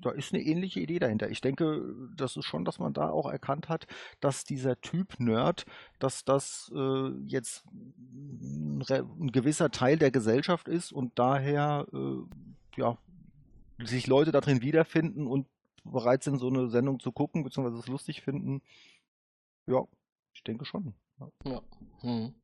Da 0.00 0.10
ist 0.10 0.32
eine 0.32 0.42
ähnliche 0.42 0.80
Idee 0.80 0.98
dahinter. 0.98 1.30
Ich 1.30 1.40
denke, 1.40 1.94
das 2.16 2.36
ist 2.36 2.44
schon, 2.44 2.64
dass 2.64 2.78
man 2.78 2.92
da 2.92 3.10
auch 3.10 3.30
erkannt 3.30 3.68
hat, 3.68 3.86
dass 4.20 4.44
dieser 4.44 4.80
Typ 4.80 5.18
Nerd, 5.18 5.64
dass 5.98 6.24
das 6.24 6.70
äh, 6.74 7.08
jetzt 7.26 7.64
ein, 7.72 8.82
ein 8.88 9.32
gewisser 9.32 9.70
Teil 9.70 9.98
der 9.98 10.10
Gesellschaft 10.10 10.68
ist 10.68 10.92
und 10.92 11.18
daher 11.18 11.86
äh, 11.92 12.78
ja, 12.80 12.98
sich 13.78 14.06
Leute 14.06 14.32
darin 14.32 14.62
wiederfinden 14.62 15.26
und 15.26 15.46
bereit 15.84 16.22
sind, 16.22 16.38
so 16.38 16.48
eine 16.48 16.68
Sendung 16.68 17.00
zu 17.00 17.12
gucken, 17.12 17.44
beziehungsweise 17.44 17.78
es 17.78 17.88
lustig 17.88 18.22
finden. 18.22 18.62
Ja, 19.66 19.86
ich 20.34 20.42
denke 20.42 20.64
schon. 20.64 20.94
Ja. 21.44 21.62
Hm. 22.00 22.34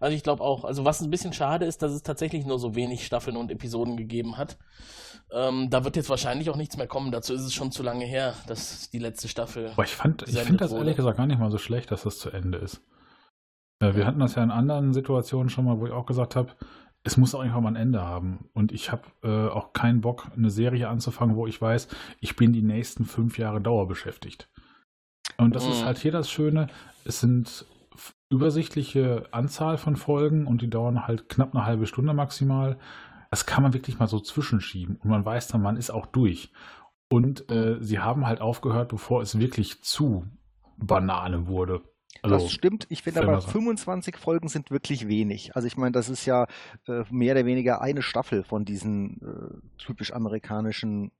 Also 0.00 0.16
ich 0.16 0.22
glaube 0.22 0.42
auch, 0.42 0.64
also 0.64 0.84
was 0.84 1.00
ein 1.02 1.10
bisschen 1.10 1.32
schade 1.32 1.66
ist, 1.66 1.82
dass 1.82 1.92
es 1.92 2.02
tatsächlich 2.02 2.46
nur 2.46 2.58
so 2.58 2.74
wenig 2.74 3.04
Staffeln 3.04 3.36
und 3.36 3.50
Episoden 3.50 3.96
gegeben 3.96 4.38
hat. 4.38 4.56
Ähm, 5.30 5.68
da 5.70 5.84
wird 5.84 5.96
jetzt 5.96 6.08
wahrscheinlich 6.08 6.48
auch 6.50 6.56
nichts 6.56 6.76
mehr 6.76 6.86
kommen. 6.86 7.10
Dazu 7.12 7.34
ist 7.34 7.42
es 7.42 7.52
schon 7.52 7.72
zu 7.72 7.82
lange 7.82 8.04
her, 8.04 8.34
dass 8.46 8.90
die 8.90 8.98
letzte 8.98 9.28
Staffel. 9.28 9.70
Aber 9.70 9.84
ich 9.84 9.94
fand, 9.94 10.22
ich 10.28 10.38
finde 10.38 10.58
das 10.58 10.70
wurde. 10.70 10.80
ehrlich 10.82 10.96
gesagt 10.96 11.16
gar 11.18 11.26
nicht 11.26 11.38
mal 11.38 11.50
so 11.50 11.58
schlecht, 11.58 11.90
dass 11.90 12.02
das 12.04 12.18
zu 12.18 12.30
Ende 12.30 12.58
ist. 12.58 12.80
Äh, 13.80 13.94
wir 13.94 14.06
hatten 14.06 14.20
das 14.20 14.34
ja 14.36 14.42
in 14.42 14.50
anderen 14.50 14.94
Situationen 14.94 15.50
schon 15.50 15.64
mal, 15.64 15.78
wo 15.78 15.86
ich 15.86 15.92
auch 15.92 16.06
gesagt 16.06 16.36
habe, 16.36 16.52
es 17.02 17.16
muss 17.16 17.34
auch 17.34 17.40
irgendwann 17.40 17.62
mal 17.64 17.68
ein 17.70 17.76
Ende 17.76 18.02
haben. 18.02 18.48
Und 18.54 18.72
ich 18.72 18.90
habe 18.90 19.02
äh, 19.22 19.48
auch 19.48 19.72
keinen 19.72 20.00
Bock, 20.00 20.28
eine 20.36 20.50
Serie 20.50 20.88
anzufangen, 20.88 21.36
wo 21.36 21.46
ich 21.46 21.60
weiß, 21.60 21.88
ich 22.20 22.34
bin 22.36 22.52
die 22.52 22.62
nächsten 22.62 23.04
fünf 23.04 23.38
Jahre 23.38 23.60
dauerbeschäftigt. 23.60 24.48
Und 25.36 25.54
das 25.54 25.66
ist 25.66 25.82
Mhm. 25.82 25.84
halt 25.84 25.98
hier 25.98 26.12
das 26.12 26.30
Schöne, 26.30 26.68
es 27.04 27.20
sind 27.20 27.66
übersichtliche 28.28 29.28
Anzahl 29.30 29.78
von 29.78 29.96
Folgen 29.96 30.46
und 30.46 30.62
die 30.62 30.70
dauern 30.70 31.06
halt 31.06 31.28
knapp 31.28 31.54
eine 31.54 31.64
halbe 31.64 31.86
Stunde 31.86 32.12
maximal. 32.14 32.78
Das 33.30 33.46
kann 33.46 33.62
man 33.62 33.72
wirklich 33.74 33.98
mal 33.98 34.06
so 34.08 34.20
zwischenschieben 34.20 34.96
und 34.96 35.10
man 35.10 35.24
weiß 35.24 35.48
dann, 35.48 35.62
man 35.62 35.76
ist 35.76 35.90
auch 35.90 36.06
durch. 36.06 36.52
Und 37.08 37.50
äh, 37.50 37.76
sie 37.80 38.00
haben 38.00 38.26
halt 38.26 38.40
aufgehört, 38.40 38.88
bevor 38.88 39.22
es 39.22 39.38
wirklich 39.38 39.82
zu 39.82 40.26
Banane 40.76 41.46
wurde. 41.46 41.82
Also, 42.22 42.36
das 42.36 42.50
stimmt. 42.50 42.86
Ich 42.88 43.02
finde 43.02 43.22
aber 43.22 43.32
man 43.32 43.40
so- 43.40 43.48
25 43.48 44.16
Folgen 44.16 44.48
sind 44.48 44.70
wirklich 44.70 45.06
wenig. 45.06 45.54
Also 45.54 45.68
ich 45.68 45.76
meine, 45.76 45.92
das 45.92 46.08
ist 46.08 46.24
ja 46.26 46.46
äh, 46.88 47.04
mehr 47.10 47.34
oder 47.34 47.44
weniger 47.46 47.80
eine 47.80 48.02
Staffel 48.02 48.42
von 48.42 48.64
diesen 48.64 49.20
äh, 49.22 49.78
typisch 49.78 50.12
amerikanischen 50.12 51.12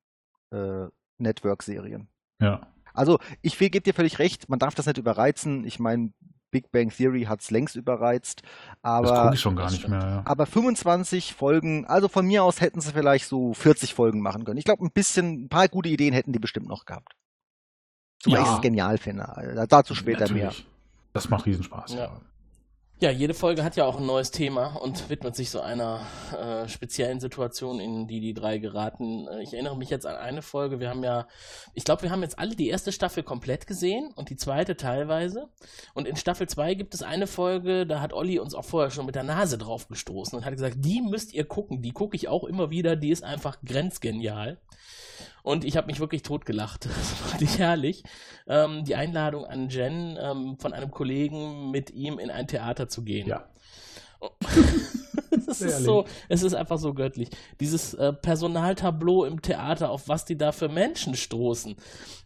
äh, 0.50 0.86
Network-Serien. 1.18 2.08
Ja. 2.40 2.66
Also 2.94 3.18
ich 3.42 3.58
gebe 3.58 3.80
dir 3.80 3.94
völlig 3.94 4.18
recht, 4.18 4.48
man 4.48 4.58
darf 4.58 4.74
das 4.74 4.86
nicht 4.86 4.98
überreizen. 4.98 5.64
Ich 5.64 5.78
meine, 5.78 6.12
Big 6.56 6.70
Bang 6.72 6.88
Theory 6.88 7.24
hat 7.24 7.42
es 7.42 7.50
längst 7.50 7.76
überreizt, 7.76 8.40
Das 8.42 8.50
aber, 8.82 9.22
gucke 9.24 9.34
ich 9.34 9.40
schon 9.40 9.56
gar 9.56 9.64
das 9.66 9.72
nicht 9.74 9.88
mehr. 9.88 9.98
Ja. 10.00 10.22
aber 10.24 10.46
25 10.46 11.34
Folgen, 11.34 11.84
also 11.84 12.08
von 12.08 12.26
mir 12.26 12.44
aus 12.44 12.62
hätten 12.62 12.80
sie 12.80 12.92
vielleicht 12.92 13.26
so 13.26 13.52
40 13.52 13.92
Folgen 13.92 14.20
machen 14.22 14.44
können. 14.44 14.56
Ich 14.56 14.64
glaube, 14.64 14.82
ein 14.82 14.90
bisschen, 14.90 15.44
ein 15.44 15.48
paar 15.50 15.68
gute 15.68 15.90
Ideen 15.90 16.14
hätten 16.14 16.32
die 16.32 16.38
bestimmt 16.38 16.66
noch 16.68 16.86
gehabt. 16.86 17.12
Zumal 18.20 18.40
Ja. 18.40 18.46
ich 18.46 18.52
es 18.54 18.62
genial 18.62 18.96
finde. 18.96 19.66
Dazu 19.68 19.94
später 19.94 20.32
mehr. 20.32 20.46
Natürlich. 20.46 20.66
Das 21.12 21.28
macht 21.28 21.44
Riesenspaß. 21.44 21.92
Ja. 21.92 21.98
Ja. 22.04 22.20
Ja, 22.98 23.10
jede 23.10 23.34
Folge 23.34 23.62
hat 23.62 23.76
ja 23.76 23.84
auch 23.84 23.98
ein 23.98 24.06
neues 24.06 24.30
Thema 24.30 24.68
und 24.76 25.10
widmet 25.10 25.36
sich 25.36 25.50
so 25.50 25.60
einer 25.60 26.00
äh, 26.32 26.66
speziellen 26.66 27.20
Situation, 27.20 27.78
in 27.78 28.06
die 28.06 28.20
die 28.20 28.32
drei 28.32 28.56
geraten. 28.56 29.28
Äh, 29.28 29.42
Ich 29.42 29.52
erinnere 29.52 29.76
mich 29.76 29.90
jetzt 29.90 30.06
an 30.06 30.16
eine 30.16 30.40
Folge. 30.40 30.80
Wir 30.80 30.88
haben 30.88 31.04
ja, 31.04 31.26
ich 31.74 31.84
glaube, 31.84 32.04
wir 32.04 32.10
haben 32.10 32.22
jetzt 32.22 32.38
alle 32.38 32.56
die 32.56 32.70
erste 32.70 32.92
Staffel 32.92 33.22
komplett 33.22 33.66
gesehen 33.66 34.14
und 34.16 34.30
die 34.30 34.36
zweite 34.36 34.78
teilweise. 34.78 35.50
Und 35.92 36.08
in 36.08 36.16
Staffel 36.16 36.48
2 36.48 36.72
gibt 36.72 36.94
es 36.94 37.02
eine 37.02 37.26
Folge, 37.26 37.86
da 37.86 38.00
hat 38.00 38.14
Olli 38.14 38.38
uns 38.38 38.54
auch 38.54 38.64
vorher 38.64 38.90
schon 38.90 39.04
mit 39.04 39.14
der 39.14 39.24
Nase 39.24 39.58
drauf 39.58 39.88
gestoßen 39.88 40.38
und 40.38 40.46
hat 40.46 40.54
gesagt, 40.54 40.76
die 40.78 41.02
müsst 41.02 41.34
ihr 41.34 41.44
gucken. 41.44 41.82
Die 41.82 41.92
gucke 41.92 42.16
ich 42.16 42.28
auch 42.28 42.44
immer 42.44 42.70
wieder. 42.70 42.96
Die 42.96 43.10
ist 43.10 43.24
einfach 43.24 43.58
grenzgenial. 43.62 44.56
Und 45.46 45.64
ich 45.64 45.76
habe 45.76 45.86
mich 45.86 46.00
wirklich 46.00 46.22
totgelacht. 46.22 46.88
Das 46.96 47.32
war 47.32 47.40
nicht 47.40 47.58
herrlich. 47.60 48.02
Ähm, 48.48 48.84
die 48.84 48.96
Einladung 48.96 49.44
an 49.44 49.68
Jen 49.68 50.18
ähm, 50.20 50.56
von 50.58 50.72
einem 50.72 50.90
Kollegen, 50.90 51.70
mit 51.70 51.90
ihm 51.92 52.18
in 52.18 52.30
ein 52.30 52.48
Theater 52.48 52.88
zu 52.88 53.04
gehen. 53.04 53.28
Ja. 53.28 53.44
Das 55.46 55.60
ist 55.60 55.84
so, 55.84 56.06
es 56.28 56.42
ist 56.42 56.54
einfach 56.54 56.78
so 56.78 56.94
göttlich. 56.94 57.30
Dieses 57.60 57.94
äh, 57.94 58.12
Personaltableau 58.12 59.24
im 59.24 59.42
Theater, 59.42 59.90
auf 59.90 60.08
was 60.08 60.24
die 60.24 60.36
da 60.36 60.52
für 60.52 60.68
Menschen 60.68 61.14
stoßen. 61.14 61.76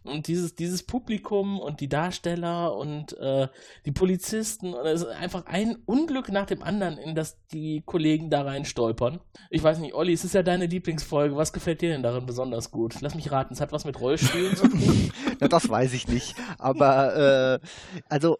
Und 0.03 0.27
dieses, 0.27 0.55
dieses 0.55 0.83
Publikum 0.83 1.59
und 1.59 1.79
die 1.79 1.89
Darsteller 1.89 2.75
und 2.75 3.17
äh, 3.19 3.47
die 3.85 3.91
Polizisten. 3.91 4.73
Und 4.73 4.85
es 4.85 5.01
ist 5.01 5.07
einfach 5.07 5.45
ein 5.45 5.77
Unglück 5.85 6.31
nach 6.31 6.45
dem 6.45 6.63
anderen, 6.63 6.97
in 6.97 7.13
das 7.15 7.37
die 7.53 7.83
Kollegen 7.85 8.29
da 8.29 8.41
rein 8.41 8.65
stolpern. 8.65 9.19
Ich 9.49 9.61
weiß 9.61 9.79
nicht, 9.79 9.93
Olli, 9.93 10.13
es 10.13 10.23
ist 10.23 10.33
ja 10.33 10.43
deine 10.43 10.65
Lieblingsfolge. 10.65 11.35
Was 11.35 11.53
gefällt 11.53 11.81
dir 11.81 11.89
denn 11.89 12.03
darin 12.03 12.25
besonders 12.25 12.71
gut? 12.71 12.95
Lass 13.01 13.15
mich 13.15 13.31
raten, 13.31 13.53
es 13.53 13.61
hat 13.61 13.71
was 13.71 13.85
mit 13.85 13.99
Rollstühlen 13.99 14.55
zu 14.55 14.67
tun. 14.67 15.11
Ja, 15.39 15.47
das 15.47 15.69
weiß 15.69 15.93
ich 15.93 16.07
nicht. 16.07 16.35
Aber 16.59 17.59
äh, 17.59 17.67
also, 18.09 18.37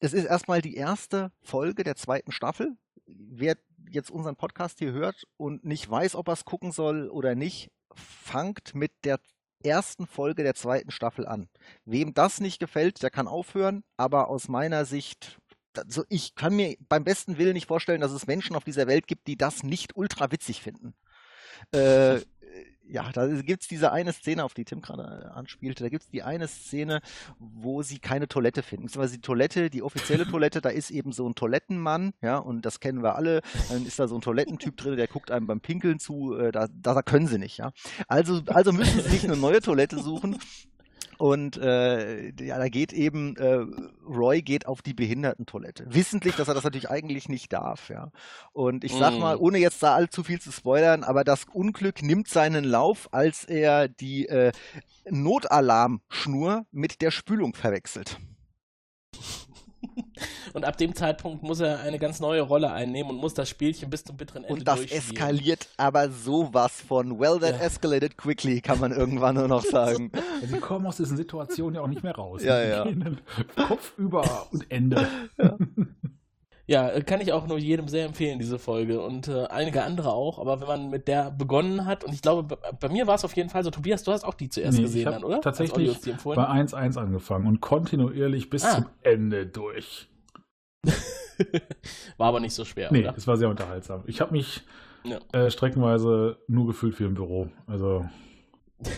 es 0.00 0.12
ist 0.12 0.24
erstmal 0.24 0.62
die 0.62 0.76
erste 0.76 1.32
Folge 1.42 1.84
der 1.84 1.96
zweiten 1.96 2.32
Staffel. 2.32 2.76
Wer 3.06 3.56
jetzt 3.90 4.10
unseren 4.10 4.36
Podcast 4.36 4.78
hier 4.78 4.92
hört 4.92 5.26
und 5.36 5.64
nicht 5.64 5.88
weiß, 5.88 6.14
ob 6.14 6.28
er 6.28 6.34
es 6.34 6.44
gucken 6.44 6.72
soll 6.72 7.08
oder 7.08 7.34
nicht, 7.34 7.70
fangt 7.94 8.74
mit 8.74 8.92
der 9.04 9.18
ersten 9.64 10.06
Folge 10.06 10.42
der 10.44 10.54
zweiten 10.54 10.90
Staffel 10.90 11.26
an. 11.26 11.48
Wem 11.84 12.14
das 12.14 12.40
nicht 12.40 12.60
gefällt, 12.60 13.02
der 13.02 13.10
kann 13.10 13.26
aufhören, 13.26 13.82
aber 13.96 14.28
aus 14.28 14.48
meiner 14.48 14.84
Sicht, 14.84 15.38
also 15.76 16.04
ich 16.08 16.34
kann 16.34 16.54
mir 16.54 16.76
beim 16.88 17.02
besten 17.02 17.38
Willen 17.38 17.54
nicht 17.54 17.66
vorstellen, 17.66 18.00
dass 18.00 18.12
es 18.12 18.26
Menschen 18.26 18.54
auf 18.54 18.64
dieser 18.64 18.86
Welt 18.86 19.06
gibt, 19.06 19.26
die 19.26 19.36
das 19.36 19.62
nicht 19.62 19.96
ultra 19.96 20.30
witzig 20.30 20.62
finden. 20.62 20.94
Äh, 21.72 22.20
ja, 22.90 23.10
da 23.12 23.26
gibt 23.26 23.62
es 23.62 23.68
diese 23.68 23.92
eine 23.92 24.12
Szene, 24.12 24.44
auf 24.44 24.54
die 24.54 24.64
Tim 24.64 24.80
gerade 24.80 25.26
äh, 25.26 25.38
anspielte, 25.38 25.84
da 25.84 25.90
gibt 25.90 26.04
es 26.04 26.10
die 26.10 26.22
eine 26.22 26.48
Szene, 26.48 27.00
wo 27.38 27.82
sie 27.82 27.98
keine 27.98 28.28
Toilette 28.28 28.62
finden. 28.62 28.86
Beziehungsweise 28.86 29.16
die 29.16 29.22
Toilette, 29.22 29.70
die 29.70 29.82
offizielle 29.82 30.26
Toilette, 30.30 30.60
da 30.60 30.70
ist 30.70 30.90
eben 30.90 31.12
so 31.12 31.28
ein 31.28 31.34
Toilettenmann, 31.34 32.12
ja, 32.22 32.38
und 32.38 32.64
das 32.64 32.80
kennen 32.80 33.02
wir 33.02 33.16
alle. 33.16 33.42
Dann 33.68 33.86
ist 33.86 33.98
da 33.98 34.08
so 34.08 34.16
ein 34.16 34.20
Toilettentyp 34.20 34.76
drin, 34.76 34.96
der 34.96 35.06
guckt 35.06 35.30
einem 35.30 35.46
beim 35.46 35.60
Pinkeln 35.60 35.98
zu, 35.98 36.36
äh, 36.36 36.52
da, 36.52 36.68
da 36.70 37.02
können 37.02 37.26
sie 37.26 37.38
nicht, 37.38 37.58
ja. 37.58 37.72
Also, 38.06 38.42
also 38.46 38.72
müssen 38.72 39.00
sie 39.00 39.08
sich 39.08 39.24
eine 39.24 39.36
neue 39.36 39.60
Toilette 39.60 39.98
suchen. 39.98 40.38
Und 41.18 41.56
äh, 41.58 42.30
ja, 42.42 42.58
da 42.58 42.68
geht 42.68 42.92
eben, 42.92 43.36
äh, 43.36 43.66
Roy 44.08 44.40
geht 44.40 44.66
auf 44.66 44.82
die 44.82 44.94
Behindertentoilette. 44.94 45.86
Wissentlich, 45.92 46.36
dass 46.36 46.46
er 46.48 46.54
das 46.54 46.62
natürlich 46.64 46.88
eigentlich 46.90 47.28
nicht 47.28 47.52
darf, 47.52 47.88
ja. 47.90 48.12
Und 48.52 48.84
ich 48.84 48.94
sag 48.94 49.18
mal, 49.18 49.36
Mm. 49.36 49.40
ohne 49.40 49.58
jetzt 49.58 49.82
da 49.82 49.94
allzu 49.96 50.22
viel 50.22 50.40
zu 50.40 50.52
spoilern, 50.52 51.02
aber 51.02 51.24
das 51.24 51.44
Unglück 51.52 52.02
nimmt 52.02 52.28
seinen 52.28 52.62
Lauf, 52.64 53.08
als 53.12 53.44
er 53.44 53.88
die 53.88 54.26
äh, 54.28 54.52
Notalarmschnur 55.10 56.66
mit 56.70 57.02
der 57.02 57.10
Spülung 57.10 57.54
verwechselt. 57.54 58.18
Und 60.54 60.64
ab 60.64 60.76
dem 60.78 60.94
Zeitpunkt 60.94 61.42
muss 61.42 61.60
er 61.60 61.80
eine 61.80 61.98
ganz 61.98 62.20
neue 62.20 62.40
Rolle 62.40 62.72
einnehmen 62.72 63.10
und 63.10 63.16
muss 63.18 63.34
das 63.34 63.48
Spielchen 63.48 63.90
bis 63.90 64.02
zum 64.02 64.16
bitteren 64.16 64.44
Ende 64.44 64.54
Und 64.54 64.66
das 64.66 64.80
eskaliert 64.86 65.68
aber 65.76 66.10
sowas 66.10 66.72
von 66.80 67.20
well 67.20 67.38
that 67.38 67.60
Ja. 67.60 67.66
escalated 67.66 68.16
quickly, 68.16 68.60
kann 68.60 68.80
man 68.80 68.90
irgendwann 68.92 69.34
nur 69.36 69.46
noch 69.46 69.62
sagen. 69.70 70.10
Ja, 70.40 70.46
sie 70.48 70.58
kommen 70.60 70.86
aus 70.86 70.96
diesen 70.96 71.16
Situationen 71.16 71.74
ja 71.76 71.80
auch 71.82 71.86
nicht 71.88 72.02
mehr 72.02 72.14
raus. 72.14 72.42
Ja, 72.42 72.84
Die 72.84 72.90
ja. 72.98 73.66
Kopf 73.66 73.92
über 73.98 74.48
und 74.52 74.70
Ende. 74.70 75.06
Ja, 76.66 76.90
äh, 76.90 77.00
kann 77.02 77.20
ich 77.22 77.32
auch 77.32 77.46
nur 77.46 77.56
jedem 77.58 77.88
sehr 77.88 78.04
empfehlen, 78.04 78.38
diese 78.38 78.58
Folge. 78.58 79.00
Und 79.00 79.26
äh, 79.28 79.46
einige 79.46 79.84
andere 79.84 80.12
auch. 80.12 80.38
Aber 80.38 80.60
wenn 80.60 80.68
man 80.68 80.90
mit 80.90 81.08
der 81.08 81.30
begonnen 81.30 81.86
hat, 81.86 82.04
und 82.04 82.12
ich 82.12 82.20
glaube, 82.20 82.42
bei, 82.56 82.72
bei 82.72 82.88
mir 82.90 83.06
war 83.06 83.14
es 83.14 83.24
auf 83.24 83.34
jeden 83.36 83.48
Fall 83.48 83.64
so, 83.64 83.70
Tobias, 83.70 84.02
du 84.02 84.12
hast 84.12 84.22
auch 84.24 84.34
die 84.34 84.50
zuerst 84.50 84.76
Nee, 84.76 84.82
gesehen 84.84 84.98
ich 85.08 85.14
dann, 85.14 85.24
oder? 85.24 85.40
Tatsächlich 85.40 85.98
bei 86.24 86.46
1-1 86.46 86.98
angefangen 86.98 87.46
und 87.46 87.60
kontinuierlich 87.62 88.50
bis 88.50 88.64
Ah. 88.66 88.74
zum 88.76 88.86
Ende 89.02 89.46
durch. 89.46 90.08
War 92.18 92.28
aber 92.28 92.40
nicht 92.40 92.52
so 92.54 92.64
schwer, 92.66 92.92
Nee, 92.92 93.00
oder? 93.00 93.14
es 93.16 93.26
war 93.26 93.36
sehr 93.38 93.48
unterhaltsam. 93.48 94.02
Ich 94.06 94.20
habe 94.20 94.32
mich 94.32 94.62
Ja. 95.04 95.18
äh, 95.32 95.50
streckenweise 95.50 96.36
nur 96.48 96.66
gefühlt 96.66 96.98
wie 97.00 97.04
im 97.04 97.14
Büro. 97.14 97.48
Also, 97.66 98.04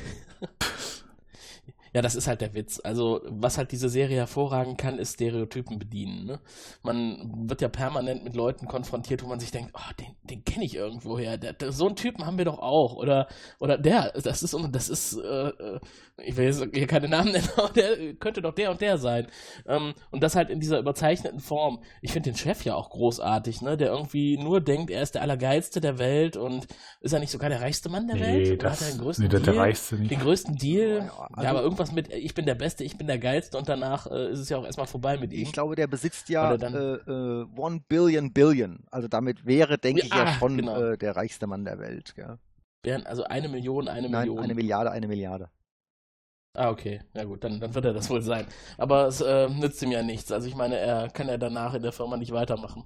Ja, 1.92 2.02
das 2.02 2.14
ist 2.14 2.28
halt 2.28 2.40
der 2.40 2.54
Witz. 2.54 2.80
Also, 2.82 3.20
was 3.24 3.58
halt 3.58 3.72
diese 3.72 3.88
Serie 3.88 4.16
hervorragen 4.18 4.76
kann, 4.76 4.98
ist 4.98 5.14
Stereotypen 5.14 5.78
bedienen. 5.78 6.26
Ne? 6.26 6.40
Man 6.82 7.48
wird 7.48 7.60
ja 7.60 7.68
permanent 7.68 8.22
mit 8.24 8.34
Leuten 8.36 8.66
konfrontiert, 8.66 9.22
wo 9.24 9.28
man 9.28 9.40
sich 9.40 9.50
denkt, 9.50 9.72
oh, 9.74 9.92
den, 9.98 10.14
den 10.22 10.44
kenne 10.44 10.64
ich 10.64 10.76
irgendwoher. 10.76 11.36
Der, 11.36 11.52
der, 11.52 11.72
so 11.72 11.86
einen 11.86 11.96
Typen 11.96 12.26
haben 12.26 12.38
wir 12.38 12.44
doch 12.44 12.60
auch. 12.60 12.94
Oder, 12.94 13.26
oder 13.58 13.76
der, 13.76 14.12
das 14.12 14.42
ist, 14.42 14.56
das 14.70 14.88
ist, 14.88 15.16
äh, 15.16 15.52
ich 16.18 16.36
will 16.36 16.46
jetzt 16.46 16.64
hier 16.72 16.86
keine 16.86 17.08
Namen 17.08 17.32
nennen, 17.32 17.48
aber 17.56 17.72
der 17.72 18.14
könnte 18.14 18.42
doch 18.42 18.54
der 18.54 18.70
und 18.70 18.80
der 18.80 18.98
sein. 18.98 19.26
Ähm, 19.66 19.94
und 20.10 20.22
das 20.22 20.36
halt 20.36 20.50
in 20.50 20.60
dieser 20.60 20.78
überzeichneten 20.78 21.40
Form. 21.40 21.82
Ich 22.02 22.12
finde 22.12 22.30
den 22.30 22.36
Chef 22.36 22.64
ja 22.64 22.74
auch 22.74 22.90
großartig, 22.90 23.62
ne? 23.62 23.76
Der 23.76 23.88
irgendwie 23.88 24.36
nur 24.38 24.60
denkt, 24.60 24.90
er 24.90 25.02
ist 25.02 25.14
der 25.14 25.22
Allergeilste 25.22 25.80
der 25.80 25.98
Welt 25.98 26.36
und 26.36 26.66
ist 27.00 27.12
er 27.12 27.20
nicht 27.20 27.30
sogar 27.30 27.48
der 27.50 27.60
reichste 27.60 27.88
Mann 27.88 28.06
der 28.06 28.16
nee, 28.16 28.22
Welt? 28.22 28.60
Oder 28.60 28.70
das, 28.70 28.80
hat 28.80 28.88
er 28.88 28.94
den 28.94 29.00
größten 29.00 29.24
nee 29.24 29.28
der, 29.28 29.40
der 29.40 29.52
Deal? 29.54 29.64
reichste 29.64 29.94
nicht. 29.96 30.10
Den 30.10 30.20
größten 30.20 30.56
Deal? 30.56 30.88
Ja, 30.98 31.04
Ja, 31.04 31.28
also- 31.32 31.48
aber 31.48 31.62
irgendwas 31.80 31.92
mit, 31.94 32.12
ich 32.12 32.34
bin 32.34 32.46
der 32.46 32.54
Beste, 32.54 32.84
ich 32.84 32.96
bin 32.98 33.06
der 33.06 33.18
Geilste 33.18 33.56
und 33.58 33.68
danach 33.68 34.06
äh, 34.06 34.30
ist 34.30 34.38
es 34.40 34.48
ja 34.48 34.58
auch 34.58 34.64
erstmal 34.64 34.86
vorbei 34.86 35.16
mit 35.16 35.32
ihm. 35.32 35.42
Ich 35.42 35.52
glaube, 35.52 35.76
der 35.76 35.86
besitzt 35.86 36.28
ja 36.28 36.56
dann- 36.56 36.74
äh, 36.74 37.10
äh, 37.10 37.46
One 37.56 37.80
Billion 37.88 38.32
Billion. 38.32 38.84
Also 38.90 39.08
damit 39.08 39.46
wäre, 39.46 39.78
denke 39.78 40.00
Ja, 40.02 40.06
ich, 40.06 40.14
ja 40.14 40.24
ah, 40.24 40.32
schon 40.38 40.56
genau. 40.58 40.80
äh, 40.80 40.98
der 40.98 41.16
reichste 41.16 41.46
Mann 41.46 41.64
der 41.64 41.78
Welt. 41.78 42.14
Gell? 42.14 42.38
Wären 42.82 43.06
also 43.06 43.24
eine 43.24 43.48
Million, 43.48 43.88
eine 43.88 44.08
Nein, 44.08 44.28
Million. 44.28 44.38
eine 44.44 44.54
Milliarde, 44.54 44.90
eine 44.90 45.08
Milliarde. 45.08 45.48
ah, 46.54 46.70
okay. 46.70 47.00
Ja 47.14 47.24
gut, 47.24 47.44
dann, 47.44 47.60
dann 47.60 47.74
wird 47.74 47.84
er 47.84 47.92
das 47.92 48.10
wohl 48.10 48.22
sein. 48.22 48.46
Aber 48.78 49.06
es 49.06 49.20
äh, 49.20 49.48
nützt 49.48 49.82
ihm 49.82 49.92
ja 49.92 50.02
nichts. 50.02 50.30
Also 50.32 50.48
ich 50.48 50.54
meine, 50.54 50.76
er 50.76 51.08
kann 51.10 51.28
ja 51.28 51.38
danach 51.38 51.74
in 51.74 51.82
der 51.82 51.92
Firma 51.92 52.16
nicht 52.16 52.32
weitermachen. 52.32 52.84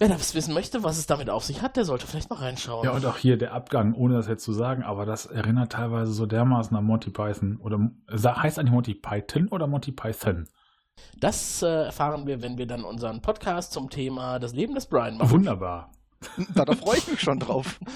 Wer 0.00 0.08
das 0.08 0.34
wissen 0.36 0.54
möchte, 0.54 0.84
was 0.84 0.96
es 0.96 1.06
damit 1.06 1.28
auf 1.28 1.44
sich 1.44 1.60
hat, 1.60 1.76
der 1.76 1.84
sollte 1.84 2.06
vielleicht 2.06 2.30
mal 2.30 2.36
reinschauen. 2.36 2.84
Ja, 2.84 2.92
und 2.92 3.04
auch 3.04 3.16
hier 3.16 3.36
der 3.36 3.52
Abgang, 3.52 3.94
ohne 3.94 4.14
das 4.14 4.28
jetzt 4.28 4.44
zu 4.44 4.52
sagen, 4.52 4.84
aber 4.84 5.04
das 5.06 5.26
erinnert 5.26 5.72
teilweise 5.72 6.12
so 6.12 6.24
dermaßen 6.24 6.76
an 6.76 6.84
Monty 6.84 7.10
Python. 7.10 7.56
Oder 7.56 7.90
heißt 8.08 8.60
eigentlich 8.60 8.72
Monty 8.72 8.94
Python 8.94 9.48
oder 9.48 9.66
Monty 9.66 9.90
Python? 9.90 10.48
Das 11.18 11.62
äh, 11.62 11.86
erfahren 11.86 12.26
wir, 12.28 12.42
wenn 12.42 12.58
wir 12.58 12.66
dann 12.66 12.84
unseren 12.84 13.22
Podcast 13.22 13.72
zum 13.72 13.90
Thema 13.90 14.38
das 14.38 14.52
Leben 14.52 14.74
des 14.74 14.86
Brian 14.86 15.16
machen. 15.18 15.30
Wunderbar. 15.30 15.90
Da, 16.54 16.64
da 16.64 16.74
freue 16.74 16.98
ich 16.98 17.08
mich 17.08 17.20
schon 17.20 17.38
drauf. 17.38 17.78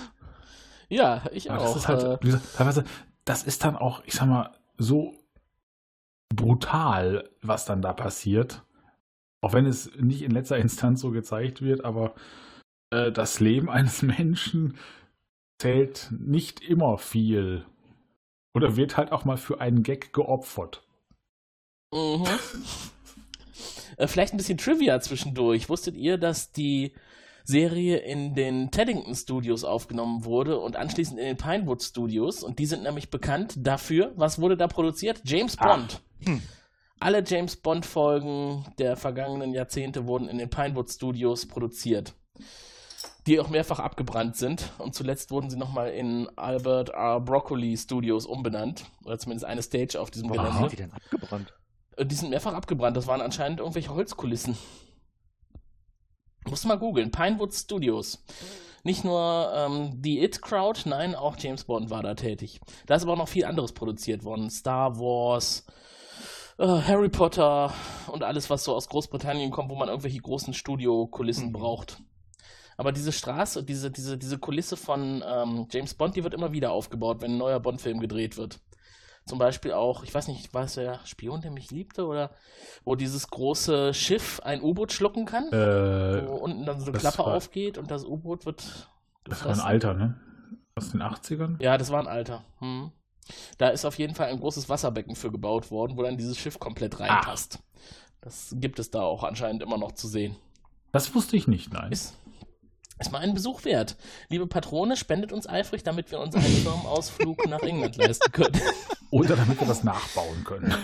Ja, 0.89 1.23
ich 1.33 1.51
Aber 1.51 1.63
das 1.63 1.73
auch. 1.73 1.77
ist 1.77 1.89
halt, 1.89 2.03
äh, 2.03 2.19
wie 2.21 2.27
gesagt, 2.27 2.45
teilweise, 2.55 2.85
das 3.25 3.45
ist 3.45 3.65
dann 3.65 3.77
auch, 3.77 4.03
ich 4.05 4.13
sag 4.13 4.27
mal, 4.27 4.51
so 4.77 5.15
brutal, 6.29 7.31
was 7.41 7.65
dann 7.65 7.81
da 7.81 7.95
passiert. 7.95 8.63
Auch 9.43 9.53
wenn 9.53 9.67
es 9.67 9.91
nicht 9.97 10.23
in 10.23 10.31
letzter 10.31 10.57
Instanz 10.59 11.01
so 11.01 11.11
gezeigt 11.11 11.61
wird, 11.63 11.85
aber 11.85 12.15
äh, 12.91 13.13
das 13.13 13.41
Leben 13.41 13.69
eines 13.69 14.01
Menschen 14.03 14.77
zählt 15.61 16.09
nicht 16.11 16.61
immer 16.61 16.97
viel. 16.99 17.65
Oder 18.55 18.77
wird 18.77 18.97
halt 18.97 19.13
auch 19.13 19.25
mal 19.25 19.37
für 19.37 19.61
einen 19.61 19.83
Gag 19.83 20.13
geopfert. 20.13 20.83
Mhm. 21.93 22.25
Äh, 23.99 24.07
Vielleicht 24.07 24.33
ein 24.33 24.39
bisschen 24.39 24.57
Trivia 24.57 24.99
zwischendurch. 25.01 25.69
Wusstet 25.69 25.97
ihr, 25.97 26.17
dass 26.17 26.51
die 26.51 26.95
Serie 27.45 27.99
in 27.99 28.35
den 28.35 28.71
Teddington 28.71 29.15
Studios 29.15 29.65
aufgenommen 29.65 30.25
wurde 30.25 30.59
und 30.59 30.77
anschließend 30.77 31.19
in 31.19 31.27
den 31.27 31.37
Pinewood 31.37 31.83
Studios? 31.83 32.43
Und 32.43 32.59
die 32.59 32.65
sind 32.65 32.85
nämlich 32.85 33.11
bekannt 33.11 33.55
dafür, 33.59 34.13
was 34.17 34.41
wurde 34.41 34.57
da 34.57 34.67
produziert? 34.67 35.21
James 35.25 35.59
Ah. 35.59 35.77
Bond. 35.77 36.01
Hm. 36.25 36.41
Alle 37.03 37.25
James 37.27 37.57
Bond 37.57 37.85
Folgen 37.85 38.65
der 38.79 38.97
vergangenen 38.97 39.53
Jahrzehnte 39.53 40.07
wurden 40.07 40.29
in 40.29 40.39
den 40.39 40.51
Pinewood 40.51 40.89
Studios 40.89 41.47
produziert. 41.49 42.15
Die 43.27 43.41
auch 43.41 43.49
mehrfach 43.49 43.81
abgebrannt 43.81 44.37
sind. 44.37 44.71
Und 44.79 44.95
zuletzt 44.95 45.33
wurden 45.33 45.51
sie 45.51 45.57
nochmal 45.57 45.91
in 45.91 46.29
Albert 46.37 46.91
R. 46.91 47.21
Broccoli 47.21 47.77
Studios 47.77 48.25
umbenannt. 48.25 48.85
Oder 49.05 49.19
zumindest 49.19 49.47
eine 49.47 49.63
Stage 49.63 50.01
auf 50.01 50.13
diesem 50.13 50.31
Warum 50.31 50.45
Gelände. 50.45 50.61
sind 50.61 50.73
die 50.73 50.77
denn 50.77 50.93
abgebrannt? 50.93 51.53
Äh, 51.97 52.07
Die 52.07 52.15
sind 52.15 52.31
mehrfach 52.31 52.55
abgebrannt. 52.55 52.97
Das 52.97 53.09
waren 53.09 53.21
anscheinend 53.21 53.59
irgendwelche 53.59 53.93
Holzkulissen. 53.93 54.57
Musst 56.49 56.63
du 56.63 56.69
mal 56.69 56.79
googeln. 56.79 57.11
Pinewood 57.11 57.53
Studios. 57.53 58.25
Nicht 58.85 59.03
nur 59.05 59.53
ähm, 59.57 60.01
die 60.01 60.23
It-Crowd, 60.23 60.89
nein, 60.89 61.17
auch 61.17 61.37
James 61.37 61.65
Bond 61.65 61.91
war 61.91 62.03
da 62.05 62.15
tätig. 62.15 62.61
Da 62.87 62.95
ist 62.95 63.03
aber 63.03 63.15
auch 63.15 63.19
noch 63.19 63.29
viel 63.29 63.45
anderes 63.45 63.73
produziert 63.73 64.23
worden. 64.23 64.51
Star 64.51 64.99
Wars, 64.99 65.67
Harry 66.59 67.09
Potter 67.09 67.73
und 68.09 68.23
alles, 68.23 68.51
was 68.51 68.65
so 68.65 68.75
aus 68.75 68.89
Großbritannien 68.89 69.51
kommt, 69.51 69.71
wo 69.71 69.75
man 69.75 69.89
irgendwelche 69.89 70.21
großen 70.21 70.55
Studiokulissen 70.55 71.49
Mhm. 71.49 71.53
braucht. 71.53 71.99
Aber 72.77 72.93
diese 72.93 73.13
Straße, 73.13 73.65
diese, 73.65 73.91
diese, 73.91 74.17
diese 74.19 74.39
Kulisse 74.39 74.77
von 74.77 75.23
ähm, 75.27 75.67
James 75.71 75.95
Bond, 75.95 76.17
die 76.17 76.25
wird 76.25 76.35
immer 76.35 76.53
wieder 76.53 76.73
aufgebaut, 76.73 77.21
wenn 77.21 77.33
ein 77.33 77.39
neuer 77.39 77.61
Bond-Film 77.61 78.01
gedreht 78.01 78.37
wird. 78.37 78.61
Zum 79.25 79.39
Beispiel 79.39 79.73
auch, 79.73 80.03
ich 80.03 80.13
weiß 80.13 80.27
nicht, 80.29 80.53
war 80.53 80.65
es 80.65 80.75
der 80.75 80.99
Spion, 81.05 81.43
der 81.43 81.53
mich 81.53 81.71
liebte, 81.71 82.07
oder 82.07 82.33
wo 82.85 82.97
dieses 82.97 83.29
große 83.29 83.95
Schiff 83.95 84.41
ein 84.43 84.61
U-Boot 84.63 84.91
schlucken 84.93 85.27
kann, 85.27 85.47
Äh, 85.53 86.27
wo 86.29 86.35
unten 86.37 86.65
dann 86.67 86.81
so 86.81 86.91
eine 86.91 86.99
Klappe 86.99 87.19
war- 87.19 87.35
aufgeht 87.37 87.79
und 87.79 87.91
das 87.91 88.05
U-Boot 88.05 88.47
wird. 88.47 88.63
das 88.63 88.81
war 88.81 88.89
ein 89.29 89.31
gefressen. 89.31 89.61
Alter, 89.63 89.95
ne? 89.95 90.21
Aus 90.75 90.91
den 90.91 91.03
80ern? 91.03 91.63
Ja, 91.63 91.79
das 91.79 91.91
war 91.93 92.01
ein 92.01 92.09
Alter. 92.09 92.45
Hm. 92.59 92.91
Da 93.59 93.69
ist 93.69 93.85
auf 93.85 93.99
jeden 93.99 94.15
Fall 94.15 94.29
ein 94.29 94.41
großes 94.41 94.69
Wasserbecken 94.69 95.17
für 95.17 95.31
gebaut 95.31 95.71
worden, 95.71 95.97
wo 95.97 96.03
dann 96.03 96.17
dieses 96.17 96.39
Schiff 96.39 96.59
komplett 96.59 97.01
reinpasst. 97.01 97.61
Das 98.21 98.55
gibt 98.59 98.79
es 98.79 98.91
da 98.91 99.03
auch 99.03 99.25
anscheinend 99.25 99.63
immer 99.63 99.79
noch 99.79 99.93
zu 99.93 100.09
sehen. 100.09 100.37
Das 100.93 101.15
wusste 101.15 101.37
ich 101.37 101.49
nicht, 101.49 101.73
nein. 101.73 101.91
Ist, 101.91 102.15
ist 102.99 103.11
mal 103.11 103.19
ein 103.19 103.35
Besuch 103.35 103.65
wert. 103.65 103.97
Liebe 104.29 104.47
Patrone, 104.47 104.97
spendet 104.97 105.33
uns 105.33 105.49
eifrig, 105.49 105.83
damit 105.83 106.11
wir 106.11 106.21
uns 106.21 106.35
einen 106.35 106.45
Firmenausflug 106.63 107.47
nach 107.49 107.63
England 107.63 107.97
leisten 107.97 108.31
können. 108.33 108.61
Oder 109.11 109.37
damit 109.37 109.61
wir 109.61 109.67
das 109.67 109.83
nachbauen 109.83 110.45
können. 110.45 110.75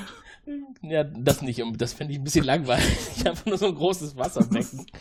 Ja, 0.82 1.04
das 1.04 1.42
nicht. 1.42 1.62
Das 1.76 1.92
fände 1.92 2.12
ich 2.12 2.18
ein 2.18 2.24
bisschen 2.24 2.44
langweilig. 2.44 3.26
Einfach 3.26 3.46
nur 3.46 3.58
so 3.58 3.66
ein 3.66 3.74
großes 3.74 4.16
Wasserbecken. 4.16 4.86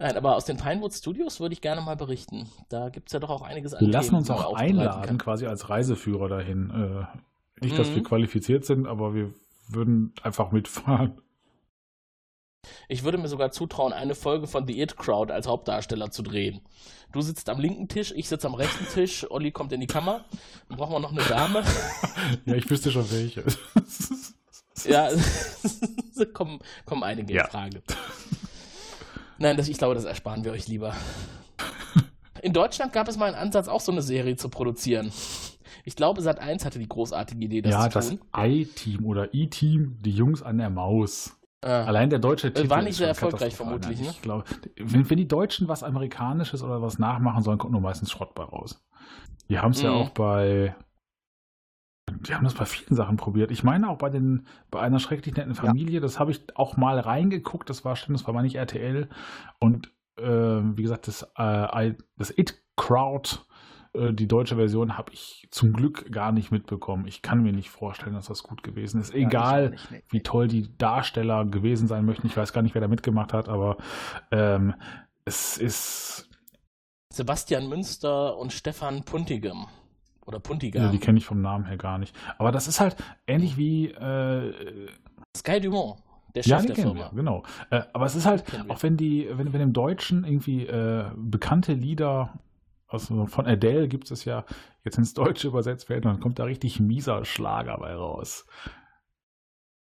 Nein, 0.00 0.16
aber 0.16 0.34
aus 0.34 0.46
den 0.46 0.56
Pinewood 0.56 0.94
Studios 0.94 1.40
würde 1.40 1.52
ich 1.52 1.60
gerne 1.60 1.82
mal 1.82 1.94
berichten. 1.94 2.48
Da 2.70 2.88
gibt 2.88 3.08
es 3.08 3.12
ja 3.12 3.18
doch 3.20 3.28
auch 3.28 3.42
einiges 3.42 3.74
an 3.74 3.82
Wir 3.84 3.92
lassen 3.92 4.08
Themen, 4.08 4.18
uns 4.20 4.30
auch 4.30 4.54
einladen, 4.54 5.02
kann. 5.02 5.18
quasi 5.18 5.46
als 5.46 5.68
Reiseführer 5.68 6.26
dahin. 6.28 6.70
Äh, 6.70 7.64
nicht, 7.64 7.78
dass 7.78 7.90
Mhm. 7.90 7.96
wir 7.96 8.02
qualifiziert 8.04 8.64
sind, 8.64 8.86
aber 8.86 9.14
wir 9.14 9.34
würden 9.68 10.14
einfach 10.22 10.52
mitfahren. 10.52 11.20
Ich 12.88 13.04
würde 13.04 13.18
mir 13.18 13.28
sogar 13.28 13.50
zutrauen, 13.52 13.92
eine 13.92 14.14
Folge 14.14 14.46
von 14.46 14.66
The 14.66 14.80
It 14.80 14.96
Crowd 14.96 15.30
als 15.32 15.46
Hauptdarsteller 15.46 16.10
zu 16.10 16.22
drehen. 16.22 16.62
Du 17.12 17.20
sitzt 17.20 17.50
am 17.50 17.60
linken 17.60 17.88
Tisch, 17.88 18.12
ich 18.16 18.26
sitze 18.28 18.46
am 18.46 18.54
rechten 18.54 18.86
Tisch, 18.86 19.30
Olli 19.30 19.50
kommt 19.50 19.72
in 19.72 19.80
die 19.80 19.86
Kammer. 19.86 20.24
Dann 20.68 20.78
brauchen 20.78 20.92
wir 20.92 21.00
noch 21.00 21.12
eine 21.12 21.22
Dame. 21.24 21.62
Ja, 22.46 22.54
ich 22.54 22.68
wüsste 22.70 22.90
schon 22.90 23.10
welche. 23.10 23.44
Ja, 24.86 25.08
kommen, 26.32 26.60
kommen 26.86 27.02
einige 27.02 27.34
Ja. 27.34 27.44
in 27.44 27.50
Frage. 27.50 27.82
Nein, 29.40 29.56
das, 29.56 29.68
ich 29.68 29.78
glaube, 29.78 29.94
das 29.94 30.04
ersparen 30.04 30.44
wir 30.44 30.52
euch 30.52 30.68
lieber. 30.68 30.94
In 32.42 32.52
Deutschland 32.52 32.92
gab 32.92 33.08
es 33.08 33.16
mal 33.16 33.26
einen 33.26 33.36
Ansatz, 33.36 33.68
auch 33.68 33.80
so 33.80 33.90
eine 33.90 34.02
Serie 34.02 34.36
zu 34.36 34.48
produzieren. 34.48 35.10
Ich 35.84 35.96
glaube, 35.96 36.20
Sat1 36.20 36.64
hatte 36.64 36.78
die 36.78 36.88
großartige 36.88 37.44
Idee, 37.46 37.62
das 37.62 37.72
ja, 37.72 37.88
zu 37.88 37.94
das 37.94 38.08
tun. 38.10 38.20
I-Team 38.36 39.04
oder 39.04 39.32
E-Team, 39.34 39.96
die 40.00 40.10
Jungs 40.10 40.42
an 40.42 40.58
der 40.58 40.68
Maus. 40.70 41.36
Ah. 41.62 41.84
Allein 41.84 42.08
der 42.10 42.18
deutsche 42.18 42.52
Titel. 42.52 42.70
war 42.70 42.82
nicht 42.82 42.96
sehr 42.96 43.08
erfolgreich, 43.08 43.54
vermutlich, 43.54 44.00
ne? 44.00 44.08
Ich 44.10 44.22
glaube, 44.22 44.44
wenn, 44.78 45.08
wenn 45.08 45.16
die 45.16 45.28
Deutschen 45.28 45.68
was 45.68 45.82
Amerikanisches 45.82 46.62
oder 46.62 46.80
was 46.80 46.98
nachmachen 46.98 47.42
sollen, 47.42 47.58
kommt 47.58 47.72
nur 47.72 47.80
meistens 47.82 48.10
Schrott 48.10 48.34
bei 48.34 48.44
raus. 48.44 48.82
Die 49.48 49.58
haben 49.58 49.72
es 49.72 49.82
ja 49.82 49.90
Mhm. 49.90 49.96
auch 49.96 50.10
bei. 50.10 50.74
Die 52.26 52.34
haben 52.34 52.44
das 52.44 52.54
bei 52.54 52.64
vielen 52.64 52.96
Sachen 52.96 53.16
probiert. 53.16 53.50
Ich 53.50 53.62
meine 53.64 53.88
auch 53.88 53.98
bei 53.98 54.10
den 54.10 54.46
bei 54.70 54.80
einer 54.80 54.98
schrecklich 54.98 55.36
netten 55.36 55.54
Familie, 55.54 56.00
das 56.00 56.18
habe 56.18 56.30
ich 56.30 56.42
auch 56.56 56.76
mal 56.76 56.98
reingeguckt, 56.98 57.68
das 57.70 57.84
war 57.84 57.96
stimmt, 57.96 58.18
das 58.18 58.26
war 58.26 58.34
mal 58.34 58.42
nicht 58.42 58.56
RTL. 58.56 59.08
Und 59.58 59.92
äh, 60.18 60.24
wie 60.24 60.82
gesagt, 60.82 61.08
das, 61.08 61.26
äh, 61.38 61.88
I- 61.90 61.96
das 62.16 62.36
It 62.36 62.62
Crowd, 62.76 63.38
äh, 63.94 64.12
die 64.12 64.28
deutsche 64.28 64.56
Version, 64.56 64.98
habe 64.98 65.12
ich 65.12 65.48
zum 65.50 65.72
Glück 65.72 66.10
gar 66.12 66.32
nicht 66.32 66.50
mitbekommen. 66.50 67.06
Ich 67.06 67.22
kann 67.22 67.42
mir 67.42 67.52
nicht 67.52 67.70
vorstellen, 67.70 68.14
dass 68.14 68.26
das 68.26 68.42
gut 68.42 68.62
gewesen 68.62 69.00
ist. 69.00 69.12
Ja, 69.14 69.20
Egal, 69.26 69.70
nicht, 69.70 69.90
nee. 69.90 70.02
wie 70.10 70.22
toll 70.22 70.48
die 70.48 70.76
Darsteller 70.76 71.44
gewesen 71.46 71.88
sein 71.88 72.04
möchten. 72.04 72.26
Ich 72.26 72.36
weiß 72.36 72.52
gar 72.52 72.62
nicht, 72.62 72.74
wer 72.74 72.80
da 72.82 72.88
mitgemacht 72.88 73.32
hat, 73.32 73.48
aber 73.48 73.76
ähm, 74.30 74.74
es 75.24 75.56
ist. 75.58 76.28
Sebastian 77.12 77.68
Münster 77.68 78.36
und 78.36 78.52
Stefan 78.52 79.02
Puntigam. 79.04 79.66
Oder 80.26 80.38
Puntigam. 80.38 80.82
Ja, 80.84 80.90
die 80.90 80.98
kenne 80.98 81.18
ich 81.18 81.26
vom 81.26 81.40
Namen 81.40 81.64
her 81.64 81.76
gar 81.76 81.98
nicht. 81.98 82.14
Aber 82.38 82.52
das 82.52 82.68
ist 82.68 82.80
halt 82.80 82.96
ähnlich 83.26 83.56
wie. 83.56 83.88
Äh, 83.88 84.88
Sky 85.36 85.60
Dumont, 85.60 86.00
der 86.34 86.42
ja, 86.42 86.56
Chef 86.56 86.66
den 86.66 86.66
der 86.66 86.76
kennen 86.76 86.96
Firma. 86.96 87.10
wir, 87.12 87.16
genau. 87.16 87.42
Äh, 87.70 87.82
aber 87.92 88.06
es 88.06 88.14
ist 88.14 88.26
halt, 88.26 88.44
auch 88.68 88.82
wenn 88.82 88.96
die, 88.96 89.28
wenn, 89.32 89.52
wenn 89.52 89.60
im 89.60 89.72
Deutschen 89.72 90.24
irgendwie 90.24 90.66
äh, 90.66 91.10
bekannte 91.16 91.72
Lieder, 91.72 92.38
also 92.86 93.26
von 93.26 93.46
Adele 93.46 93.88
gibt 93.88 94.10
es 94.10 94.24
ja, 94.24 94.44
jetzt 94.84 94.98
ins 94.98 95.14
Deutsche 95.14 95.48
übersetzt 95.48 95.88
werden, 95.88 96.02
dann 96.02 96.20
kommt 96.20 96.38
da 96.38 96.44
richtig 96.44 96.80
mieser 96.80 97.24
Schlager 97.24 97.78
bei 97.78 97.94
raus. 97.94 98.46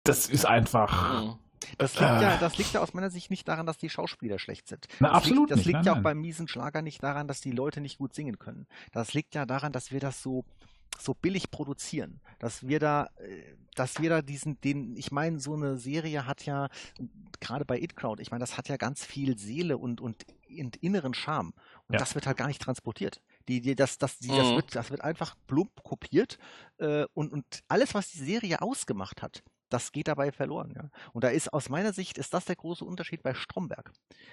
Das 0.03 0.27
ist 0.27 0.45
einfach. 0.45 1.23
Mhm. 1.23 1.33
Das 1.77 1.93
liegt, 1.93 2.01
ja, 2.21 2.29
Ah. 2.35 2.37
das 2.37 2.57
liegt 2.57 2.73
ja 2.73 2.81
aus 2.81 2.93
meiner 2.93 3.09
Sicht 3.11 3.29
nicht 3.29 3.47
daran, 3.47 3.65
dass 3.65 3.77
die 3.77 3.89
Schauspieler 3.89 4.39
schlecht 4.39 4.67
sind. 4.67 4.87
Na, 4.99 5.09
das 5.09 5.17
absolut 5.17 5.39
liegt, 5.49 5.51
das 5.51 5.57
nicht. 5.57 5.65
liegt 5.67 5.75
Nein, 5.77 5.85
ja 5.85 5.91
auch 5.91 5.95
nein. 5.97 6.03
beim 6.03 6.21
miesen 6.21 6.47
Schlager 6.47 6.81
nicht 6.81 7.03
daran, 7.03 7.27
dass 7.27 7.41
die 7.41 7.51
Leute 7.51 7.81
nicht 7.81 7.97
gut 7.97 8.13
singen 8.15 8.39
können. 8.39 8.67
Das 8.91 9.13
liegt 9.13 9.35
ja 9.35 9.45
daran, 9.45 9.71
dass 9.71 9.91
wir 9.91 9.99
das 9.99 10.21
so 10.21 10.43
so 10.99 11.13
billig 11.13 11.49
produzieren, 11.51 12.19
dass 12.37 12.67
wir 12.67 12.77
da, 12.79 13.09
äh, 13.15 13.55
dass 13.75 14.01
wir 14.01 14.09
da 14.09 14.21
diesen, 14.21 14.59
den, 14.59 14.95
ich 14.97 15.09
meine, 15.11 15.39
so 15.39 15.53
eine 15.53 15.77
Serie 15.77 16.27
hat 16.27 16.45
ja 16.45 16.67
gerade 17.39 17.63
bei 17.63 17.79
It 17.79 17.95
Crowd, 17.95 18.21
ich 18.21 18.29
meine, 18.29 18.41
das 18.41 18.57
hat 18.57 18.67
ja 18.67 18.75
ganz 18.75 19.03
viel 19.05 19.37
Seele 19.37 19.77
und 19.77 20.01
und, 20.01 20.25
und 20.59 20.75
inneren 20.75 21.13
Charme 21.13 21.53
und 21.87 21.93
Ja. 21.93 21.99
das 21.99 22.13
wird 22.13 22.27
halt 22.27 22.35
gar 22.37 22.47
nicht 22.47 22.61
transportiert. 22.61 23.21
Die, 23.47 23.61
die, 23.61 23.73
das, 23.75 23.97
das, 23.99 24.19
die, 24.19 24.27
das, 24.27 24.49
Mhm. 24.51 24.55
wird, 24.57 24.75
das 24.75 24.91
wird 24.91 25.01
einfach 25.01 25.35
plump 25.47 25.81
kopiert 25.81 26.37
äh, 26.77 27.05
und, 27.13 27.31
und 27.31 27.45
alles, 27.69 27.93
was 27.93 28.11
die 28.11 28.19
Serie 28.23 28.61
ausgemacht 28.61 29.21
hat, 29.21 29.43
das 29.73 29.91
geht 29.91 30.07
dabei 30.07 30.31
verloren. 30.31 30.73
Ja? 30.75 30.89
Und 31.13 31.23
da 31.23 31.29
ist 31.29 31.51
aus 31.53 31.69
meiner 31.69 31.93
Sicht 31.93 32.17
ist 32.17 32.33
das 32.33 32.45
der 32.45 32.55
große 32.55 32.85
Unterschied 32.85 33.23
bei 33.23 33.33
Stromberg, 33.33 33.91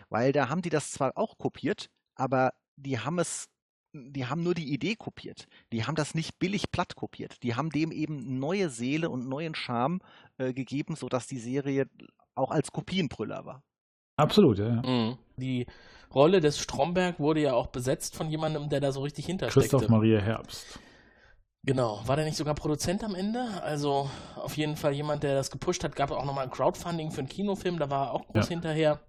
weil 0.09 0.33
da 0.33 0.49
haben 0.49 0.63
die 0.63 0.71
das 0.71 0.91
zwar 0.91 1.17
auch 1.17 1.39
kopiert, 1.39 1.91
aber 2.15 2.53
die 2.77 2.99
haben 2.99 3.19
es, 3.19 3.49
die 3.93 4.27
haben 4.27 4.43
nur 4.43 4.55
die 4.55 4.73
Idee 4.73 4.97
kopiert. 4.97 5.47
Die 5.73 5.85
haben 5.85 5.95
das 5.95 6.15
nicht 6.15 6.39
billig 6.39 6.71
platt 6.71 6.95
kopiert. 6.97 7.43
Die 7.43 7.55
haben 7.55 7.71
dem 7.71 7.91
eben 7.91 8.39
neue 8.39 8.69
Seele 8.71 9.11
und 9.11 9.29
neuen 9.29 9.55
Charme 9.55 10.01
äh, 10.39 10.53
gegeben, 10.53 10.97
sodass 10.97 11.27
die 11.27 11.39
Serie 11.39 11.89
auch 12.35 12.51
als 12.51 12.73
Kopienbrüller 12.73 13.45
war. 13.45 13.63
Absolut, 14.17 14.59
ja. 14.59 14.69
ja. 14.69 14.83
Mhm. 14.83 15.19
Die 15.37 15.67
Rolle 16.15 16.41
des 16.41 16.59
Stromberg 16.59 17.21
wurde 17.21 17.41
ja 17.41 17.55
auch 17.55 17.69
besetzt 17.69 18.17
von 18.17 18.31
jemandem, 18.31 18.69
der 18.69 18.81
da 18.81 18.93
so 18.93 19.03
richtig 19.03 19.27
hintersteckte. 19.27 19.69
Christoph 19.69 19.89
Maria 19.89 20.21
Herbst. 20.21 20.81
Genau. 21.69 22.01
War 22.07 22.17
der 22.17 22.25
nicht 22.25 22.39
sogar 22.39 22.55
Produzent 22.55 23.05
am 23.05 23.15
Ende? 23.15 23.47
Also 23.63 24.09
auf 24.37 24.57
jeden 24.57 24.75
Fall 24.75 24.95
jemand, 24.95 25.23
der 25.23 25.35
das 25.35 25.51
gepusht 25.51 25.85
hat. 25.85 25.95
Gab 25.95 26.11
auch 26.11 26.25
nochmal 26.25 26.45
ein 26.45 26.51
Crowdfunding 26.51 27.11
für 27.11 27.19
einen 27.19 27.29
Kinofilm, 27.29 27.79
da 27.79 27.91
war 27.91 28.07
er 28.07 28.15
auch 28.15 28.27
groß 28.27 28.47
Ja. 28.47 28.55
hinterher. 28.55 29.01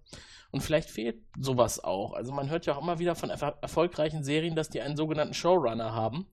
Und 0.52 0.60
vielleicht 0.60 0.90
fehlt 0.90 1.22
sowas 1.40 1.82
auch. 1.82 2.12
Also 2.12 2.34
man 2.34 2.50
hört 2.50 2.66
ja 2.66 2.76
auch 2.76 2.82
immer 2.82 3.00
wieder 3.00 3.16
von 3.16 3.30
erf 3.30 3.54
erfolgreichen 3.62 4.26
Serien, 4.26 4.58
dass 4.58 4.68
die 4.68 4.82
einen 4.82 4.98
sogenannten 4.98 5.34
Showrunner 5.34 5.94
haben, 5.94 6.28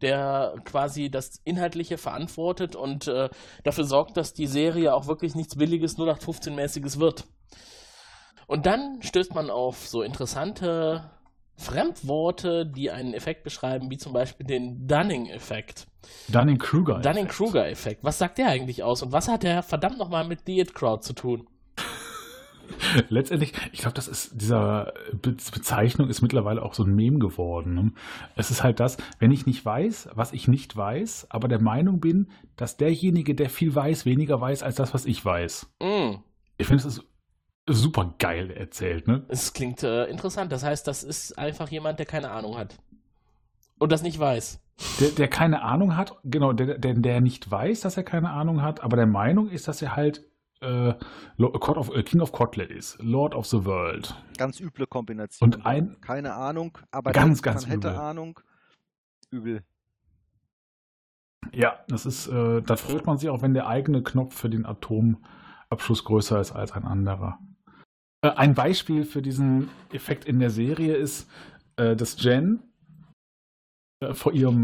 der 0.00 0.54
quasi 0.64 1.10
das 1.10 1.42
Inhaltliche 1.44 1.98
verantwortet 1.98 2.74
und 2.74 3.06
äh, 3.06 3.28
dafür 3.62 3.84
sorgt, 3.84 4.16
dass 4.16 4.32
die 4.32 4.46
Serie 4.46 4.94
auch 4.94 5.08
wirklich 5.08 5.34
nichts 5.34 5.56
Billiges, 5.56 5.98
0815-mäßiges 5.98 7.00
wird. 7.00 7.26
Und 8.46 8.64
dann 8.64 9.02
stößt 9.02 9.34
man 9.34 9.50
auf 9.50 9.86
so 9.86 10.00
interessante 10.00 11.10
Fremdworte, 11.56 12.66
die 12.66 12.90
einen 12.90 13.14
Effekt 13.14 13.42
beschreiben, 13.44 13.90
wie 13.90 13.98
zum 13.98 14.12
Beispiel 14.12 14.46
den 14.46 14.86
Dunning-Effekt. 14.86 15.86
Dunning-Kruger. 16.28 17.00
Dunning-Kruger-Effekt. 17.00 18.04
Was 18.04 18.18
sagt 18.18 18.38
der 18.38 18.48
eigentlich 18.48 18.82
aus 18.82 19.02
und 19.02 19.12
was 19.12 19.28
hat 19.28 19.42
der 19.42 19.62
verdammt 19.62 19.98
nochmal 19.98 20.26
mit 20.26 20.40
The 20.46 20.60
It 20.60 20.74
Crowd 20.74 21.02
zu 21.02 21.12
tun? 21.14 21.46
Letztendlich, 23.08 23.52
ich 23.72 23.80
glaube, 23.80 23.94
das 23.94 24.08
ist, 24.08 24.40
dieser 24.40 24.92
Be 25.12 25.32
Bezeichnung 25.52 26.08
ist 26.08 26.20
mittlerweile 26.20 26.62
auch 26.62 26.74
so 26.74 26.82
ein 26.84 26.94
Meme 26.94 27.18
geworden. 27.18 27.74
Ne? 27.74 27.92
Es 28.34 28.50
ist 28.50 28.62
halt 28.62 28.80
das, 28.80 28.96
wenn 29.18 29.30
ich 29.30 29.46
nicht 29.46 29.64
weiß, 29.64 30.10
was 30.14 30.32
ich 30.32 30.48
nicht 30.48 30.76
weiß, 30.76 31.28
aber 31.30 31.48
der 31.48 31.60
Meinung 31.60 32.00
bin, 32.00 32.28
dass 32.56 32.76
derjenige, 32.76 33.34
der 33.34 33.50
viel 33.50 33.74
weiß, 33.74 34.04
weniger 34.04 34.40
weiß 34.40 34.62
als 34.62 34.76
das, 34.76 34.94
was 34.94 35.06
ich 35.06 35.24
weiß. 35.24 35.68
Mm, 35.80 36.16
Ich 36.58 36.66
finde, 36.66 36.80
es 36.80 36.96
ist 36.96 37.04
super 37.68 38.14
geil 38.18 38.50
erzählt, 38.50 39.08
ne? 39.08 39.24
es 39.28 39.52
klingt 39.52 39.82
äh, 39.82 40.04
interessant. 40.06 40.52
Das 40.52 40.62
heißt, 40.64 40.86
das 40.86 41.02
ist 41.02 41.38
einfach 41.38 41.68
jemand, 41.70 41.98
der 41.98 42.06
keine 42.06 42.30
Ahnung 42.30 42.56
hat. 42.56 42.76
Und 43.78 43.92
das 43.92 44.02
nicht 44.02 44.18
weiß. 44.18 44.60
Der, 45.00 45.08
der 45.10 45.28
keine 45.28 45.62
Ahnung 45.62 45.96
hat, 45.96 46.16
genau, 46.24 46.52
der, 46.52 46.78
der, 46.78 46.94
der 46.94 47.20
nicht 47.20 47.50
weiß, 47.50 47.80
dass 47.80 47.96
er 47.96 48.02
keine 48.04 48.30
Ahnung 48.30 48.62
hat, 48.62 48.82
aber 48.82 48.96
der 48.96 49.06
Meinung 49.06 49.48
ist, 49.48 49.68
dass 49.68 49.80
er 49.82 49.96
halt 49.96 50.24
äh, 50.60 50.94
of, 51.38 51.94
äh, 51.94 52.02
King 52.02 52.20
of 52.20 52.32
Kotlet 52.32 52.70
ist, 52.70 52.98
Lord 53.00 53.34
of 53.34 53.46
the 53.46 53.64
World. 53.64 54.14
Ganz 54.38 54.60
üble 54.60 54.86
Kombination. 54.86 55.46
Und 55.54 55.66
ein- 55.66 55.96
Keine 56.00 56.34
Ahnung, 56.34 56.78
aber 56.90 57.12
Ganz, 57.12 57.42
ganz 57.42 57.62
man 57.62 57.70
hätte 57.72 57.88
übel. 57.88 57.98
Ahnung. 58.00 58.40
Übel. 59.30 59.64
Ja, 61.52 61.78
das 61.88 62.06
ist, 62.06 62.26
äh, 62.28 62.62
da 62.62 62.76
freut 62.76 63.06
man 63.06 63.18
sich 63.18 63.28
auch, 63.28 63.42
wenn 63.42 63.54
der 63.54 63.66
eigene 63.66 64.02
Knopf 64.02 64.34
für 64.34 64.50
den 64.50 64.66
Atomabschuss 64.66 66.04
größer 66.04 66.40
ist 66.40 66.52
als 66.52 66.72
ein 66.72 66.84
anderer. 66.84 67.38
Äh, 68.26 68.30
ein 68.36 68.54
Beispiel 68.54 69.04
für 69.04 69.22
diesen 69.22 69.68
Effekt 69.92 70.24
in 70.24 70.38
der 70.38 70.50
Serie 70.50 70.96
ist, 70.96 71.30
äh, 71.76 71.94
dass 71.94 72.22
Jen 72.22 72.60
äh, 74.00 74.14
vor 74.14 74.32
ihrem 74.32 74.62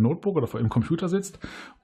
Notebook 0.00 0.36
oder 0.36 0.46
vor 0.46 0.60
ihrem 0.60 0.68
Computer 0.68 1.08
sitzt 1.08 1.38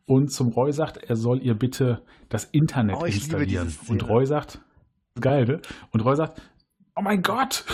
und 0.07 0.30
zum 0.30 0.49
Roy 0.49 0.72
sagt, 0.72 0.99
er 0.99 1.16
soll 1.16 1.43
ihr 1.43 1.55
bitte 1.55 2.03
das 2.28 2.45
Internet 2.45 2.97
Oh, 3.01 3.05
installieren. 3.05 3.74
Und 3.89 4.09
Roy 4.09 4.26
sagt, 4.26 4.61
geil, 5.18 5.47
ne? 5.47 5.61
Und 5.91 6.01
Roy 6.01 6.16
sagt, 6.16 6.43
oh 6.95 7.03
mein 7.03 7.22
Gott, 7.22 7.64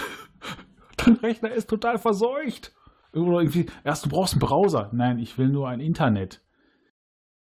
dein 0.97 1.17
Rechner 1.17 1.51
ist 1.51 1.69
total 1.69 1.99
verseucht. 1.99 2.73
Oder 3.13 3.41
irgendwie, 3.41 3.67
erst 3.83 4.05
du 4.05 4.09
brauchst 4.09 4.35
einen 4.35 4.41
Browser. 4.41 4.89
Nein, 4.93 5.19
ich 5.19 5.37
will 5.37 5.49
nur 5.49 5.69
ein 5.69 5.81
Internet. 5.81 6.41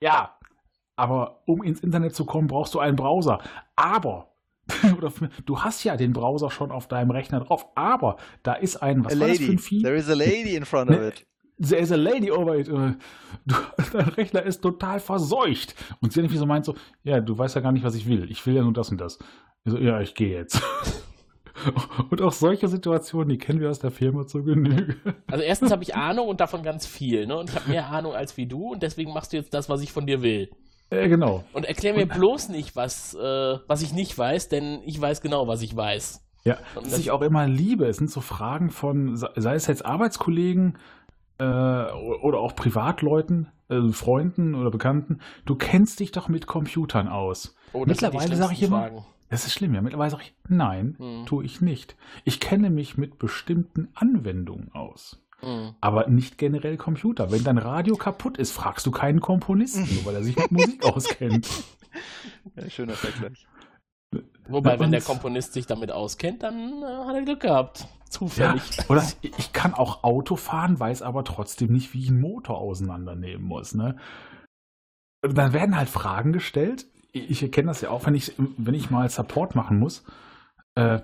Ja, 0.02 0.40
aber 0.96 1.44
um 1.46 1.62
ins 1.62 1.82
Internet 1.82 2.16
zu 2.16 2.26
kommen, 2.26 2.48
brauchst 2.48 2.74
du 2.74 2.80
einen 2.80 2.96
Browser. 2.96 3.40
Aber, 3.76 4.31
du 5.46 5.60
hast 5.60 5.84
ja 5.84 5.98
den 5.98 6.14
Browser 6.14 6.50
schon 6.50 6.72
auf 6.72 6.88
deinem 6.88 7.12
Rechner 7.12 7.40
drauf, 7.42 7.68
aber 7.76 8.18
da 8.44 8.54
ist 8.54 8.78
ein, 8.78 9.04
was 9.04 9.14
a 9.16 9.20
war 9.20 9.28
das 9.28 9.38
für 9.38 9.44
lady. 9.44 9.54
ein 9.56 9.60
Vieh? 9.60 9.82
There 9.84 9.96
is 9.96 10.10
a 10.10 10.14
lady 10.14 10.56
in 10.56 10.66
front 10.66 10.92
of 10.92 11.02
it. 11.02 11.26
There 11.60 11.80
is 11.80 11.92
a 11.92 11.96
lady 11.96 12.32
over 12.32 12.58
it. 12.58 12.68
Äh, 12.68 12.94
Du, 13.46 13.56
dein 13.94 14.10
Rechner 14.10 14.44
ist 14.44 14.62
total 14.62 15.00
verseucht. 15.00 15.76
Und 16.02 16.14
sie 16.14 16.20
irgendwie 16.20 16.38
so 16.38 16.46
meint 16.46 16.66
so, 16.66 16.76
ja, 17.04 17.20
du 17.20 17.38
weißt 17.38 17.56
ja 17.56 17.62
gar 17.62 17.72
nicht, 17.72 17.84
was 17.84 17.96
ich 17.96 18.08
will. 18.08 18.30
Ich 18.32 18.46
will 18.46 18.56
ja 18.56 18.62
nur 18.64 18.74
das 18.74 18.90
und 18.90 19.00
das. 19.00 19.20
Ich 19.64 19.72
so, 19.72 19.78
ja, 19.78 20.00
ich 20.02 20.16
gehe 20.16 20.30
jetzt. 20.38 20.62
Und 22.10 22.22
auch 22.24 22.32
solche 22.32 22.68
Situationen, 22.68 23.30
die 23.30 23.38
kennen 23.38 23.60
wir 23.60 23.70
aus 23.70 23.78
der 23.78 23.92
Firma 23.92 24.26
zur 24.26 24.44
Genüge. 24.44 24.96
Also 25.30 25.44
erstens 25.44 25.70
habe 25.72 25.84
ich 25.84 25.94
Ahnung 25.96 26.28
und 26.28 26.40
davon 26.40 26.64
ganz 26.64 26.88
viel, 26.88 27.28
ne? 27.28 27.38
Und 27.38 27.52
ich 27.52 27.56
habe 27.56 27.70
mehr 27.70 27.88
Ahnung 27.88 28.14
als 28.14 28.36
wie 28.38 28.48
du 28.48 28.72
und 28.72 28.82
deswegen 28.82 29.14
machst 29.14 29.32
du 29.32 29.38
jetzt 29.38 29.54
das, 29.54 29.70
was 29.70 29.82
ich 29.82 29.92
von 29.92 30.08
dir 30.08 30.24
will. 30.24 30.50
Äh, 30.92 31.08
genau. 31.10 31.44
Und 31.54 31.66
erklär 31.66 31.94
mir 31.96 32.06
bloß 32.06 32.50
nicht, 32.50 32.76
was, 32.76 33.16
äh, 33.16 33.58
was 33.68 33.82
ich 33.82 33.94
nicht 33.94 34.16
weiß, 34.16 34.50
denn 34.50 34.82
ich 34.86 35.00
weiß 35.02 35.22
genau, 35.22 35.48
was 35.48 35.62
ich 35.64 35.76
weiß. 35.76 36.24
Ja, 36.44 36.58
was 36.76 36.98
ich 36.98 37.12
auch 37.12 37.22
immer 37.22 37.48
liebe, 37.48 37.86
es 37.86 37.98
sind 37.98 38.10
so 38.12 38.20
Fragen 38.20 38.70
von, 38.72 39.16
sei 39.16 39.54
es 39.56 39.68
jetzt 39.68 39.86
Arbeitskollegen 39.86 40.78
äh, 41.38 41.44
oder 41.44 42.40
auch 42.40 42.56
Privatleuten, 42.56 43.48
äh, 43.70 43.92
Freunden 43.92 44.56
oder 44.56 44.72
Bekannten, 44.72 45.20
du 45.46 45.56
kennst 45.56 46.00
dich 46.00 46.12
doch 46.12 46.28
mit 46.30 46.48
Computern 46.48 47.08
aus. 47.08 47.56
Oh, 47.74 47.86
Mittlerweile 47.86 48.36
sage 48.36 48.54
ich 48.54 48.64
immer, 48.64 48.82
Fragen. 48.82 49.06
das 49.30 49.46
ist 49.46 49.54
schlimm, 49.54 49.74
ja. 49.76 49.82
Mittlerweile 49.82 50.10
sage 50.12 50.24
ich, 50.24 50.34
nein, 50.50 50.96
Hm. 50.98 51.26
tue 51.28 51.46
ich 51.46 51.62
nicht. 51.62 51.96
Ich 52.26 52.40
kenne 52.40 52.70
mich 52.72 52.98
mit 52.98 53.18
bestimmten 53.20 53.90
Anwendungen 53.94 54.72
aus. 54.74 55.22
Mhm. 55.42 55.76
Aber 55.82 56.08
nicht 56.08 56.38
generell 56.38 56.78
Computer. 56.78 57.32
Wenn 57.32 57.44
dein 57.44 57.58
Radio 57.58 57.96
kaputt 57.96 58.38
ist, 58.38 58.52
fragst 58.52 58.86
du 58.86 58.92
keinen 58.92 59.20
Komponisten, 59.20 59.88
nur 59.96 60.06
weil 60.06 60.16
er 60.16 60.24
sich 60.24 60.36
mit 60.36 60.52
Musik 60.52 60.86
auskennt. 60.86 61.50
Ja, 62.56 62.70
schöner 62.70 62.94
Vergleich. 62.94 63.46
Wobei, 64.48 64.80
wenn 64.80 64.92
der 64.92 65.02
Komponist 65.02 65.54
sich 65.54 65.66
damit 65.66 65.92
auskennt, 65.92 66.44
dann 66.44 66.84
äh, 66.84 67.06
hat 67.06 67.16
er 67.16 67.22
Glück 67.22 67.40
gehabt. 67.40 67.88
Zufällig. 68.10 68.62
Ja, 68.78 68.84
oder 68.90 69.08
ich 69.22 69.54
kann 69.54 69.74
auch 69.74 70.04
Auto 70.04 70.36
fahren, 70.36 70.80
weiß 70.80 71.02
aber 71.02 71.24
trotzdem 71.24 71.72
nicht, 71.72 71.94
wie 71.94 72.02
ich 72.02 72.10
einen 72.10 72.20
Motor 72.20 72.58
auseinandernehmen 72.58 73.46
muss. 73.46 73.74
Ne? 73.74 73.96
Und 75.24 75.38
dann 75.38 75.54
werden 75.54 75.78
halt 75.78 75.88
Fragen 75.88 76.34
gestellt. 76.34 76.88
Ich 77.14 77.30
ich 77.30 77.44
erkenne 77.44 77.68
das 77.68 77.82
ja 77.82 77.90
auch, 77.90 78.06
wenn 78.06 78.16
ich, 78.16 78.34
wenn 78.38 78.74
ich 78.74 78.90
mal 78.90 79.10
Support 79.10 79.56
machen 79.56 79.80
muss. 79.80 80.04
Äh, 80.76 81.00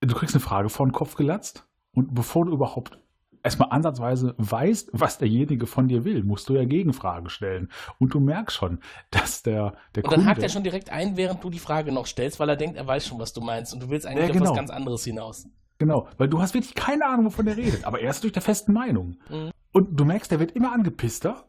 du 0.00 0.14
kriegst 0.14 0.34
eine 0.34 0.42
Frage 0.42 0.70
vor 0.70 0.86
den 0.86 0.92
Kopf 0.92 1.16
gelatzt 1.16 1.66
und 1.92 2.14
bevor 2.14 2.46
du 2.46 2.52
überhaupt 2.52 2.98
erstmal 3.46 3.70
ansatzweise 3.70 4.34
weißt, 4.38 4.90
was 4.92 5.18
derjenige 5.18 5.66
von 5.66 5.86
dir 5.88 6.04
will, 6.04 6.24
musst 6.24 6.48
du 6.48 6.54
ja 6.54 6.64
Gegenfragen 6.64 7.30
stellen. 7.30 7.70
Und 7.98 8.12
du 8.12 8.20
merkst 8.20 8.56
schon, 8.56 8.80
dass 9.10 9.42
der, 9.42 9.74
der 9.94 10.04
Und 10.04 10.12
dann 10.12 10.20
Kunde... 10.20 10.26
hakt 10.26 10.42
er 10.42 10.48
schon 10.48 10.64
direkt 10.64 10.90
ein, 10.90 11.16
während 11.16 11.42
du 11.42 11.48
die 11.48 11.60
Frage 11.60 11.92
noch 11.92 12.06
stellst, 12.06 12.40
weil 12.40 12.48
er 12.48 12.56
denkt, 12.56 12.76
er 12.76 12.86
weiß 12.86 13.06
schon, 13.06 13.18
was 13.20 13.32
du 13.32 13.40
meinst. 13.40 13.72
Und 13.72 13.82
du 13.82 13.88
willst 13.88 14.04
eigentlich 14.04 14.24
Ja, 14.24 14.30
auf 14.30 14.36
genau. 14.36 14.50
was 14.50 14.56
ganz 14.56 14.70
anderes 14.70 15.04
hinaus. 15.04 15.48
Genau, 15.78 16.08
weil 16.18 16.28
du 16.28 16.40
hast 16.40 16.54
wirklich 16.54 16.74
keine 16.74 17.06
Ahnung, 17.06 17.26
wovon 17.26 17.46
der 17.46 17.56
redet, 17.56 17.84
aber 17.84 18.00
er 18.00 18.10
ist 18.10 18.22
durch 18.24 18.32
der 18.32 18.42
festen 18.42 18.72
Meinung. 18.72 19.16
Mhm. 19.30 19.50
Und 19.72 20.00
du 20.00 20.04
merkst, 20.04 20.30
der 20.30 20.40
wird 20.40 20.52
immer 20.52 20.72
angepisster 20.72 21.44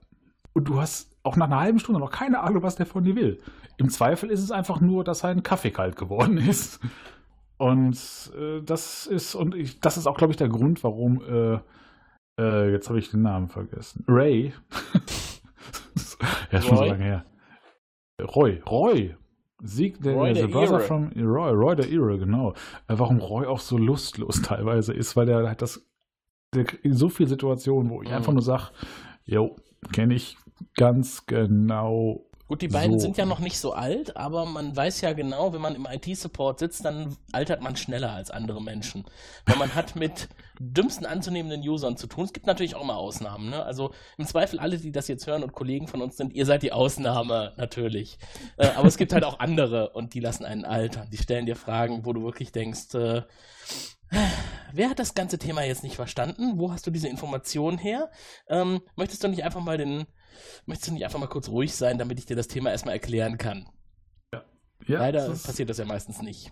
und 0.54 0.66
du 0.66 0.80
hast 0.80 1.18
auch 1.24 1.36
nach 1.36 1.48
einer 1.48 1.60
halben 1.60 1.80
Stunde 1.80 2.00
noch 2.00 2.12
keine 2.12 2.42
Ahnung, 2.42 2.62
was 2.62 2.76
der 2.76 2.86
von 2.86 3.04
dir 3.04 3.16
will. 3.16 3.40
Im 3.78 3.90
Zweifel 3.90 4.30
ist 4.30 4.44
es 4.44 4.52
einfach 4.52 4.82
nur, 4.82 5.04
dass 5.04 5.20
sein 5.20 5.44
Kaffee 5.44 5.72
kalt 5.72 5.96
geworden 5.96 6.38
ist. 6.50 6.80
Und 7.58 8.32
äh, 8.38 8.62
das 8.62 9.08
ist, 9.08 9.34
und 9.34 9.56
ich, 9.56 9.80
das 9.80 9.98
ist 9.98 10.06
auch, 10.06 10.18
glaube 10.18 10.32
ich, 10.32 10.38
der 10.38 10.50
Grund, 10.50 10.84
warum, 10.84 11.24
äh, 11.24 11.60
äh, 12.40 12.72
jetzt 12.72 12.90
habe 12.90 13.00
ich 13.00 13.10
den 13.12 13.22
Namen 13.22 13.48
vergessen. 13.50 14.04
Ray. 14.08 14.54
ja, 16.52 16.60
ist 16.60 16.66
schon 16.68 16.78
so 16.78 16.84
lange 16.86 17.04
her. 17.04 17.26
Roy, 18.36 18.62
Roy. 18.70 19.16
Sieg 19.64 20.02
der, 20.04 20.14
Roy 20.14 20.34
der 20.34 20.48
brother 20.48 20.76
Ire. 20.76 20.80
from 20.82 21.12
Roy, 21.16 21.52
Roy 21.52 21.76
der 21.76 21.90
Ire, 21.90 22.18
genau. 22.20 22.52
Äh, 22.88 22.94
warum 22.98 23.18
Roy 23.20 23.46
auch 23.48 23.60
so 23.60 23.78
lustlos 23.78 24.42
teilweise 24.44 24.94
ist, 24.94 25.16
weil 25.16 25.26
der 25.26 25.50
hat 25.50 25.62
das 25.62 25.84
der, 26.54 26.66
in 26.84 26.94
so 26.94 27.10
vielen 27.10 27.30
Situationen, 27.30 27.90
wo 27.92 28.02
ich 28.04 28.10
Mhm. 28.10 28.16
einfach 28.16 28.34
nur 28.34 28.42
sage, 28.44 28.70
jo, 29.26 29.56
kenne 29.92 30.14
ich 30.14 30.38
ganz 30.76 31.26
genau. 31.26 32.27
Gut, 32.48 32.62
die 32.62 32.70
beiden 32.70 32.98
So. 32.98 33.00
sind 33.00 33.18
ja 33.18 33.26
noch 33.26 33.40
nicht 33.40 33.60
so 33.60 33.74
alt, 33.74 34.16
aber 34.16 34.46
man 34.46 34.76
weiß 34.76 35.02
ja 35.02 35.12
genau, 35.14 35.52
wenn 35.52 35.62
man 35.62 35.76
im 35.76 35.86
IT-Support 35.86 36.60
sitzt, 36.60 36.86
dann 36.86 37.18
altert 37.34 37.62
man 37.62 37.76
schneller 37.76 38.12
als 38.12 38.32
andere 38.32 38.62
Menschen. 38.62 39.06
Weil 39.46 39.58
man 39.58 39.76
hat 39.76 39.96
mit 39.98 40.30
dümmsten 40.60 41.06
anzunehmenden 41.06 41.68
Usern 41.68 41.98
zu 41.98 42.08
tun. 42.08 42.24
Es 42.24 42.34
gibt 42.34 42.48
natürlich 42.48 42.76
auch 42.76 42.86
mal 42.86 42.96
Ausnahmen. 42.96 43.50
Ne? 43.50 43.64
Also 43.64 43.92
im 44.18 44.26
Zweifel 44.26 44.60
alle, 44.60 44.78
die 44.78 44.92
das 44.92 45.10
jetzt 45.10 45.28
hören 45.28 45.44
und 45.44 45.52
Kollegen 45.54 45.88
von 45.88 46.02
uns 46.02 46.16
sind, 46.16 46.34
ihr 46.34 46.46
seid 46.46 46.64
die 46.64 46.72
Ausnahme 46.72 47.54
natürlich. 47.58 48.18
Äh, 48.58 48.68
aber 48.70 48.88
es 48.88 48.98
gibt 48.98 49.12
halt 49.12 49.26
auch 49.26 49.40
andere 49.40 49.90
und 49.90 50.14
die 50.14 50.22
lassen 50.22 50.46
einen 50.46 50.64
altern. 50.64 51.10
Die 51.12 51.18
stellen 51.18 51.46
dir 51.46 51.58
Fragen, 51.58 52.06
wo 52.06 52.14
du 52.14 52.24
wirklich 52.24 52.52
denkst, 52.54 52.96
äh, 52.96 53.24
Wer 54.74 54.90
hat 54.90 55.00
das 55.00 55.16
ganze 55.16 55.38
Thema 55.38 55.64
jetzt 55.64 55.84
nicht 55.84 55.96
verstanden? 55.96 56.58
Wo 56.58 56.72
hast 56.72 56.88
du 56.88 56.92
diese 56.92 57.08
Informationen 57.08 57.78
her? 57.78 58.10
Ähm, 58.48 58.82
möchtest 58.96 59.24
du 59.24 59.28
nicht 59.28 59.44
einfach 59.44 59.62
mal 59.62 59.78
den, 59.78 60.06
möchtest 60.66 60.90
du 60.90 60.94
nicht 60.94 61.06
einfach 61.06 61.20
mal 61.20 61.28
kurz 61.28 61.50
ruhig 61.50 61.74
sein, 61.74 61.98
damit 61.98 62.20
ich 62.20 62.26
dir 62.26 62.36
das 62.36 62.48
Thema 62.48 62.72
erstmal 62.72 62.94
erklären 62.96 63.38
kann? 63.38 63.68
Ja, 64.86 65.00
Leider 65.00 65.28
das 65.28 65.44
passiert 65.44 65.70
das 65.70 65.78
ja 65.80 65.86
meistens 65.86 66.22
nicht. 66.22 66.52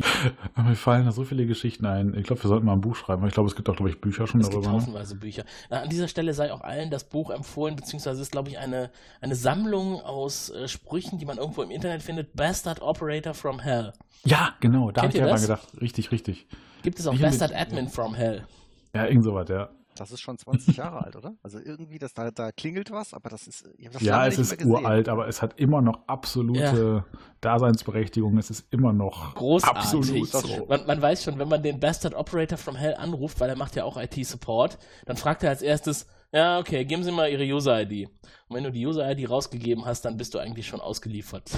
Mir 0.56 0.74
fallen 0.76 1.04
da 1.04 1.12
so 1.12 1.24
viele 1.24 1.46
Geschichten 1.46 1.84
ein. 1.86 2.14
Ich 2.14 2.24
glaube, 2.24 2.42
wir 2.42 2.48
sollten 2.48 2.66
mal 2.66 2.72
ein 2.74 2.80
Buch 2.80 2.96
schreiben. 2.96 3.22
weil 3.22 3.28
Ich 3.28 3.34
glaube, 3.34 3.48
es 3.48 3.56
gibt 3.56 3.68
auch, 3.68 3.76
glaube 3.76 3.90
ich, 3.90 4.00
Bücher 4.00 4.26
schon 4.26 4.40
Es 4.40 4.48
gibt 4.50 4.64
darüber. 4.64 4.70
Ne? 4.78 4.82
haufenweise 4.82 5.16
Bücher. 5.16 5.44
An 5.70 5.88
dieser 5.88 6.08
Stelle 6.08 6.32
sei 6.34 6.52
auch 6.52 6.60
allen 6.60 6.90
das 6.90 7.04
Buch 7.04 7.30
empfohlen, 7.30 7.76
beziehungsweise 7.76 8.20
ist, 8.22 8.32
glaube 8.32 8.48
ich, 8.50 8.58
eine, 8.58 8.90
eine 9.20 9.34
Sammlung 9.34 10.00
aus 10.00 10.50
äh, 10.50 10.68
Sprüchen, 10.68 11.18
die 11.18 11.24
man 11.26 11.38
irgendwo 11.38 11.62
im 11.62 11.70
Internet 11.70 12.02
findet. 12.02 12.34
Bastard 12.36 12.80
Operator 12.82 13.34
from 13.34 13.58
Hell. 13.58 13.92
Ja, 14.24 14.54
genau, 14.60 14.90
da 14.90 15.02
habe 15.02 15.12
ich 15.12 15.18
ja 15.18 15.24
mal 15.26 15.32
das? 15.32 15.42
gedacht. 15.42 15.68
Richtig, 15.80 16.10
richtig. 16.12 16.46
Gibt 16.82 16.98
es 16.98 17.06
auch 17.06 17.14
Ich- 17.14 17.20
Bastard 17.22 17.54
Admin 17.54 17.88
from 17.88 18.14
Hell. 18.14 18.46
Ja, 18.94 19.06
irgend 19.06 19.24
sowas, 19.24 19.48
ja. 19.48 19.70
Das 20.00 20.10
ist 20.10 20.20
schon 20.20 20.38
20 20.38 20.76
Jahre 20.76 21.04
alt, 21.04 21.16
oder? 21.16 21.34
Also 21.42 21.58
irgendwie, 21.58 21.98
das, 21.98 22.14
da, 22.14 22.30
da 22.30 22.52
klingelt 22.52 22.90
was, 22.90 23.14
aber 23.14 23.30
das 23.30 23.46
ist. 23.46 23.68
Das 23.92 24.02
Ja, 24.02 24.26
es 24.26 24.38
nicht 24.38 24.52
ist 24.52 24.64
uralt, 24.64 25.08
aber 25.08 25.28
es 25.28 25.42
hat 25.42 25.58
immer 25.58 25.80
noch 25.80 26.06
absolute 26.06 27.04
Daseinsberechtigung. 27.40 28.38
Es 28.38 28.50
ist 28.50 28.72
immer 28.72 28.92
noch 28.92 29.34
Großartig. 29.34 29.76
absolut 29.82 30.28
so. 30.28 30.66
Man, 30.66 30.86
man 30.86 31.02
weiß 31.02 31.24
schon, 31.24 31.38
wenn 31.38 31.48
man 31.48 31.62
den 31.62 31.80
Bastard 31.80 32.14
Operator 32.14 32.58
from 32.58 32.76
Hell 32.76 32.94
anruft, 32.94 33.40
weil 33.40 33.50
er 33.50 33.56
macht 33.56 33.76
ja 33.76 33.84
auch 33.84 33.96
IT-Support, 33.96 34.78
dann 35.04 35.16
fragt 35.16 35.42
er 35.42 35.50
als 35.50 35.62
erstes, 35.62 36.06
ja, 36.32 36.58
okay, 36.58 36.84
geben 36.84 37.02
Sie 37.04 37.12
mal 37.12 37.30
Ihre 37.30 37.44
User-ID. 37.44 38.08
Und 38.48 38.56
wenn 38.56 38.64
du 38.64 38.70
die 38.70 38.86
User-ID 38.86 39.28
rausgegeben 39.28 39.84
hast, 39.84 40.04
dann 40.04 40.16
bist 40.16 40.34
du 40.34 40.38
eigentlich 40.38 40.66
schon 40.66 40.80
ausgeliefert. 40.80 41.50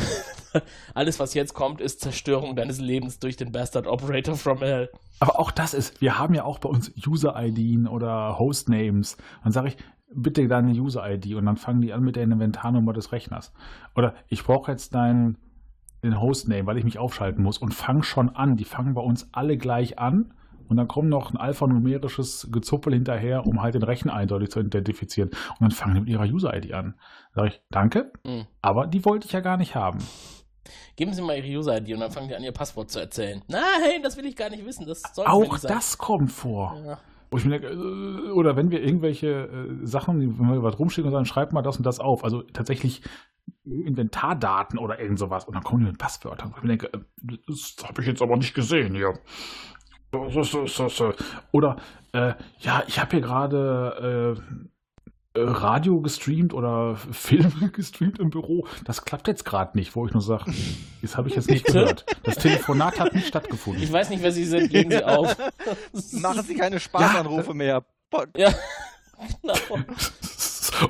Alles, 0.94 1.18
was 1.18 1.34
jetzt 1.34 1.54
kommt, 1.54 1.80
ist 1.80 2.00
Zerstörung 2.00 2.56
deines 2.56 2.80
Lebens 2.80 3.18
durch 3.18 3.36
den 3.36 3.52
Bastard 3.52 3.86
Operator 3.86 4.36
from 4.36 4.58
Hell. 4.58 4.90
Aber 5.20 5.38
auch 5.38 5.50
das 5.50 5.74
ist, 5.74 6.00
wir 6.00 6.18
haben 6.18 6.34
ja 6.34 6.44
auch 6.44 6.58
bei 6.58 6.68
uns 6.68 6.92
User-IDen 7.06 7.86
oder 7.86 8.38
Hostnames. 8.38 9.16
Dann 9.42 9.52
sage 9.52 9.68
ich, 9.68 9.76
bitte 10.14 10.48
deine 10.48 10.72
User-ID 10.72 11.34
und 11.34 11.46
dann 11.46 11.56
fangen 11.56 11.82
die 11.82 11.92
an 11.92 12.02
mit 12.02 12.16
der 12.16 12.22
Inventarnummer 12.22 12.92
des 12.92 13.12
Rechners. 13.12 13.52
Oder 13.94 14.14
ich 14.28 14.42
brauche 14.44 14.70
jetzt 14.70 14.94
deinen 14.94 15.36
den 16.02 16.20
Hostname, 16.20 16.64
weil 16.66 16.78
ich 16.78 16.84
mich 16.84 16.98
aufschalten 16.98 17.42
muss 17.42 17.58
und 17.58 17.74
fang 17.74 18.02
schon 18.02 18.30
an. 18.30 18.56
Die 18.56 18.64
fangen 18.64 18.94
bei 18.94 19.00
uns 19.00 19.28
alle 19.32 19.56
gleich 19.56 19.98
an 19.98 20.32
und 20.68 20.76
dann 20.76 20.88
kommt 20.88 21.08
noch 21.08 21.30
ein 21.32 21.36
alphanumerisches 21.36 22.48
Gezuppel 22.52 22.92
hinterher, 22.94 23.46
um 23.46 23.62
halt 23.62 23.74
den 23.74 23.82
Rechner 23.82 24.14
eindeutig 24.14 24.50
zu 24.50 24.60
identifizieren. 24.60 25.30
Und 25.30 25.60
dann 25.60 25.70
fangen 25.70 25.94
die 25.94 26.00
mit 26.00 26.08
ihrer 26.10 26.24
User-ID 26.24 26.72
an. 26.74 26.94
Sag 27.34 27.46
ich, 27.48 27.60
danke, 27.70 28.12
Mhm. 28.24 28.46
aber 28.62 28.86
die 28.86 29.04
wollte 29.04 29.26
ich 29.26 29.32
ja 29.32 29.40
gar 29.40 29.56
nicht 29.56 29.74
haben. 29.74 29.98
Geben 30.96 31.12
Sie 31.14 31.22
mal 31.22 31.36
Ihre 31.38 31.58
User-ID 31.58 31.94
und 31.94 32.00
dann 32.00 32.10
fangen 32.10 32.28
die 32.28 32.34
an, 32.34 32.42
Ihr 32.42 32.52
Passwort 32.52 32.90
zu 32.90 32.98
erzählen. 32.98 33.42
Nein, 33.48 34.02
das 34.02 34.16
will 34.16 34.26
ich 34.26 34.36
gar 34.36 34.50
nicht 34.50 34.66
wissen. 34.66 34.86
Das 34.86 35.02
soll 35.14 35.26
Auch 35.26 35.40
nicht 35.42 35.60
sein. 35.60 35.72
das 35.72 35.96
kommt 35.96 36.32
vor. 36.32 36.76
Ja. 36.84 36.98
Denke, 37.30 37.68
äh, 37.68 38.30
oder 38.32 38.56
wenn 38.56 38.70
wir 38.70 38.82
irgendwelche 38.82 39.28
äh, 39.82 39.86
Sachen, 39.86 40.38
wenn 40.38 40.48
wir 40.50 40.62
was 40.62 40.78
rumschicken 40.78 41.08
und 41.08 41.12
sagen, 41.12 41.26
schreibt 41.26 41.52
mal 41.52 41.62
das 41.62 41.76
und 41.76 41.84
das 41.84 42.00
auf. 42.00 42.24
Also 42.24 42.42
tatsächlich 42.42 43.02
Inventardaten 43.64 44.78
oder 44.78 44.98
irgend 45.00 45.18
sowas. 45.18 45.44
Und 45.44 45.54
dann 45.54 45.62
kommen 45.62 45.80
die 45.84 45.90
mit 45.90 45.98
Passwörtern. 45.98 46.52
Wo 46.52 46.56
ich 46.62 46.66
denke, 46.68 46.86
äh, 46.92 47.36
das 47.46 47.76
habe 47.86 48.00
ich 48.02 48.08
jetzt 48.08 48.22
aber 48.22 48.36
nicht 48.36 48.54
gesehen 48.54 48.94
hier. 48.94 49.14
So, 50.12 50.42
so, 50.42 50.66
so, 50.66 50.88
so. 50.88 51.12
Oder, 51.52 51.76
äh, 52.12 52.32
ja, 52.60 52.82
ich 52.86 52.98
habe 52.98 53.10
hier 53.10 53.20
gerade 53.20 54.36
äh, 54.36 55.38
äh, 55.38 55.44
Radio 55.44 56.00
gestreamt 56.00 56.54
oder 56.54 56.96
Filme 57.12 57.70
gestreamt 57.72 58.18
im 58.18 58.30
Büro. 58.30 58.66
Das 58.84 59.04
klappt 59.04 59.28
jetzt 59.28 59.44
gerade 59.44 59.76
nicht, 59.76 59.94
wo 59.94 60.06
ich 60.06 60.12
nur 60.12 60.22
sage, 60.22 60.52
das 61.02 61.16
habe 61.16 61.28
ich 61.28 61.34
jetzt 61.34 61.50
nicht 61.50 61.66
gehört. 61.66 62.06
Das 62.22 62.36
Telefonat 62.36 62.98
hat 62.98 63.14
nicht 63.14 63.28
stattgefunden. 63.28 63.82
Ich 63.82 63.92
weiß 63.92 64.08
nicht, 64.10 64.22
wer 64.22 64.32
Sie 64.32 64.44
sind. 64.44 64.72
Legen 64.72 64.90
Sie 64.90 65.04
auf. 65.04 65.36
Machen 66.12 66.42
Sie 66.42 66.54
keine 66.54 66.80
Spaßanrufe 66.80 67.52
mehr. 67.54 67.84
Boah, 68.10 68.26
Ja, 68.36 68.54
genau. 69.42 69.84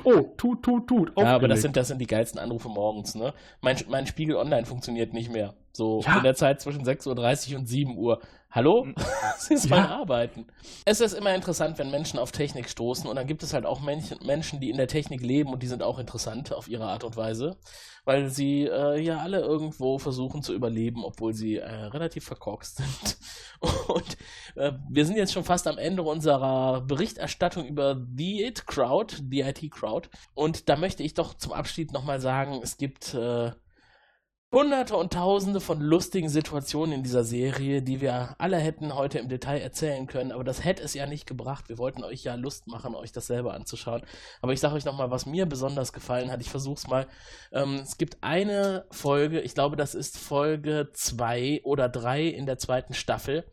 Oh, 0.03 0.33
tut, 0.37 0.63
tut, 0.63 0.87
tut. 0.87 1.11
Ja, 1.17 1.35
aber 1.35 1.47
das 1.47 1.61
sind, 1.61 1.75
das 1.75 1.87
sind 1.87 1.99
die 1.99 2.07
geilsten 2.07 2.39
Anrufe 2.39 2.69
morgens, 2.69 3.15
ne? 3.15 3.33
Mein, 3.61 3.77
mein 3.89 4.05
Spiegel 4.05 4.35
Online 4.35 4.65
funktioniert 4.65 5.13
nicht 5.13 5.31
mehr. 5.31 5.55
So 5.79 6.01
Ja. 6.05 6.17
in 6.17 6.23
der 6.23 6.35
Zeit 6.35 6.59
zwischen 6.59 6.83
6.30 6.83 7.53
Uhr 7.53 7.59
und 7.59 7.65
7 7.65 7.97
Uhr. 7.97 8.19
Hallo? 8.51 8.85
Sie 9.37 9.55
sollen 9.55 9.85
Ja. 9.85 9.99
arbeiten. 10.01 10.45
Es 10.83 10.99
ist 10.99 11.13
immer 11.13 11.33
interessant, 11.33 11.77
wenn 11.79 11.89
Menschen 11.89 12.19
auf 12.19 12.33
Technik 12.33 12.67
stoßen 12.67 13.07
und 13.09 13.15
dann 13.15 13.27
gibt 13.27 13.43
es 13.43 13.53
halt 13.53 13.65
auch 13.65 13.79
Menschen, 13.79 14.17
Menschen, 14.25 14.59
die 14.59 14.69
in 14.71 14.75
der 14.75 14.87
Technik 14.89 15.21
leben 15.21 15.53
und 15.53 15.63
die 15.63 15.67
sind 15.67 15.81
auch 15.81 15.97
interessant 15.97 16.51
auf 16.51 16.67
ihre 16.67 16.85
Art 16.87 17.05
und 17.05 17.15
Weise, 17.15 17.55
weil 18.03 18.29
sie 18.29 18.65
äh, 18.65 18.99
ja 18.99 19.19
alle 19.19 19.39
irgendwo 19.39 19.99
versuchen 19.99 20.43
zu 20.43 20.53
überleben, 20.53 21.05
obwohl 21.05 21.33
sie 21.33 21.55
äh, 21.57 21.65
relativ 21.69 22.25
verkorkst 22.25 22.77
sind. 22.77 23.17
Und 23.89 24.17
äh, 24.55 24.71
wir 24.89 25.05
sind 25.05 25.15
jetzt 25.17 25.33
schon 25.33 25.43
fast 25.43 25.67
am 25.67 25.77
Ende 25.77 26.01
unserer 26.03 26.81
Berichterstattung 26.81 27.65
über 27.65 28.01
The 28.17 28.43
It 28.45 28.67
Crowd, 28.67 29.15
die 29.21 29.41
IT 29.41 29.69
Crowd. 29.71 30.09
Und 30.33 30.69
da 30.69 30.75
möchte 30.77 31.03
ich 31.03 31.13
doch 31.13 31.33
zum 31.35 31.51
Abschied 31.53 31.91
nochmal 31.93 32.19
sagen, 32.21 32.59
es 32.63 32.77
gibt 32.77 33.13
äh, 33.13 33.51
Hunderte 34.51 34.97
und 34.97 35.13
Tausende 35.13 35.59
von 35.59 35.79
lustigen 35.79 36.27
Situationen 36.27 36.91
in 36.95 37.03
dieser 37.03 37.23
Serie, 37.23 37.83
die 37.83 38.01
wir 38.01 38.33
alle 38.39 38.57
hätten 38.57 38.95
heute 38.95 39.19
im 39.19 39.29
Detail 39.29 39.59
erzählen 39.59 40.07
können, 40.07 40.31
aber 40.31 40.43
das 40.43 40.65
hätte 40.65 40.81
es 40.81 40.95
ja 40.95 41.05
nicht 41.05 41.27
gebracht. 41.27 41.69
Wir 41.69 41.77
wollten 41.77 42.03
euch 42.03 42.23
ja 42.23 42.33
Lust 42.33 42.65
machen, 42.65 42.95
euch 42.95 43.11
das 43.11 43.27
selber 43.27 43.53
anzuschauen. 43.53 44.01
Aber 44.41 44.51
ich 44.51 44.59
sage 44.59 44.73
euch 44.73 44.85
nochmal, 44.85 45.11
was 45.11 45.27
mir 45.27 45.45
besonders 45.45 45.93
gefallen 45.93 46.31
hat. 46.31 46.41
Ich 46.41 46.49
versuche 46.49 46.79
es 46.79 46.87
mal. 46.87 47.05
Ähm, 47.51 47.75
es 47.83 47.99
gibt 47.99 48.17
eine 48.21 48.85
Folge, 48.89 49.39
ich 49.39 49.53
glaube, 49.53 49.75
das 49.75 49.93
ist 49.93 50.17
Folge 50.17 50.89
zwei 50.93 51.61
oder 51.63 51.87
drei 51.87 52.23
in 52.23 52.47
der 52.47 52.57
zweiten 52.57 52.95
Staffel 52.95 53.45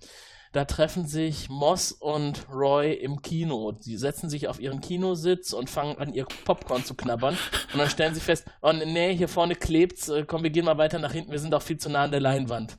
da 0.53 0.65
treffen 0.65 1.07
sich 1.07 1.49
Moss 1.49 1.93
und 1.93 2.47
Roy 2.51 2.93
im 2.93 3.23
Kino. 3.23 3.73
Die 3.73 3.97
setzen 3.97 4.31
sich 4.31 4.49
auf 4.49 4.61
ihren 4.61 4.81
Kinositz 4.81 5.53
und 5.53 5.71
fangen 5.71 5.99
an, 5.99 6.15
ihr 6.15 6.27
Popcorn 6.45 6.85
zu 6.85 6.95
knabbern. 6.95 7.37
Und 7.73 7.79
dann 7.79 7.91
stellen 7.91 8.15
sie 8.15 8.21
fest, 8.21 8.47
oh 8.63 8.73
nee, 8.73 9.15
hier 9.15 9.29
vorne 9.29 9.55
klebt's, 9.55 10.09
äh, 10.09 10.25
komm, 10.27 10.43
wir 10.43 10.51
gehen 10.51 10.65
mal 10.65 10.79
weiter 10.79 10.99
nach 10.99 11.13
hinten, 11.13 11.33
wir 11.33 11.39
sind 11.39 11.55
auch 11.55 11.63
viel 11.63 11.79
zu 11.79 11.91
nah 11.91 12.05
an 12.05 12.11
der 12.11 12.21
Leinwand. 12.21 12.79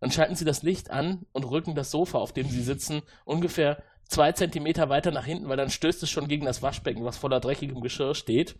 Dann 0.00 0.12
schalten 0.12 0.36
sie 0.36 0.44
das 0.44 0.62
Licht 0.62 0.90
an 0.90 1.26
und 1.32 1.44
rücken 1.44 1.74
das 1.74 1.90
Sofa, 1.90 2.18
auf 2.18 2.32
dem 2.32 2.48
sie 2.48 2.62
sitzen, 2.62 3.02
ungefähr 3.24 3.82
zwei 4.08 4.32
Zentimeter 4.32 4.88
weiter 4.88 5.10
nach 5.10 5.24
hinten, 5.24 5.48
weil 5.48 5.56
dann 5.56 5.70
stößt 5.70 6.02
es 6.02 6.10
schon 6.10 6.28
gegen 6.28 6.46
das 6.46 6.62
Waschbecken, 6.62 7.04
was 7.04 7.18
voller 7.18 7.40
dreckigem 7.40 7.80
Geschirr 7.80 8.14
steht. 8.14 8.56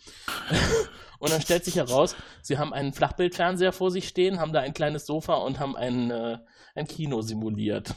und 1.18 1.32
dann 1.32 1.40
stellt 1.40 1.64
sich 1.64 1.76
heraus, 1.76 2.16
sie 2.42 2.58
haben 2.58 2.72
einen 2.72 2.92
Flachbildfernseher 2.92 3.72
vor 3.72 3.90
sich 3.90 4.08
stehen, 4.08 4.40
haben 4.40 4.52
da 4.52 4.60
ein 4.60 4.74
kleines 4.74 5.06
Sofa 5.06 5.34
und 5.34 5.58
haben 5.58 5.76
ein, 5.76 6.10
äh, 6.10 6.38
ein 6.74 6.86
Kino 6.86 7.22
simuliert. 7.22 7.94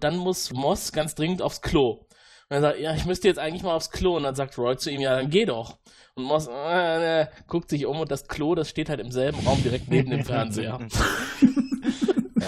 Dann 0.00 0.16
muss 0.16 0.52
Moss 0.52 0.92
ganz 0.92 1.14
dringend 1.14 1.42
aufs 1.42 1.62
Klo. 1.62 2.06
Und 2.48 2.56
er 2.56 2.60
sagt, 2.60 2.80
ja, 2.80 2.94
ich 2.94 3.06
müsste 3.06 3.28
jetzt 3.28 3.38
eigentlich 3.38 3.62
mal 3.62 3.74
aufs 3.74 3.90
Klo. 3.90 4.16
Und 4.16 4.24
dann 4.24 4.34
sagt 4.34 4.58
Roy 4.58 4.76
zu 4.76 4.90
ihm, 4.90 5.00
ja, 5.00 5.16
dann 5.16 5.30
geh 5.30 5.44
doch. 5.44 5.78
Und 6.14 6.24
Moss 6.24 6.48
äh, 6.48 7.22
äh, 7.22 7.26
guckt 7.46 7.70
sich 7.70 7.86
um 7.86 8.00
und 8.00 8.10
das 8.10 8.28
Klo, 8.28 8.54
das 8.54 8.68
steht 8.68 8.90
halt 8.90 9.00
im 9.00 9.10
selben 9.10 9.38
Raum 9.46 9.62
direkt 9.62 9.88
neben 9.88 10.10
dem 10.10 10.24
Fernseher. 10.24 10.78
ja. 12.40 12.46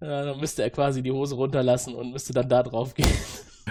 ja. 0.00 0.24
Dann 0.26 0.38
müsste 0.38 0.62
er 0.62 0.70
quasi 0.70 1.02
die 1.02 1.10
Hose 1.10 1.34
runterlassen 1.34 1.94
und 1.94 2.12
müsste 2.12 2.32
dann 2.32 2.48
da 2.48 2.62
drauf 2.62 2.94
gehen. 2.94 3.10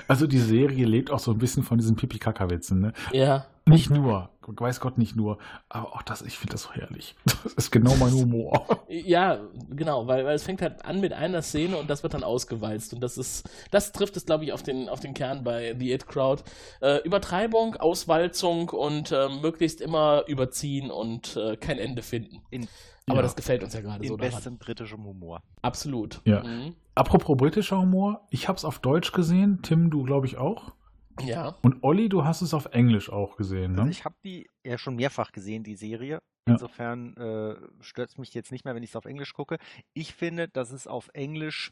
Also 0.08 0.28
die 0.28 0.40
Serie 0.40 0.86
lebt 0.86 1.12
auch 1.12 1.20
so 1.20 1.32
ein 1.32 1.38
bisschen 1.38 1.64
von 1.64 1.78
diesen 1.78 1.96
Pipi-Kaka-Witzen, 1.96 2.80
ne? 2.80 2.94
Ja. 3.12 3.46
Nicht 3.66 3.92
nur, 3.92 4.30
weiß 4.48 4.80
Gott 4.80 4.98
nicht 4.98 5.16
nur, 5.16 5.38
aber 5.68 5.94
auch 5.94 6.02
das, 6.02 6.24
ich 6.24 6.38
finde 6.38 6.54
das 6.54 6.64
so 6.64 6.72
herrlich. 6.72 7.16
Das 7.44 7.54
ist 7.54 7.72
genau 7.72 7.96
mein 7.96 8.12
Humor. 8.14 8.66
Ja, 8.88 9.40
genau, 9.70 10.08
weil, 10.08 10.26
weil 10.26 10.36
es 10.36 10.44
fängt 10.44 10.62
halt 10.62 10.84
an 10.84 11.00
mit 11.00 11.14
einer 11.14 11.44
Szene 11.44 11.78
und 11.78 11.90
das 11.90 12.02
wird 12.02 12.16
dann 12.16 12.24
ausgewalzt. 12.24 12.94
Und 12.94 13.02
das 13.02 13.18
ist, 13.18 13.48
das 13.70 13.92
trifft 13.92 14.18
es, 14.18 14.26
glaube 14.26 14.46
ich, 14.46 14.54
auf 14.54 14.64
den, 14.64 14.90
auf 14.90 15.00
den 15.00 15.14
Kern 15.14 15.44
bei 15.44 15.76
The 15.78 15.94
It 15.94 16.08
Crowd. 16.08 16.44
Äh, 16.82 16.98
Übertreibung, 17.04 17.76
Auswalzung 17.76 18.70
und 18.70 19.12
äh, 19.12 19.30
möglichst 19.30 19.82
immer 19.82 20.24
überziehen 20.28 20.90
und 20.90 21.36
äh, 21.38 21.56
kein 21.56 21.78
Ende 21.78 22.02
finden. 22.02 22.42
In 22.50 22.68
aber 23.10 23.20
ja. 23.20 23.24
das 23.24 23.36
gefällt 23.36 23.64
uns 23.64 23.74
ja 23.74 23.82
gerade 23.82 24.06
so. 24.06 24.14
In 24.14 24.20
bestem 24.20 24.58
britischem 24.58 25.04
Humor. 25.04 25.42
Absolut. 25.62 26.22
Ja. 26.26 26.44
Mhm. 26.44 26.76
Apropos 26.96 27.38
britischer 27.38 27.80
Humor, 27.80 28.28
ich 28.30 28.48
habe 28.48 28.58
es 28.58 28.66
auf 28.66 28.80
Deutsch 28.80 29.12
gesehen. 29.12 29.62
Tim, 29.62 29.90
du 29.90 30.04
glaube 30.04 30.28
ich 30.28 30.38
auch. 30.38 30.74
Ja. 31.22 31.58
Und 31.62 31.84
Olli, 31.84 32.10
du 32.10 32.24
hast 32.24 32.42
es 32.42 32.54
auf 32.54 32.66
Englisch 32.68 33.10
auch 33.10 33.36
gesehen, 33.36 33.74
ne? 33.74 33.80
Also 33.80 33.92
ich 33.92 34.06
habe 34.06 34.16
die 34.24 34.50
ja 34.64 34.78
schon 34.78 34.96
mehrfach 34.96 35.32
gesehen, 35.32 35.64
die 35.64 35.76
Serie. 35.76 36.20
Insofern 36.46 37.16
äh, 37.18 37.56
stört 37.82 38.10
es 38.10 38.18
mich 38.18 38.34
jetzt 38.34 38.52
nicht 38.52 38.66
mehr, 38.66 38.74
wenn 38.74 38.82
ich 38.82 38.90
es 38.90 38.96
auf 38.96 39.06
Englisch 39.06 39.34
gucke. 39.34 39.58
Ich 39.94 40.14
finde, 40.14 40.48
dass 40.48 40.72
es 40.72 40.88
auf 40.88 41.10
Englisch 41.14 41.72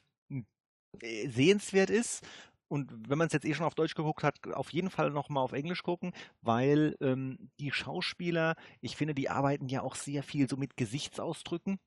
äh, 1.02 1.28
sehenswert 1.30 1.90
ist 1.90 2.26
und 2.68 3.10
wenn 3.10 3.18
man 3.18 3.28
es 3.28 3.34
jetzt 3.34 3.46
eh 3.46 3.54
schon 3.54 3.66
auf 3.66 3.76
Deutsch 3.76 3.96
geguckt 3.96 4.24
hat, 4.24 4.36
auf 4.54 4.72
jeden 4.72 4.90
Fall 4.90 5.12
nochmal 5.12 5.44
auf 5.44 5.54
Englisch 5.54 5.84
gucken, 5.84 6.14
weil 6.42 6.96
ähm, 7.02 7.50
die 7.60 7.72
Schauspieler, 7.72 8.56
ich 8.82 8.96
finde, 8.96 9.14
die 9.14 9.30
arbeiten 9.30 9.68
ja 9.68 9.82
auch 9.82 9.96
sehr 9.96 10.24
viel 10.24 10.50
so 10.50 10.58
mit 10.58 10.78
Gesichtsausdrücken 10.78 11.80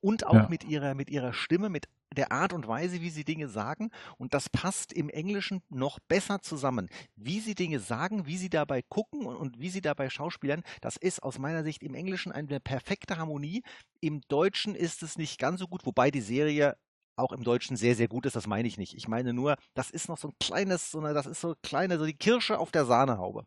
und 0.00 0.26
auch 0.26 0.34
ja. 0.34 0.48
mit 0.48 0.64
ihrer 0.64 0.94
mit 0.94 1.10
ihrer 1.10 1.32
Stimme, 1.32 1.68
mit 1.68 1.88
der 2.14 2.32
Art 2.32 2.52
und 2.52 2.66
Weise, 2.66 3.00
wie 3.00 3.10
sie 3.10 3.24
Dinge 3.24 3.48
sagen. 3.48 3.90
Und 4.16 4.34
das 4.34 4.48
passt 4.48 4.92
im 4.92 5.08
Englischen 5.08 5.62
noch 5.68 5.98
besser 6.00 6.40
zusammen. 6.40 6.88
Wie 7.16 7.40
sie 7.40 7.54
Dinge 7.54 7.80
sagen, 7.80 8.26
wie 8.26 8.36
sie 8.36 8.50
dabei 8.50 8.82
gucken 8.82 9.26
und, 9.26 9.36
und 9.36 9.60
wie 9.60 9.68
sie 9.68 9.80
dabei 9.80 10.08
schauspielern, 10.10 10.62
das 10.80 10.96
ist 10.96 11.22
aus 11.22 11.38
meiner 11.38 11.64
Sicht 11.64 11.82
im 11.82 11.94
Englischen 11.94 12.32
eine 12.32 12.60
perfekte 12.60 13.18
Harmonie. 13.18 13.62
Im 14.00 14.20
Deutschen 14.28 14.74
ist 14.74 15.02
es 15.02 15.18
nicht 15.18 15.38
ganz 15.38 15.60
so 15.60 15.66
gut, 15.66 15.84
wobei 15.86 16.10
die 16.10 16.20
Serie 16.20 16.76
auch 17.16 17.32
im 17.32 17.44
Deutschen 17.44 17.76
sehr, 17.76 17.94
sehr 17.94 18.08
gut 18.08 18.26
ist, 18.26 18.36
das 18.36 18.46
meine 18.46 18.68
ich 18.68 18.78
nicht. 18.78 18.94
Ich 18.96 19.08
meine 19.08 19.32
nur, 19.32 19.56
das 19.74 19.90
ist 19.90 20.08
noch 20.08 20.18
so 20.18 20.28
ein 20.28 20.34
kleines, 20.40 20.90
so 20.90 21.00
eine, 21.00 21.14
das 21.14 21.26
ist 21.26 21.40
so 21.40 21.54
kleine, 21.62 21.98
so 21.98 22.06
die 22.06 22.14
Kirsche 22.14 22.58
auf 22.58 22.70
der 22.70 22.84
Sahnehaube. 22.84 23.44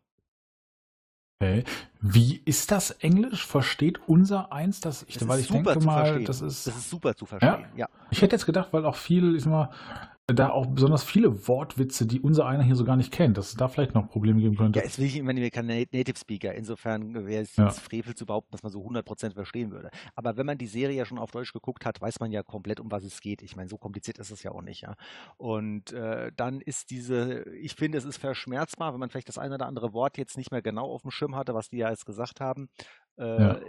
Okay. 1.40 1.64
Wie 2.02 2.42
ist 2.46 2.72
das 2.72 2.92
Englisch? 2.92 3.46
Versteht 3.46 4.00
unser 4.08 4.52
eins 4.52 4.80
das? 4.80 5.06
Ich, 5.08 5.18
das 5.18 5.28
weil 5.28 5.40
ich 5.40 5.50
denke 5.50 5.80
mal, 5.82 6.24
das 6.24 6.42
ist, 6.42 6.66
das 6.66 6.76
ist 6.76 6.90
super 6.90 7.16
zu 7.16 7.26
verstehen. 7.26 7.66
Ja? 7.76 7.86
ja. 7.86 7.90
Ich 8.10 8.22
hätte 8.22 8.36
jetzt 8.36 8.46
gedacht, 8.46 8.70
weil 8.72 8.86
auch 8.86 8.96
viel, 8.96 9.36
ich 9.36 9.44
sag 9.44 9.52
mal, 9.52 9.70
da 10.36 10.50
auch 10.50 10.66
besonders 10.66 11.06
viele 11.06 11.48
Wortwitze, 11.48 12.06
die 12.06 12.20
unser 12.20 12.46
einer 12.46 12.62
hier 12.62 12.76
so 12.76 12.84
gar 12.84 12.98
nicht 12.98 13.14
kennt, 13.14 13.38
dass 13.38 13.48
es 13.48 13.56
da 13.56 13.70
vielleicht 13.70 13.94
noch 13.96 14.10
Probleme 14.10 14.42
geben 14.42 14.58
könnte. 14.58 14.80
Ja, 14.80 14.86
es 14.86 15.00
will 15.00 15.06
ich, 15.06 15.22
meine, 15.24 15.40
wir 15.40 15.50
kein 15.52 15.68
Native 15.68 16.18
Speaker, 16.18 16.54
insofern 16.54 17.26
wäre 17.26 17.44
es 17.44 17.56
ja. 17.56 17.70
Frevel 17.70 18.14
zu 18.14 18.26
behaupten, 18.26 18.52
dass 18.52 18.62
man 18.62 18.74
so 18.74 18.86
100% 18.86 19.34
verstehen 19.34 19.72
würde. 19.72 19.90
Aber 20.16 20.36
wenn 20.36 20.46
man 20.46 20.58
die 20.58 20.68
Serie 20.68 20.98
ja 20.98 21.06
schon 21.06 21.18
auf 21.18 21.32
Deutsch 21.32 21.54
geguckt 21.54 21.86
hat, 21.86 22.02
weiß 22.02 22.20
man 22.20 22.34
ja 22.34 22.44
komplett, 22.44 22.82
um 22.82 22.92
was 22.92 23.06
es 23.06 23.22
geht. 23.22 23.42
Ich 23.42 23.56
meine, 23.56 23.70
so 23.70 23.78
kompliziert 23.78 24.18
ist 24.18 24.32
es 24.32 24.44
ja 24.44 24.52
auch 24.52 24.62
nicht, 24.62 24.82
ja. 24.82 24.96
Und 25.38 25.94
äh, 25.94 26.34
dann 26.36 26.60
ist 26.60 26.90
diese, 26.90 27.44
ich 27.52 27.76
finde, 27.76 27.98
es 27.98 28.04
ist 28.04 28.18
verschmerzbar, 28.18 28.92
wenn 28.92 29.00
man 29.00 29.10
vielleicht 29.10 29.30
das 29.30 29.38
eine 29.38 29.56
oder 29.56 29.66
andere 29.66 29.94
Wort 29.94 30.18
jetzt 30.18 30.36
nicht 30.36 30.52
mehr 30.52 30.62
genau 30.62 30.92
auf 30.92 31.04
dem 31.04 31.12
Schirm 31.12 31.38
hatte, 31.38 31.54
was 31.54 31.70
die 31.70 31.78
ja 31.78 31.90
jetzt 31.90 32.06
gesagt 32.06 32.42
haben. 32.42 32.68
Äh, 33.18 33.42
ja. 33.42 33.60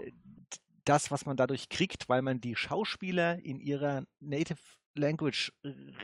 Das, 0.84 1.12
was 1.12 1.24
man 1.24 1.36
dadurch 1.36 1.68
kriegt, 1.68 2.08
weil 2.08 2.22
man 2.22 2.40
die 2.40 2.56
Schauspieler 2.56 3.38
in 3.44 3.60
ihrer 3.60 4.02
Native 4.18 4.58
Language 4.98 5.52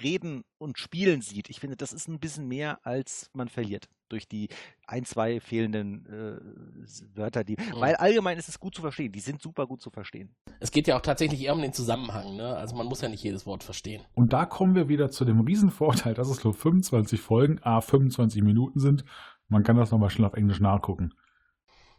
reden 0.03 0.45
und 0.59 0.79
spielen 0.79 1.21
sieht, 1.21 1.51
ich 1.51 1.61
finde, 1.61 1.77
das 1.77 1.93
ist 1.93 2.09
ein 2.09 2.21
bisschen 2.21 2.49
mehr, 2.49 2.79
als 2.87 3.31
man 3.33 3.49
verliert 3.49 3.89
durch 4.09 4.29
die 4.29 4.49
ein, 4.87 5.05
zwei 5.05 5.41
fehlenden 5.41 6.07
äh, 6.07 7.17
Wörter, 7.17 7.43
die, 7.45 7.57
mhm. 7.57 7.81
weil 7.81 7.97
allgemein 7.97 8.39
ist 8.39 8.49
es 8.49 8.61
gut 8.61 8.75
zu 8.75 8.83
verstehen, 8.83 9.13
die 9.13 9.21
sind 9.21 9.43
super 9.43 9.67
gut 9.67 9.83
zu 9.83 9.91
verstehen. 9.91 10.35
Es 10.61 10.71
geht 10.71 10.87
ja 10.87 10.97
auch 10.97 11.03
tatsächlich 11.03 11.43
eher 11.43 11.55
um 11.55 11.63
den 11.63 11.73
Zusammenhang, 11.73 12.37
ne? 12.37 12.57
also 12.57 12.77
man 12.77 12.87
muss 12.87 13.01
ja 13.01 13.09
nicht 13.09 13.23
jedes 13.23 13.47
Wort 13.47 13.65
verstehen. 13.65 14.03
Und 14.15 14.33
da 14.33 14.47
kommen 14.47 14.75
wir 14.75 14.89
wieder 14.89 15.11
zu 15.11 15.25
dem 15.25 15.41
Riesenvorteil, 15.41 16.15
dass 16.15 16.29
es 16.29 16.45
nur 16.45 16.55
25 16.55 17.21
Folgen, 17.21 17.61
a 17.63 17.81
25 17.81 18.43
Minuten 18.43 18.79
sind. 18.79 19.05
Man 19.49 19.63
kann 19.63 19.77
das 19.77 19.91
nochmal 19.91 20.11
schnell 20.11 20.27
auf 20.27 20.35
Englisch 20.35 20.61
nachgucken. 20.61 21.13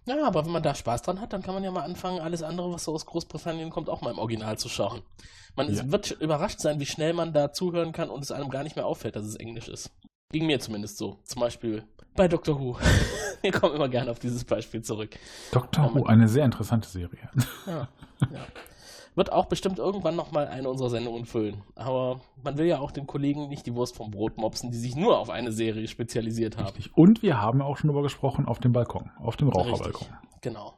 Ja, 0.05 0.25
aber 0.25 0.45
wenn 0.45 0.51
man 0.51 0.63
da 0.63 0.75
Spaß 0.75 1.01
dran 1.01 1.19
hat, 1.19 1.33
dann 1.33 1.41
kann 1.41 1.53
man 1.55 1.63
ja 1.63 1.71
mal 1.71 1.83
anfangen, 1.83 2.19
alles 2.19 2.43
andere, 2.43 2.71
was 2.71 2.83
so 2.83 2.93
aus 2.93 3.05
Großbritannien 3.05 3.71
kommt, 3.71 3.89
auch 3.89 4.01
mal 4.01 4.11
im 4.11 4.19
Original 4.19 4.57
zu 4.57 4.69
schauen. 4.69 5.01
Man 5.55 5.73
ja. 5.73 5.91
wird 5.91 6.11
überrascht 6.11 6.59
sein, 6.59 6.79
wie 6.79 6.85
schnell 6.85 7.13
man 7.13 7.33
da 7.33 7.51
zuhören 7.51 7.91
kann 7.91 8.09
und 8.09 8.23
es 8.23 8.31
einem 8.31 8.49
gar 8.49 8.63
nicht 8.63 8.75
mehr 8.75 8.85
auffällt, 8.85 9.15
dass 9.15 9.25
es 9.25 9.35
Englisch 9.35 9.67
ist. 9.67 9.91
Ging 10.31 10.45
mir 10.45 10.59
zumindest 10.59 10.97
so. 10.97 11.19
Zum 11.23 11.39
Beispiel 11.39 11.83
bei 12.15 12.27
Doctor 12.27 12.59
Who. 12.59 12.77
Wir 13.41 13.51
kommen 13.51 13.75
immer 13.75 13.89
gerne 13.89 14.11
auf 14.11 14.19
dieses 14.19 14.43
Beispiel 14.43 14.81
zurück. 14.81 15.17
Doctor 15.51 15.93
Who, 15.93 16.05
eine 16.05 16.27
sehr 16.27 16.45
interessante 16.45 16.89
Serie. 16.89 17.29
Ja, 17.65 17.87
ja. 18.31 18.47
Wird 19.15 19.31
auch 19.31 19.45
bestimmt 19.45 19.79
irgendwann 19.79 20.15
nochmal 20.15 20.47
eine 20.47 20.69
unserer 20.69 20.89
Sendungen 20.89 21.25
füllen. 21.25 21.63
Aber 21.75 22.19
man 22.43 22.57
will 22.57 22.65
ja 22.65 22.79
auch 22.79 22.91
den 22.91 23.07
Kollegen 23.07 23.47
nicht 23.47 23.65
die 23.65 23.73
Wurst 23.73 23.95
vom 23.95 24.11
Brot 24.11 24.37
mopsen, 24.37 24.71
die 24.71 24.77
sich 24.77 24.95
nur 24.95 25.17
auf 25.17 25.29
eine 25.29 25.53
Serie 25.53 25.87
spezialisiert 25.87 26.57
haben. 26.57 26.65
Richtig. 26.65 26.95
Und 26.97 27.21
wir 27.21 27.41
haben 27.41 27.61
auch 27.61 27.77
schon 27.77 27.87
darüber 27.87 28.03
gesprochen 28.03 28.45
auf 28.45 28.59
dem 28.59 28.73
Balkon, 28.73 29.11
auf 29.17 29.37
dem 29.37 29.47
Raucherbalkon. 29.47 30.07
Richtig, 30.07 30.09
genau. 30.41 30.73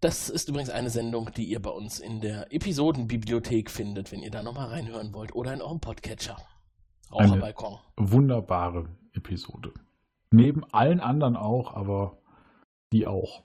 Das 0.00 0.30
ist 0.30 0.48
übrigens 0.48 0.70
eine 0.70 0.88
Sendung, 0.88 1.30
die 1.36 1.44
ihr 1.44 1.60
bei 1.60 1.70
uns 1.70 2.00
in 2.00 2.22
der 2.22 2.54
Episodenbibliothek 2.54 3.70
findet, 3.70 4.12
wenn 4.12 4.22
ihr 4.22 4.30
da 4.30 4.42
nochmal 4.42 4.68
reinhören 4.68 5.12
wollt 5.12 5.34
oder 5.34 5.52
in 5.52 5.60
eurem 5.60 5.80
Podcatcher. 5.80 6.38
Raucherbalkon. 7.12 7.76
Eine 7.96 8.12
wunderbare 8.12 8.88
Episode. 9.12 9.74
Neben 10.30 10.64
allen 10.72 11.00
anderen 11.00 11.36
auch, 11.36 11.74
aber 11.74 12.16
die 12.92 13.06
auch. 13.06 13.42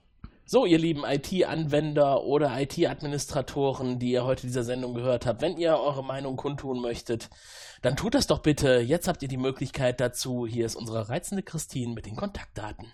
So, 0.48 0.68
ihr 0.68 0.78
lieben 0.78 1.04
IT-Anwender 1.04 2.24
oder 2.24 2.62
IT-Administratoren, 2.62 3.98
die 3.98 4.12
ihr 4.12 4.26
heute 4.26 4.44
dieser 4.44 4.64
Sendung 4.64 4.94
gehört 4.94 5.26
habt, 5.26 5.42
wenn 5.42 5.58
ihr 5.58 5.76
eure 5.76 6.04
Meinung 6.04 6.36
kundtun 6.36 6.82
möchtet, 6.82 7.32
dann 7.82 7.96
tut 7.96 8.14
das 8.14 8.28
doch 8.28 8.40
bitte. 8.40 8.78
Jetzt 8.78 9.08
habt 9.08 9.24
ihr 9.24 9.28
die 9.28 9.38
Möglichkeit 9.38 10.00
dazu. 10.00 10.46
Hier 10.46 10.68
ist 10.68 10.76
unsere 10.76 11.10
reizende 11.10 11.42
Christine 11.42 11.96
mit 11.96 12.06
den 12.06 12.16
Kontaktdaten. 12.16 12.86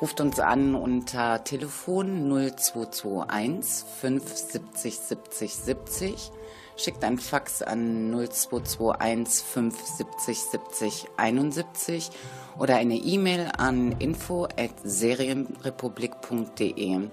Ruft 0.00 0.20
uns 0.20 0.38
an 0.40 0.74
unter 0.74 1.42
Telefon 1.42 2.28
0221 2.28 3.86
570 3.98 4.98
70 4.98 5.54
70. 5.54 6.32
Schickt 6.76 7.02
ein 7.02 7.18
Fax 7.18 7.62
an 7.62 8.10
0221 8.10 9.42
570 9.42 10.38
70 10.38 11.06
71 11.16 12.10
oder 12.58 12.76
eine 12.76 12.96
E-Mail 12.96 13.50
an 13.56 13.92
info 13.92 14.44
at 14.44 14.72
serienrepublik.de. 14.84 17.08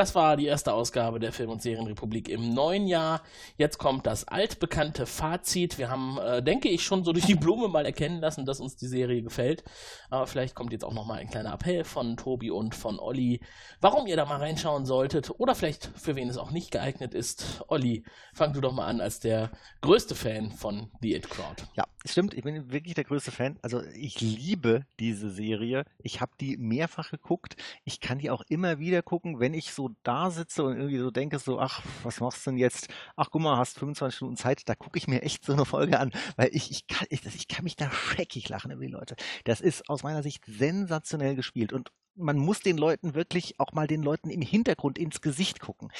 Das 0.00 0.14
war 0.14 0.38
die 0.38 0.46
erste 0.46 0.72
Ausgabe 0.72 1.20
der 1.20 1.30
Film- 1.30 1.50
und 1.50 1.60
Serienrepublik 1.60 2.30
im 2.30 2.54
neuen 2.54 2.86
Jahr. 2.86 3.22
Jetzt 3.58 3.76
kommt 3.76 4.06
das 4.06 4.26
altbekannte 4.26 5.04
Fazit. 5.04 5.76
Wir 5.76 5.90
haben, 5.90 6.16
äh, 6.16 6.42
denke 6.42 6.70
ich, 6.70 6.82
schon 6.84 7.04
so 7.04 7.12
durch 7.12 7.26
die 7.26 7.34
Blume 7.34 7.68
mal 7.68 7.84
erkennen 7.84 8.18
lassen, 8.18 8.46
dass 8.46 8.60
uns 8.60 8.76
die 8.76 8.86
Serie 8.86 9.20
gefällt. 9.20 9.62
Aber 10.08 10.26
vielleicht 10.26 10.54
kommt 10.54 10.72
jetzt 10.72 10.86
auch 10.86 10.94
noch 10.94 11.04
mal 11.04 11.18
ein 11.18 11.28
kleiner 11.28 11.52
Appell 11.52 11.84
von 11.84 12.16
Tobi 12.16 12.50
und 12.50 12.74
von 12.74 12.98
Olli, 12.98 13.42
warum 13.82 14.06
ihr 14.06 14.16
da 14.16 14.24
mal 14.24 14.38
reinschauen 14.38 14.86
solltet 14.86 15.38
oder 15.38 15.54
vielleicht 15.54 15.90
für 15.96 16.16
wen 16.16 16.30
es 16.30 16.38
auch 16.38 16.50
nicht 16.50 16.70
geeignet 16.70 17.12
ist. 17.12 17.62
Olli, 17.68 18.02
fang 18.32 18.54
du 18.54 18.62
doch 18.62 18.72
mal 18.72 18.86
an 18.86 19.02
als 19.02 19.20
der 19.20 19.50
größte 19.82 20.14
Fan 20.14 20.50
von 20.50 20.90
The 21.02 21.14
It 21.14 21.28
Crowd. 21.28 21.62
Ja, 21.74 21.84
stimmt. 22.06 22.32
Ich 22.32 22.42
bin 22.42 22.72
wirklich 22.72 22.94
der 22.94 23.04
größte 23.04 23.32
Fan. 23.32 23.58
Also 23.60 23.82
ich 23.94 24.18
liebe 24.22 24.86
diese 24.98 25.28
Serie. 25.30 25.84
Ich 25.98 26.22
habe 26.22 26.32
die 26.40 26.56
mehrfach 26.56 27.10
geguckt. 27.10 27.56
Ich 27.84 28.00
kann 28.00 28.18
die 28.18 28.30
auch 28.30 28.44
immer 28.48 28.78
wieder 28.78 29.02
gucken, 29.02 29.40
wenn 29.40 29.52
ich 29.52 29.72
so 29.72 29.89
da 30.02 30.30
sitze 30.30 30.64
und 30.64 30.76
irgendwie 30.76 30.98
so 30.98 31.10
denke, 31.10 31.38
so, 31.38 31.58
ach, 31.60 31.82
was 32.02 32.20
machst 32.20 32.46
du 32.46 32.50
denn 32.50 32.58
jetzt? 32.58 32.88
Ach, 33.16 33.28
guck 33.30 33.42
mal, 33.42 33.56
hast 33.56 33.78
25 33.78 34.22
Minuten 34.22 34.36
Zeit. 34.36 34.68
Da 34.68 34.74
gucke 34.74 34.98
ich 34.98 35.08
mir 35.08 35.22
echt 35.22 35.44
so 35.44 35.52
eine 35.52 35.64
Folge 35.64 35.98
an, 35.98 36.12
weil 36.36 36.50
ich, 36.52 36.70
ich, 36.70 36.86
kann, 36.86 37.06
ich, 37.10 37.24
ich 37.26 37.48
kann 37.48 37.64
mich 37.64 37.76
da 37.76 37.90
schreckig 37.90 38.48
lachen 38.48 38.70
über 38.70 38.82
die 38.82 38.92
Leute. 38.92 39.16
Das 39.44 39.60
ist 39.60 39.88
aus 39.88 40.02
meiner 40.02 40.22
Sicht 40.22 40.44
sensationell 40.46 41.36
gespielt 41.36 41.72
und 41.72 41.90
man 42.16 42.38
muss 42.38 42.60
den 42.60 42.76
Leuten 42.76 43.14
wirklich 43.14 43.58
auch 43.58 43.72
mal 43.72 43.86
den 43.86 44.02
Leuten 44.02 44.30
im 44.30 44.42
Hintergrund 44.42 44.98
ins 44.98 45.20
Gesicht 45.20 45.60
gucken. 45.60 45.90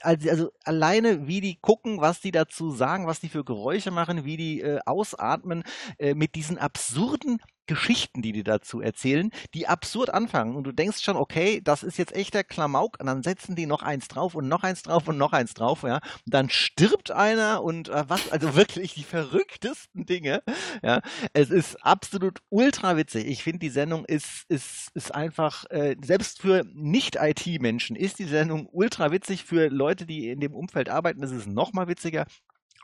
Also, 0.00 0.30
also 0.30 0.50
alleine, 0.64 1.26
wie 1.26 1.40
die 1.40 1.56
gucken, 1.56 2.00
was 2.00 2.20
die 2.20 2.32
dazu 2.32 2.70
sagen, 2.70 3.06
was 3.06 3.20
die 3.20 3.28
für 3.28 3.44
Geräusche 3.44 3.90
machen, 3.90 4.24
wie 4.24 4.36
die 4.36 4.60
äh, 4.60 4.80
ausatmen, 4.86 5.62
äh, 5.98 6.14
mit 6.14 6.34
diesen 6.34 6.58
absurden 6.58 7.40
Geschichten, 7.66 8.22
die 8.22 8.32
die 8.32 8.44
dazu 8.44 8.80
erzählen, 8.80 9.30
die 9.54 9.66
absurd 9.66 10.10
anfangen. 10.10 10.56
Und 10.56 10.64
du 10.64 10.72
denkst 10.72 11.02
schon, 11.02 11.16
okay, 11.16 11.60
das 11.62 11.82
ist 11.82 11.98
jetzt 11.98 12.14
echter 12.14 12.44
Klamauk. 12.44 12.98
Und 13.00 13.06
dann 13.06 13.22
setzen 13.22 13.56
die 13.56 13.66
noch 13.66 13.82
eins 13.82 14.08
drauf 14.08 14.34
und 14.34 14.48
noch 14.48 14.62
eins 14.62 14.82
drauf 14.82 15.08
und 15.08 15.18
noch 15.18 15.32
eins 15.32 15.54
drauf, 15.54 15.82
ja. 15.82 15.96
Und 15.96 16.34
dann 16.34 16.50
stirbt 16.50 17.10
einer 17.10 17.62
und 17.62 17.88
äh, 17.88 18.04
was, 18.08 18.30
also 18.32 18.54
wirklich 18.54 18.94
die 18.94 19.04
verrücktesten 19.04 20.06
Dinge. 20.06 20.42
Ja. 20.82 21.00
Es 21.32 21.50
ist 21.50 21.76
absolut 21.84 22.40
ultra 22.50 22.96
witzig. 22.96 23.26
Ich 23.26 23.42
finde, 23.42 23.60
die 23.60 23.70
Sendung 23.70 24.04
ist, 24.04 24.44
ist, 24.48 24.90
ist 24.94 25.14
einfach, 25.14 25.64
äh, 25.70 25.96
selbst 26.04 26.40
für 26.40 26.64
Nicht-IT-Menschen 26.74 27.96
ist 27.96 28.18
die 28.18 28.24
Sendung 28.24 28.68
ultra 28.70 29.10
witzig. 29.10 29.44
Für 29.44 29.68
Leute, 29.68 30.06
die 30.06 30.28
in 30.28 30.40
dem 30.40 30.54
Umfeld 30.54 30.88
arbeiten, 30.88 31.22
ist 31.22 31.32
es 31.32 31.46
noch 31.46 31.72
mal 31.72 31.88
witziger. 31.88 32.26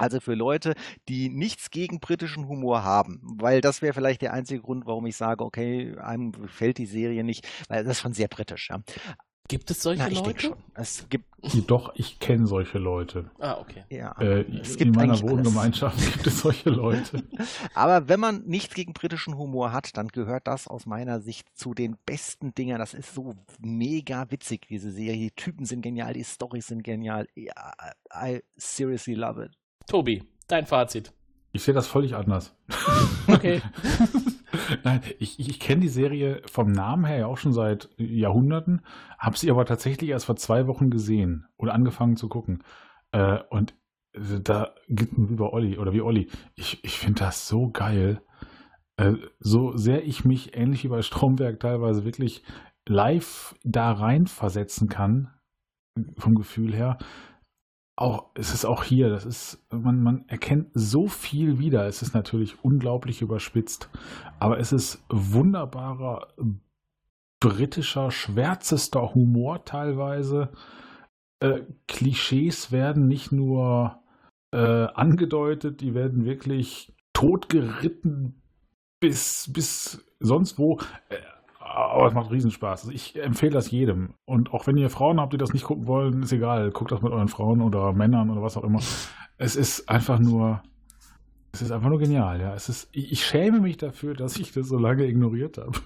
Also 0.01 0.21
für 0.21 0.35
Leute, 0.35 0.75
die 1.09 1.29
nichts 1.29 1.71
gegen 1.71 2.01
britischen 2.01 2.49
Humor 2.49 2.83
haben, 2.85 3.21
weil 3.23 3.61
das 3.61 3.83
wäre 3.83 3.95
vielleicht 3.95 4.23
der 4.23 4.33
einzige 4.33 4.61
Grund, 4.63 4.87
warum 4.87 5.07
ich 5.07 5.17
sage, 5.17 5.45
okay, 5.45 5.97
einem 5.99 6.33
gefällt 6.33 6.79
die 6.79 6.87
Serie 6.87 7.25
nicht, 7.25 7.47
weil 7.69 7.85
das 7.85 7.99
ist 7.99 8.01
schon 8.03 8.13
sehr 8.15 8.29
britisch. 8.29 8.71
Ja. 8.71 8.81
Gibt 9.49 9.71
es 9.73 9.83
solche 9.83 10.05
Na, 10.05 10.09
ich 10.09 10.25
Leute? 10.25 10.41
Schon. 10.49 10.59
Es 10.75 11.09
gibt 11.09 11.27
Doch, 11.67 11.93
ich 11.97 12.21
kenne 12.21 12.47
solche 12.47 12.79
Leute. 12.79 13.31
Ah, 13.41 13.59
okay. 13.59 13.85
ja, 13.91 14.13
Äh, 14.21 14.43
es 14.61 14.77
in 14.77 14.77
gibt 14.77 14.95
meiner 14.95 15.15
eigentlich 15.15 15.25
alles. 15.25 15.49
Wohngemeinschaft 15.49 15.99
gibt 16.13 16.27
es 16.29 16.41
solche 16.41 16.71
Leute. 16.71 17.25
Aber 17.75 18.09
wenn 18.09 18.21
man 18.21 18.45
nichts 18.47 18.75
gegen 18.75 18.93
britischen 18.93 19.37
Humor 19.37 19.73
hat, 19.73 19.97
dann 19.97 20.09
gehört 20.09 20.47
das 20.47 20.69
aus 20.69 20.87
meiner 20.87 21.21
Sicht 21.21 21.49
zu 21.59 21.75
den 21.75 21.97
besten 22.07 22.55
Dingern. 22.55 22.79
Das 22.79 22.95
ist 22.95 23.13
so 23.15 23.35
mega 23.59 24.31
witzig, 24.31 24.67
diese 24.69 24.93
Serie. 24.93 25.19
Die 25.19 25.31
Typen 25.33 25.65
sind 25.65 25.83
genial, 25.83 26.13
die 26.15 26.25
Storys 26.25 26.69
sind 26.69 26.85
genial. 26.85 27.27
I 27.37 28.43
seriously 28.57 29.15
love 29.15 29.45
it. 29.45 29.60
Tobi, 29.91 30.23
dein 30.47 30.67
Fazit. 30.67 31.13
Ich 31.51 31.65
sehe 31.65 31.75
das 31.75 31.89
völlig 31.89 32.15
anders. 32.15 32.57
Okay. 33.27 33.61
Nein, 34.85 35.01
ich, 35.19 35.41
ich, 35.41 35.59
kenne 35.59 35.81
die 35.81 35.89
Serie 35.89 36.43
vom 36.47 36.71
Namen 36.71 37.05
her 37.05 37.19
ja 37.19 37.27
auch 37.27 37.39
schon 37.39 37.53
seit 37.53 37.89
Jahrhunderten, 37.97 38.83
habe 39.19 39.37
sie 39.37 39.51
aber 39.51 39.65
tatsächlich 39.67 40.11
erst 40.11 40.27
vor 40.27 40.37
zwei 40.37 40.69
Wochen 40.69 40.91
gesehen 40.91 41.47
oder 41.57 41.75
angefangen 41.75 42.17
zu 42.17 42.29
gucken. 42.29 42.63
Äh, 43.11 43.41
und 43.51 43.75
da 44.13 44.75
geht 44.87 45.19
mir 45.19 45.29
wie 45.29 45.35
bei 45.35 45.47
Olli 45.47 45.77
oder 45.77 45.93
wie 45.93 46.03
Olli. 46.03 46.29
Ich, 46.55 46.85
ich 46.85 46.97
finde 46.97 47.25
das 47.25 47.49
so 47.49 47.69
geil. 47.71 48.23
Äh, 48.97 49.15
so 49.41 49.77
sehr 49.77 50.05
ich 50.05 50.25
mich 50.25 50.57
ähnlich 50.57 50.85
wie 50.85 50.89
bei 50.89 51.03
Stromberg 51.03 51.59
teilweise 51.59 52.05
wirklich 52.05 52.45
live 52.87 53.57
da 53.65 53.91
rein 53.91 54.29
versetzen 54.29 54.89
kann, 54.89 55.35
vom 56.17 56.37
Gefühl 56.37 56.73
her, 56.73 56.97
auch, 58.01 58.31
es 58.35 58.55
ist 58.55 58.65
auch 58.65 58.83
hier, 58.83 59.11
das 59.11 59.27
ist, 59.27 59.67
man, 59.71 60.03
man 60.03 60.25
erkennt 60.29 60.69
so 60.73 61.07
viel 61.07 61.59
wieder. 61.59 61.87
Es 61.87 62.01
ist 62.03 62.15
natürlich 62.15 62.65
unglaublich 62.65 63.21
überspitzt, 63.21 63.91
aber 64.39 64.59
es 64.59 64.73
ist 64.73 65.05
wunderbarer 65.11 66.29
britischer, 67.41 68.11
schwärzester 68.11 69.15
Humor 69.15 69.65
teilweise. 69.65 70.51
Äh, 71.41 71.61
Klischees 71.89 72.73
werden 72.73 73.07
nicht 73.07 73.33
nur 73.33 74.03
äh, 74.53 74.59
angedeutet, 74.59 75.81
die 75.81 75.95
werden 75.95 76.25
wirklich 76.25 76.93
totgeritten 77.13 78.43
bis, 79.01 79.51
bis 79.53 80.05
sonst 80.21 80.59
wo. 80.59 80.79
Äh, 81.09 81.17
aber 81.71 82.09
es 82.09 82.15
macht 82.15 82.31
Riesenspaß. 82.31 82.83
Also 82.83 82.93
ich 82.93 83.21
empfehle 83.21 83.53
das 83.53 83.71
jedem. 83.71 84.15
Und 84.25 84.53
auch 84.53 84.67
wenn 84.67 84.77
ihr 84.77 84.91
Frauen 84.91 85.21
habt, 85.21 85.33
die 85.33 85.39
das 85.39 85.53
nicht 85.53 85.65
gucken 85.65 85.87
wollen, 85.87 86.23
ist 86.23 86.33
egal. 86.33 86.71
Guckt 86.71 86.91
das 86.91 87.03
mit 87.03 87.13
euren 87.13 87.29
Frauen 87.29 87.61
oder 87.61 87.93
Männern 87.93 88.31
oder 88.31 88.43
was 88.43 88.57
auch 88.57 88.65
immer. 88.65 88.81
Es 89.39 89.57
ist 89.57 89.89
einfach 89.89 90.19
nur, 90.19 90.63
es 91.53 91.63
ist 91.63 91.71
einfach 91.71 91.89
nur 91.89 91.99
genial, 91.99 92.41
ja. 92.41 92.55
Es 92.55 92.69
ist, 92.69 92.89
ich, 92.93 93.13
ich 93.13 93.25
schäme 93.25 93.61
mich 93.61 93.77
dafür, 93.77 94.15
dass 94.15 94.37
ich 94.37 94.53
das 94.53 94.69
so 94.69 94.79
lange 94.79 95.07
ignoriert 95.07 95.59
habe. 95.59 95.79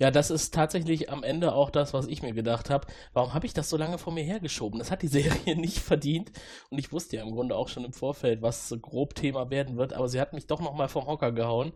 Ja, 0.00 0.10
das 0.10 0.30
ist 0.30 0.54
tatsächlich 0.54 1.10
am 1.10 1.22
Ende 1.22 1.52
auch 1.52 1.68
das, 1.68 1.92
was 1.92 2.06
ich 2.06 2.22
mir 2.22 2.32
gedacht 2.32 2.70
habe. 2.70 2.86
Warum 3.12 3.34
habe 3.34 3.44
ich 3.44 3.52
das 3.52 3.68
so 3.68 3.76
lange 3.76 3.98
vor 3.98 4.14
mir 4.14 4.24
hergeschoben? 4.24 4.78
Das 4.78 4.90
hat 4.90 5.02
die 5.02 5.08
Serie 5.20 5.56
nicht 5.56 5.78
verdient. 5.78 6.32
Und 6.70 6.78
ich 6.78 6.90
wusste 6.90 7.16
ja 7.16 7.22
im 7.22 7.32
Grunde 7.32 7.54
auch 7.54 7.68
schon 7.68 7.84
im 7.84 7.92
Vorfeld, 7.92 8.40
was 8.40 8.74
grob 8.80 9.14
Thema 9.14 9.50
werden 9.50 9.76
wird. 9.76 9.92
Aber 9.92 10.08
sie 10.08 10.18
hat 10.18 10.32
mich 10.32 10.46
doch 10.46 10.62
nochmal 10.62 10.88
vom 10.88 11.06
Hocker 11.06 11.32
gehauen. 11.32 11.74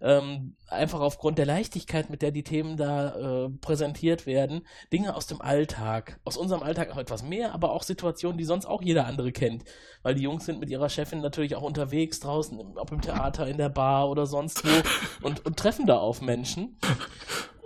Ähm, 0.00 0.56
einfach 0.66 0.98
aufgrund 0.98 1.38
der 1.38 1.46
Leichtigkeit, 1.46 2.10
mit 2.10 2.22
der 2.22 2.32
die 2.32 2.42
Themen 2.42 2.76
da 2.76 3.44
äh, 3.44 3.50
präsentiert 3.50 4.26
werden. 4.26 4.66
Dinge 4.92 5.14
aus 5.14 5.28
dem 5.28 5.40
Alltag. 5.40 6.18
Aus 6.24 6.36
unserem 6.36 6.64
Alltag 6.64 6.88
noch 6.88 6.98
etwas 6.98 7.22
mehr, 7.22 7.54
aber 7.54 7.70
auch 7.70 7.84
Situationen, 7.84 8.36
die 8.36 8.44
sonst 8.44 8.66
auch 8.66 8.82
jeder 8.82 9.06
andere 9.06 9.30
kennt. 9.30 9.62
Weil 10.02 10.16
die 10.16 10.22
Jungs 10.22 10.44
sind 10.44 10.58
mit 10.58 10.70
ihrer 10.70 10.88
Chefin 10.88 11.20
natürlich 11.20 11.54
auch 11.54 11.62
unterwegs 11.62 12.18
draußen, 12.18 12.58
ob 12.58 12.90
im 12.90 13.00
Theater, 13.00 13.46
in 13.46 13.58
der 13.58 13.68
Bar 13.68 14.10
oder 14.10 14.26
sonst 14.26 14.64
wo 14.64 15.26
und, 15.26 15.46
und 15.46 15.56
treffen 15.56 15.86
da 15.86 15.98
auf 15.98 16.20
Menschen. 16.20 16.76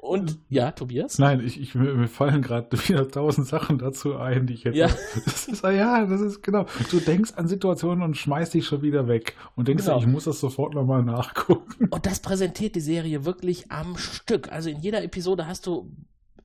Und 0.05 0.39
ja, 0.51 0.71
Tobias? 0.71 1.19
Nein, 1.19 1.41
ich, 1.41 1.59
ich, 1.59 1.75
mir, 1.75 2.09
fallen 2.09 2.43
gerade 2.43 2.69
wieder 2.89 3.09
tausend 3.09 3.47
Sachen 3.47 3.79
dazu 3.79 4.17
ein, 4.17 4.47
die 4.47 4.53
ich 4.53 4.65
jetzt. 4.65 4.77
Ja. 4.77 4.89
Das 5.25 5.49
ist, 5.49 5.65
ja, 5.65 6.05
das 6.05 6.21
ist 6.21 6.43
genau. 6.43 6.67
Du 6.91 7.01
denkst 7.01 7.33
an 7.37 7.49
Situationen 7.49 8.03
und 8.05 8.15
schmeißt 8.15 8.53
dich 8.53 8.67
schon 8.67 8.83
wieder 8.83 9.09
weg 9.09 9.35
und 9.57 9.67
denkst, 9.67 9.85
Genau. 9.87 9.99
ich 9.99 10.07
muss 10.07 10.25
das 10.25 10.41
sofort 10.41 10.75
nochmal 10.75 11.03
nachgucken. 11.03 11.89
Und 11.91 12.05
das 12.05 12.21
präsentiert 12.21 12.75
die 12.75 12.81
Serie 12.81 13.25
wirklich 13.25 13.71
am 13.73 13.97
Stück. 13.97 14.53
Also 14.53 14.69
in 14.69 14.81
jeder 14.81 15.03
Episode 15.03 15.47
hast 15.47 15.67
du 15.67 15.91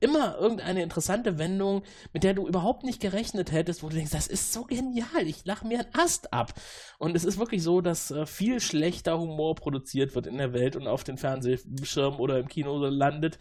immer 0.00 0.38
irgendeine 0.38 0.82
interessante 0.82 1.38
Wendung, 1.38 1.82
mit 2.12 2.24
der 2.24 2.34
du 2.34 2.48
überhaupt 2.48 2.84
nicht 2.84 3.00
gerechnet 3.00 3.52
hättest, 3.52 3.82
wo 3.82 3.88
du 3.88 3.96
denkst, 3.96 4.12
das 4.12 4.26
ist 4.26 4.52
so 4.52 4.64
genial, 4.64 5.26
ich 5.26 5.44
lache 5.44 5.66
mir 5.66 5.80
einen 5.80 5.94
Ast 5.94 6.32
ab. 6.32 6.54
Und 6.98 7.14
es 7.14 7.24
ist 7.24 7.38
wirklich 7.38 7.62
so, 7.62 7.80
dass 7.80 8.10
äh, 8.10 8.26
viel 8.26 8.60
schlechter 8.60 9.18
Humor 9.18 9.54
produziert 9.54 10.14
wird 10.14 10.26
in 10.26 10.38
der 10.38 10.52
Welt 10.52 10.74
und 10.74 10.86
auf 10.86 11.04
den 11.04 11.18
Fernsehschirmen 11.18 12.18
oder 12.18 12.38
im 12.38 12.48
Kino 12.48 12.78
landet, 12.86 13.38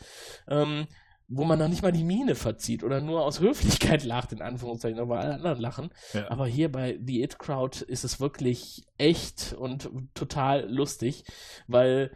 ähm, 0.47 0.87
wo 1.29 1.43
man 1.43 1.59
noch 1.59 1.67
nicht 1.67 1.83
mal 1.83 1.91
die 1.91 2.03
Miene 2.03 2.35
verzieht 2.35 2.83
oder 2.83 3.01
nur 3.01 3.23
aus 3.23 3.39
Höflichkeit 3.39 4.03
lacht, 4.03 4.33
in 4.33 4.41
Anführungszeichen, 4.41 4.99
aber 4.99 5.19
alle 5.19 5.35
anderen 5.35 5.59
lachen. 5.59 5.89
Ja. 6.13 6.29
Aber 6.29 6.47
hier 6.47 6.71
bei 6.71 6.99
The 7.05 7.23
It 7.23 7.39
Crowd 7.39 7.85
ist 7.85 8.03
es 8.03 8.19
wirklich 8.19 8.83
echt 8.97 9.53
und 9.53 9.89
total 10.15 10.67
lustig, 10.69 11.23
weil, 11.67 12.11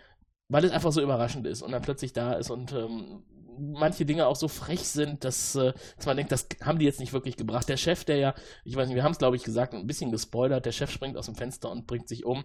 weil 0.50 0.66
es 0.66 0.72
einfach 0.72 0.92
so 0.92 1.02
überraschend 1.02 1.46
ist 1.48 1.62
und 1.62 1.72
dann 1.72 1.84
plötzlich 1.84 2.12
da 2.12 2.34
ist 2.34 2.50
und 2.50 2.74
ähm, 2.74 3.24
manche 3.58 4.06
Dinge 4.06 4.28
auch 4.28 4.36
so 4.36 4.48
frech 4.48 4.88
sind, 4.88 5.24
dass, 5.24 5.56
äh, 5.56 5.74
dass 5.98 6.06
man 6.06 6.18
denkt, 6.18 6.32
das 6.32 6.48
haben 6.62 6.80
die 6.80 6.86
jetzt 6.86 7.00
nicht 7.00 7.14
wirklich 7.14 7.38
gebracht. 7.38 7.70
Der 7.70 7.78
Chef, 7.78 8.04
der 8.04 8.18
ja, 8.18 8.36
ich 8.64 8.76
weiß 8.76 8.88
nicht, 8.88 8.96
wir 8.96 9.04
haben 9.04 9.12
es 9.12 9.18
glaube 9.18 9.36
ich 9.36 9.44
gesagt, 9.44 9.74
ein 9.74 9.88
bisschen 9.88 10.12
gespoilert, 10.12 10.66
der 10.66 10.72
Chef 10.72 10.92
springt 10.92 11.18
aus 11.18 11.26
dem 11.26 11.36
Fenster 11.36 11.72
und 11.72 11.88
bringt 11.88 12.08
sich 12.08 12.26
um. 12.26 12.44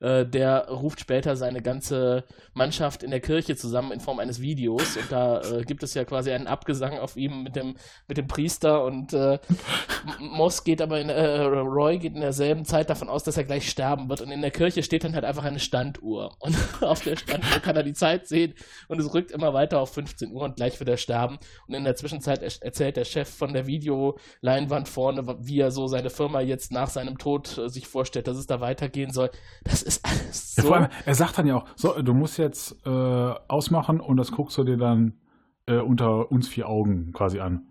Äh, 0.00 0.26
der 0.26 0.68
ruft 0.68 1.00
später 1.00 1.36
seine 1.36 1.62
ganze 1.62 2.24
Mannschaft 2.54 3.02
in 3.02 3.10
der 3.10 3.20
Kirche 3.20 3.56
zusammen 3.56 3.92
in 3.92 4.00
Form 4.00 4.18
eines 4.18 4.40
Videos 4.40 4.96
und 4.96 5.10
da 5.10 5.40
äh, 5.42 5.64
gibt 5.64 5.82
es 5.82 5.94
ja 5.94 6.04
quasi 6.04 6.30
einen 6.30 6.46
Abgesang 6.46 6.98
auf 6.98 7.16
ihm 7.16 7.42
mit 7.42 7.56
dem, 7.56 7.76
mit 8.08 8.16
dem 8.16 8.26
Priester 8.26 8.84
und 8.84 9.12
äh, 9.12 9.38
Moss 10.18 10.64
geht 10.64 10.80
aber 10.80 11.00
in, 11.00 11.10
äh, 11.10 11.42
Roy 11.42 11.98
geht 11.98 12.14
in 12.14 12.20
derselben 12.20 12.64
Zeit 12.64 12.88
davon 12.88 13.08
aus, 13.08 13.24
dass 13.24 13.36
er 13.36 13.44
gleich 13.44 13.68
sterben 13.68 14.08
wird 14.08 14.20
und 14.20 14.30
in 14.30 14.40
der 14.40 14.50
Kirche 14.50 14.82
steht 14.82 15.04
dann 15.04 15.14
halt 15.14 15.24
einfach 15.24 15.44
eine 15.44 15.60
Standuhr 15.60 16.36
und 16.38 16.56
auf 16.80 17.02
der 17.02 17.16
Standuhr 17.16 17.60
kann 17.60 17.76
er 17.76 17.82
die 17.82 17.92
Zeit 17.92 18.26
sehen 18.26 18.54
und 18.88 19.00
es 19.00 19.12
rückt 19.12 19.30
immer 19.30 19.52
weiter 19.52 19.80
auf 19.80 19.92
15 19.92 20.32
Uhr 20.32 20.42
und 20.50 20.56
gleich 20.56 20.78
wird 20.78 20.88
er 20.88 20.96
sterben 20.96 21.38
und 21.66 21.74
in 21.74 21.84
der 21.84 21.94
Zwischenzeit 21.94 22.42
er 22.42 22.50
erzählt 22.60 22.96
der 22.96 23.04
Chef 23.04 23.28
von 23.28 23.52
der 23.52 23.66
Videoleinwand 23.66 24.88
vorne, 24.88 25.22
wie 25.40 25.60
er 25.60 25.70
so 25.70 25.86
seine 25.86 26.10
Firma 26.10 26.40
jetzt 26.40 26.72
nach 26.72 26.88
seinem 26.88 27.18
Tod 27.18 27.58
äh, 27.58 27.68
sich 27.68 27.86
vorstellt, 27.86 28.26
dass 28.26 28.36
es 28.36 28.46
da 28.46 28.60
weitergehen 28.60 29.10
soll. 29.10 29.30
Das 29.64 29.82
ist 29.82 30.04
alles 30.04 30.56
Ja, 30.56 30.62
so 30.62 30.68
vor 30.68 30.76
allem, 30.76 30.88
er 31.04 31.14
sagt 31.14 31.38
dann 31.38 31.46
ja 31.46 31.56
auch, 31.56 31.66
so, 31.76 32.00
du 32.02 32.12
musst 32.12 32.38
jetzt 32.38 32.76
äh, 32.84 32.90
ausmachen 33.48 34.00
und 34.00 34.16
das 34.16 34.32
guckst 34.32 34.58
du 34.58 34.64
dir 34.64 34.76
dann 34.76 35.14
äh, 35.66 35.78
unter 35.78 36.30
uns 36.30 36.48
vier 36.48 36.68
Augen 36.68 37.12
quasi 37.12 37.40
an. 37.40 37.66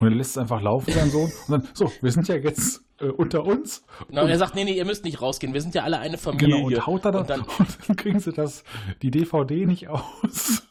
Und 0.00 0.08
er 0.08 0.16
lässt 0.16 0.32
es 0.32 0.38
einfach 0.38 0.60
laufen, 0.60 0.92
sein 0.92 1.08
Sohn. 1.08 1.30
Und 1.48 1.50
dann, 1.50 1.68
so, 1.72 1.90
wir 2.02 2.12
sind 2.12 2.28
ja 2.28 2.34
jetzt 2.34 2.84
äh, 3.00 3.06
unter 3.06 3.44
uns. 3.44 3.84
Genau, 4.08 4.24
und 4.24 4.28
er 4.28 4.38
sagt, 4.38 4.54
nee, 4.54 4.64
nee, 4.64 4.76
ihr 4.76 4.84
müsst 4.84 5.04
nicht 5.04 5.22
rausgehen, 5.22 5.54
wir 5.54 5.60
sind 5.60 5.74
ja 5.74 5.82
alle 5.82 5.98
eine 5.98 6.18
Familie. 6.18 6.56
Genau, 6.56 6.66
und 6.66 6.86
haut 6.86 7.04
da 7.04 7.10
und 7.10 7.30
dann, 7.30 7.40
und 7.58 7.88
dann 7.88 7.96
kriegen 7.96 8.18
sie 8.18 8.32
das, 8.32 8.64
die 9.02 9.10
DVD 9.10 9.66
nicht 9.66 9.88
aus. 9.88 10.66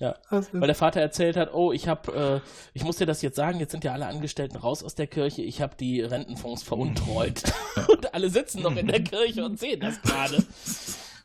Ja, 0.00 0.16
weil 0.30 0.66
der 0.66 0.74
Vater 0.74 1.00
erzählt 1.00 1.36
hat, 1.36 1.52
oh, 1.54 1.72
ich 1.72 1.88
habe, 1.88 2.42
äh, 2.44 2.50
ich 2.74 2.84
muss 2.84 2.96
dir 2.96 3.06
das 3.06 3.22
jetzt 3.22 3.36
sagen, 3.36 3.60
jetzt 3.60 3.72
sind 3.72 3.84
ja 3.84 3.92
alle 3.92 4.06
Angestellten 4.06 4.56
raus 4.56 4.82
aus 4.82 4.94
der 4.94 5.06
Kirche, 5.06 5.42
ich 5.42 5.60
habe 5.60 5.76
die 5.76 6.00
Rentenfonds 6.00 6.62
veruntreut. 6.62 7.42
und 7.88 8.14
alle 8.14 8.30
sitzen 8.30 8.62
noch 8.62 8.76
in 8.76 8.86
der 8.86 9.02
Kirche 9.02 9.44
und 9.44 9.58
sehen 9.58 9.80
das 9.80 10.00
gerade. 10.02 10.44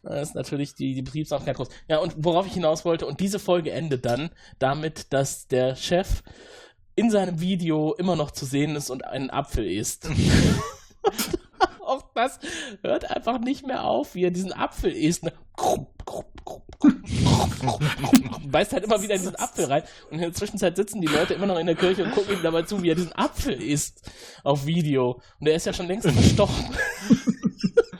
Das 0.03 0.29
ist 0.29 0.35
natürlich 0.35 0.75
die, 0.75 0.95
die 0.95 1.01
Betriebsamkeit 1.01 1.55
groß. 1.55 1.69
Ja, 1.87 1.99
und 1.99 2.13
worauf 2.17 2.45
ich 2.45 2.53
hinaus 2.53 2.83
wollte, 2.83 3.05
und 3.05 3.19
diese 3.19 3.39
Folge 3.39 3.71
endet 3.71 4.05
dann 4.05 4.31
damit, 4.59 5.13
dass 5.13 5.47
der 5.47 5.75
Chef 5.75 6.23
in 6.95 7.09
seinem 7.09 7.39
Video 7.39 7.93
immer 7.93 8.15
noch 8.15 8.31
zu 8.31 8.45
sehen 8.45 8.75
ist 8.75 8.89
und 8.89 9.05
einen 9.05 9.29
Apfel 9.29 9.65
isst. 9.65 10.09
auch 11.85 12.03
das 12.13 12.39
hört 12.81 13.09
einfach 13.09 13.39
nicht 13.39 13.65
mehr 13.65 13.85
auf, 13.85 14.15
wie 14.15 14.25
er 14.25 14.31
diesen 14.31 14.53
Apfel 14.53 14.91
isst. 14.91 15.23
Ne? 15.23 15.33
Beißt 18.47 18.73
halt 18.73 18.83
immer 18.83 19.01
wieder 19.01 19.15
in 19.15 19.21
diesen 19.21 19.35
Apfel 19.35 19.65
rein. 19.65 19.83
Und 20.09 20.15
in 20.15 20.21
der 20.21 20.33
Zwischenzeit 20.33 20.75
sitzen 20.75 21.01
die 21.01 21.07
Leute 21.07 21.33
immer 21.33 21.45
noch 21.45 21.59
in 21.59 21.65
der 21.65 21.75
Kirche 21.75 22.03
und 22.03 22.11
gucken 22.11 22.35
ihm 22.35 22.43
dabei 22.43 22.63
zu, 22.63 22.81
wie 22.81 22.89
er 22.89 22.95
diesen 22.95 23.13
Apfel 23.13 23.61
isst. 23.61 24.09
Auf 24.43 24.65
Video. 24.65 25.21
Und 25.39 25.47
er 25.47 25.55
ist 25.55 25.65
ja 25.65 25.73
schon 25.73 25.87
längst 25.87 26.09
verstorben. 26.09 26.55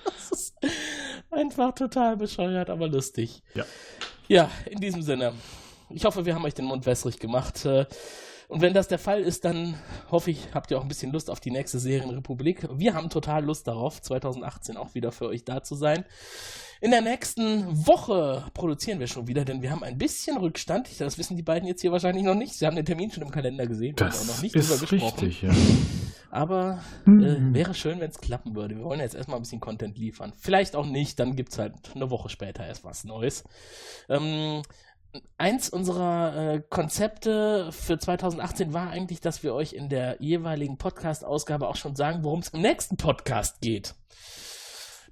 das 0.06 0.32
ist 0.32 0.56
einfach 1.32 1.74
total 1.76 2.18
bescheuert, 2.18 2.70
aber 2.70 2.88
lustig. 2.88 3.44
Ja. 3.56 3.66
Ja, 4.28 4.50
in 4.70 4.80
diesem 4.80 5.02
Sinne. 5.02 5.34
Ich 5.90 6.06
hoffe, 6.06 6.26
wir 6.26 6.34
haben 6.34 6.46
euch 6.46 6.54
den 6.54 6.66
Mund 6.66 6.86
wässrig 6.86 7.20
gemacht. 7.20 7.68
Und 8.54 8.62
wenn 8.62 8.74
das 8.74 8.88
der 8.88 9.00
Fall 9.00 9.22
ist, 9.22 9.46
dann 9.46 9.76
hoffe 10.12 10.32
ich, 10.32 10.54
habt 10.54 10.70
ihr 10.70 10.78
auch 10.78 10.84
ein 10.84 10.88
bisschen 10.88 11.12
Lust 11.12 11.30
auf 11.30 11.40
die 11.40 11.50
nächste 11.50 11.80
Serienrepublik. 11.80 12.68
Wir 12.72 12.94
haben 12.94 13.10
total 13.10 13.44
Lust 13.46 13.68
darauf, 13.68 14.02
2018 14.02 14.78
auch 14.78 14.94
wieder 14.94 15.12
für 15.12 15.28
euch 15.28 15.44
da 15.44 15.64
zu 15.64 15.74
sein. 15.74 16.06
In 16.84 16.92
der 16.92 17.02
nächsten 17.02 17.88
Woche 17.88 18.44
produzieren 18.54 19.00
wir 19.00 19.08
schon 19.08 19.26
wieder, 19.26 19.46
denn 19.46 19.62
wir 19.62 19.72
haben 19.72 19.86
ein 19.86 19.98
bisschen 19.98 20.36
Rückstand. 20.36 20.90
Das 21.00 21.18
wissen 21.18 21.38
die 21.38 21.42
beiden 21.42 21.66
jetzt 21.66 21.80
hier 21.80 21.94
wahrscheinlich 21.94 22.26
noch 22.26 22.36
nicht. 22.36 22.56
Sie 22.56 22.66
haben 22.66 22.76
den 22.76 22.84
Termin 22.84 23.10
schon 23.10 23.24
im 23.24 23.32
Kalender 23.32 23.66
gesehen. 23.66 23.96
Das 23.96 24.20
haben 24.20 24.28
noch 24.28 24.42
nicht 24.42 24.54
ist 24.54 24.92
richtig, 24.92 25.44
ja. 25.44 25.52
Aber 26.30 26.84
Hm. 27.06 27.24
äh, 27.24 27.54
wäre 27.54 27.74
schön, 27.74 28.02
wenn 28.02 28.10
es 28.10 28.20
klappen 28.20 28.54
würde. 28.54 28.76
Wir 28.76 28.84
wollen 28.84 29.00
jetzt 29.00 29.16
erstmal 29.16 29.38
ein 29.40 29.44
bisschen 29.44 29.62
Content 29.62 29.98
liefern. 29.98 30.34
Vielleicht 30.36 30.76
auch 30.76 30.86
nicht, 30.86 31.18
dann 31.22 31.38
gibt 31.38 31.54
es 31.54 31.58
halt 31.58 31.74
eine 31.96 32.10
Woche 32.10 32.28
später 32.28 32.68
erst 32.68 32.84
was 32.84 33.06
Neues. 33.06 33.46
Ähm, 34.10 34.62
eins 35.38 35.70
unserer 35.70 36.56
äh, 36.56 36.62
Konzepte 36.70 37.70
für 37.72 37.98
2018 37.98 38.74
war 38.74 38.90
eigentlich, 38.90 39.22
dass 39.22 39.42
wir 39.42 39.54
euch 39.54 39.72
in 39.72 39.88
der 39.88 40.22
jeweiligen 40.22 40.78
Podcast-Ausgabe 40.78 41.66
auch 41.70 41.78
schon 41.78 41.96
sagen, 41.96 42.26
worum 42.26 42.42
es 42.42 42.50
im 42.50 42.60
nächsten 42.60 42.98
Podcast 42.98 43.62
geht. 43.62 43.96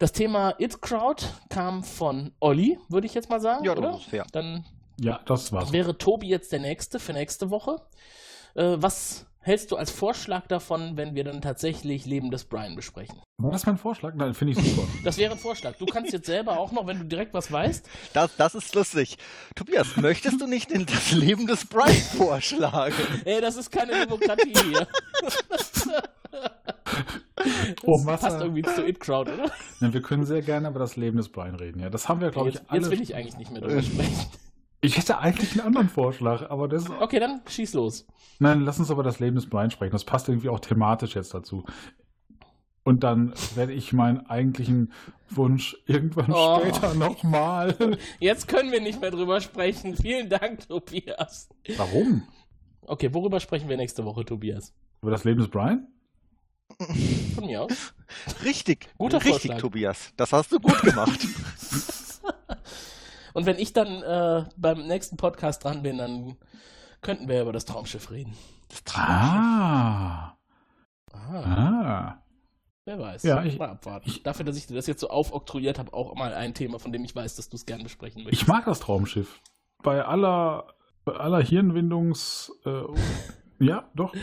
Das 0.02 0.14
Thema 0.14 0.56
It 0.58 0.82
Crowd 0.82 1.24
kam 1.49 1.84
von 1.84 2.32
Olli, 2.39 2.80
würde 2.89 3.06
ich 3.06 3.14
jetzt 3.14 3.30
mal 3.30 3.39
sagen. 3.39 3.64
Ja, 3.64 3.76
das 3.76 3.86
oder? 3.86 3.97
ist 3.97 4.06
fair. 4.06 4.26
Dann 4.32 4.66
Ja, 4.99 5.20
das 5.28 5.52
war's. 5.54 5.72
wäre 5.72 5.95
Tobi 5.95 6.28
jetzt 6.28 6.52
der 6.52 6.60
Nächste 6.60 6.97
für 6.99 7.14
nächste 7.14 7.52
Woche. 7.52 7.76
Äh, 8.56 8.78
was 8.80 9.28
hältst 9.41 9.70
du 9.70 9.76
als 9.76 9.91
Vorschlag 9.91 10.47
davon, 10.47 10.97
wenn 10.97 11.14
wir 11.14 11.24
dann 11.24 11.39
tatsächlich 11.43 12.08
Leben 12.08 12.32
des 12.32 12.45
Brian 12.45 12.76
besprechen? 12.76 13.22
War 13.38 13.52
das 13.52 13.68
mein 13.68 13.78
Vorschlag? 13.78 14.16
Nein, 14.16 14.34
finde 14.34 14.54
ich 14.60 14.68
super. 14.68 14.88
Das 15.04 15.20
wäre 15.20 15.34
ein 15.34 15.38
Vorschlag. 15.38 15.76
Du 15.78 15.86
kannst 15.86 16.12
jetzt 16.14 16.26
selber 16.26 16.58
auch 16.58 16.72
noch, 16.72 16.88
wenn 16.88 16.97
du 16.97 17.06
direkt 17.06 17.36
was 17.36 17.52
weißt. 17.52 17.88
Das, 18.14 18.36
das 18.38 18.56
ist 18.56 18.74
lustig. 18.74 19.20
Tobias, 19.56 19.97
möchtest 19.97 20.41
du 20.41 20.47
nicht 20.47 20.72
in 20.72 20.88
das 20.88 21.12
Leben 21.12 21.45
des 21.45 21.66
Brian 21.68 21.93
vorschlagen? 22.18 22.95
Ey, 23.26 23.39
das 23.39 23.56
ist 23.56 23.70
keine 23.72 23.91
Demokratie 23.99 24.52
hier. 24.52 24.88
Oh, 27.84 27.98
Massa. 28.00 28.28
passt 28.30 28.42
irgendwie 28.42 28.62
zu 28.62 28.86
It 28.88 29.00
Crowd, 29.00 29.32
oder? 29.32 29.52
Ja, 29.80 29.94
wir 29.94 30.02
können 30.02 30.26
sehr 30.26 30.42
gerne 30.42 30.68
über 30.70 30.80
das 30.80 30.96
Leben 30.96 31.18
des 31.18 31.30
Brian 31.30 31.56
reden. 31.56 31.80
Ja, 31.80 31.90
das 31.90 32.08
haben 32.08 32.22
wir, 32.22 32.30
glaube 32.30 32.50
ich, 32.50 32.56
Jetzt, 32.56 32.70
alle. 32.70 32.82
jetzt 32.82 32.92
will 32.92 33.02
ich 33.02 33.16
eigentlich 33.16 33.38
nicht 33.38 33.52
mehr 33.52 33.62
drüber 33.62 33.82
sprechen. 33.82 34.28
Ich 34.82 34.98
hätte 34.98 35.20
eigentlich 35.20 35.52
einen 35.54 35.62
anderen 35.68 35.90
Vorschlag, 35.90 36.50
aber 36.50 36.68
das. 36.68 36.90
Okay, 36.90 37.20
dann 37.20 37.42
schieß 37.48 37.74
los. 37.74 38.06
Nein, 38.40 38.62
lass 38.62 38.80
uns 38.80 38.90
über 38.90 39.04
das 39.04 39.20
Leben 39.20 39.36
des 39.36 39.48
Brian 39.48 39.72
sprechen. 39.72 39.92
Das 39.92 40.04
passt 40.06 40.28
irgendwie 40.30 40.50
auch 40.50 40.60
thematisch 40.60 41.16
jetzt 41.16 41.34
dazu. 41.34 41.66
Und 42.84 43.04
dann 43.04 43.34
werde 43.54 43.74
ich 43.74 43.94
meinen 43.94 44.26
eigentlichen 44.26 44.92
Wunsch 45.30 45.78
irgendwann 45.86 46.32
Oh. 46.34 46.60
später 46.62 46.96
nochmal. 46.96 47.76
Jetzt 48.20 48.48
können 48.48 48.72
wir 48.72 48.82
nicht 48.82 49.00
mehr 49.00 49.12
drüber 49.12 49.40
sprechen. 49.40 49.96
Vielen 49.96 50.30
Dank, 50.30 50.68
Tobias. 50.68 51.48
Warum? 51.78 52.24
Okay, 52.82 53.14
worüber 53.14 53.40
sprechen 53.40 53.70
wir 53.70 53.78
nächste 53.78 54.04
Woche, 54.04 54.26
Tobias? 54.26 54.74
Über 55.04 55.12
das 55.12 55.24
Leben 55.26 55.40
des 55.42 55.50
Brian? 55.50 55.88
Von 57.36 57.46
mir 57.46 57.64
aus. 57.64 57.94
Richtig. 58.44 58.90
Guter 58.98 59.18
Richtig, 59.18 59.32
Vorschlag. 59.34 59.58
Tobias. 59.60 60.14
Das 60.18 60.34
hast 60.34 60.52
du 60.52 60.60
gut 60.60 60.82
gemacht. 60.82 61.20
Und 63.34 63.46
wenn 63.46 63.58
ich 63.60 63.72
dann 63.74 63.88
äh, 64.04 64.46
beim 64.58 64.88
nächsten 64.88 65.16
Podcast 65.18 65.64
dran 65.64 65.84
bin, 65.84 65.98
dann 66.00 66.36
könnten 67.02 67.28
wir 67.30 67.42
über 67.42 67.54
das 67.54 67.66
Traumschiff 67.66 68.12
reden. 68.12 68.36
Ah. 68.94 70.34
Ah, 71.14 71.34
Ah. 71.34 72.24
wer 72.86 73.00
weiß. 73.00 73.24
Ja, 73.24 73.44
ich- 73.44 73.58
mal 73.58 73.70
abwarten. 73.70 74.12
Dafür, 74.24 74.44
dass 74.46 74.58
ich 74.58 74.68
dir 74.68 74.76
das 74.76 74.88
jetzt 74.88 75.00
so 75.00 75.10
aufoktroyiert 75.10 75.80
habe, 75.80 75.94
auch 75.94 76.14
mal 76.16 76.34
ein 76.34 76.54
Thema, 76.54 76.78
von 76.80 76.92
dem 76.92 77.04
ich 77.06 77.16
weiß, 77.16 77.36
dass 77.36 77.48
du 77.50 77.56
es 77.56 77.66
gern 77.66 77.84
besprechen 77.84 78.24
möchtest. 78.24 78.42
Ich 78.44 78.48
mag 78.48 78.66
das 78.66 78.80
Traumschiff. 78.82 79.40
Bei 79.82 80.04
aller, 80.04 80.68
bei 81.06 81.14
aller 81.14 81.42
Hirnwindungs. 81.42 82.52
Äh, 82.66 82.82
ja, 83.66 83.90
doch. 83.96 84.14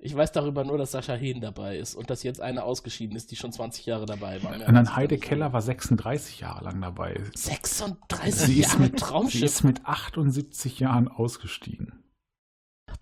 Ich 0.00 0.14
weiß 0.14 0.32
darüber 0.32 0.64
nur, 0.64 0.78
dass 0.78 0.92
Sascha 0.92 1.14
Hehn 1.14 1.40
dabei 1.40 1.78
ist 1.78 1.94
und 1.94 2.10
dass 2.10 2.22
jetzt 2.22 2.40
eine 2.40 2.62
ausgeschieden 2.62 3.16
ist, 3.16 3.30
die 3.30 3.36
schon 3.36 3.52
20 3.52 3.86
Jahre 3.86 4.06
dabei 4.06 4.42
war. 4.42 4.52
Und 4.54 4.60
dann 4.74 4.94
Heide. 4.96 5.18
Keller 5.18 5.52
war 5.52 5.62
36 5.62 6.40
Jahre 6.40 6.64
lang 6.64 6.80
dabei. 6.80 7.20
36 7.34 8.34
Sie 8.34 8.60
ist, 8.60 8.68
Jahre 8.72 8.82
mit, 8.82 8.92
sie 9.00 9.04
Traumschiff. 9.04 9.42
ist 9.42 9.64
mit 9.64 9.84
78 9.86 10.78
Jahren 10.80 11.08
ausgestiegen. 11.08 12.02
Ach. 12.88 12.96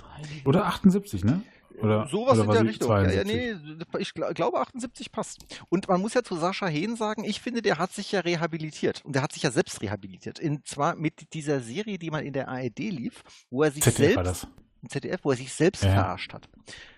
Oder 0.44 0.66
78, 0.66 1.24
ne? 1.24 1.42
Oder, 1.80 2.06
Sowas 2.06 2.34
oder 2.38 2.42
in 2.42 2.46
war 2.46 2.54
der 2.54 2.62
sie 2.62 2.68
Richtung. 2.68 2.88
Ja, 2.90 3.02
ja, 3.02 3.22
72? 3.24 3.34
nee, 3.34 3.98
ich 3.98 4.08
gl- 4.10 4.32
glaube 4.32 4.60
78 4.60 5.10
passt. 5.10 5.44
Und 5.70 5.88
man 5.88 6.00
muss 6.00 6.14
ja 6.14 6.22
zu 6.22 6.36
Sascha 6.36 6.68
Hehn 6.68 6.94
sagen, 6.96 7.24
ich 7.24 7.40
finde, 7.40 7.62
der 7.62 7.78
hat 7.78 7.92
sich 7.92 8.12
ja 8.12 8.20
rehabilitiert. 8.20 9.04
Und 9.04 9.14
der 9.16 9.22
hat 9.22 9.32
sich 9.32 9.42
ja 9.42 9.50
selbst 9.50 9.82
rehabilitiert. 9.82 10.38
Und 10.40 10.66
zwar 10.68 10.94
mit 10.94 11.34
dieser 11.34 11.60
Serie, 11.60 11.98
die 11.98 12.10
mal 12.10 12.22
in 12.24 12.32
der 12.32 12.48
ARD 12.48 12.78
lief, 12.78 13.22
wo 13.50 13.64
er 13.64 13.72
sich 13.72 13.82
ZDF 13.82 14.14
war 14.16 14.24
selbst, 14.24 14.44
das. 14.44 14.50
Im 14.84 14.90
ZDF, 14.90 15.20
wo 15.24 15.30
er 15.32 15.36
sich 15.36 15.52
selbst 15.52 15.82
Ja. 15.82 15.90
verarscht 15.92 16.32
hat. 16.32 16.48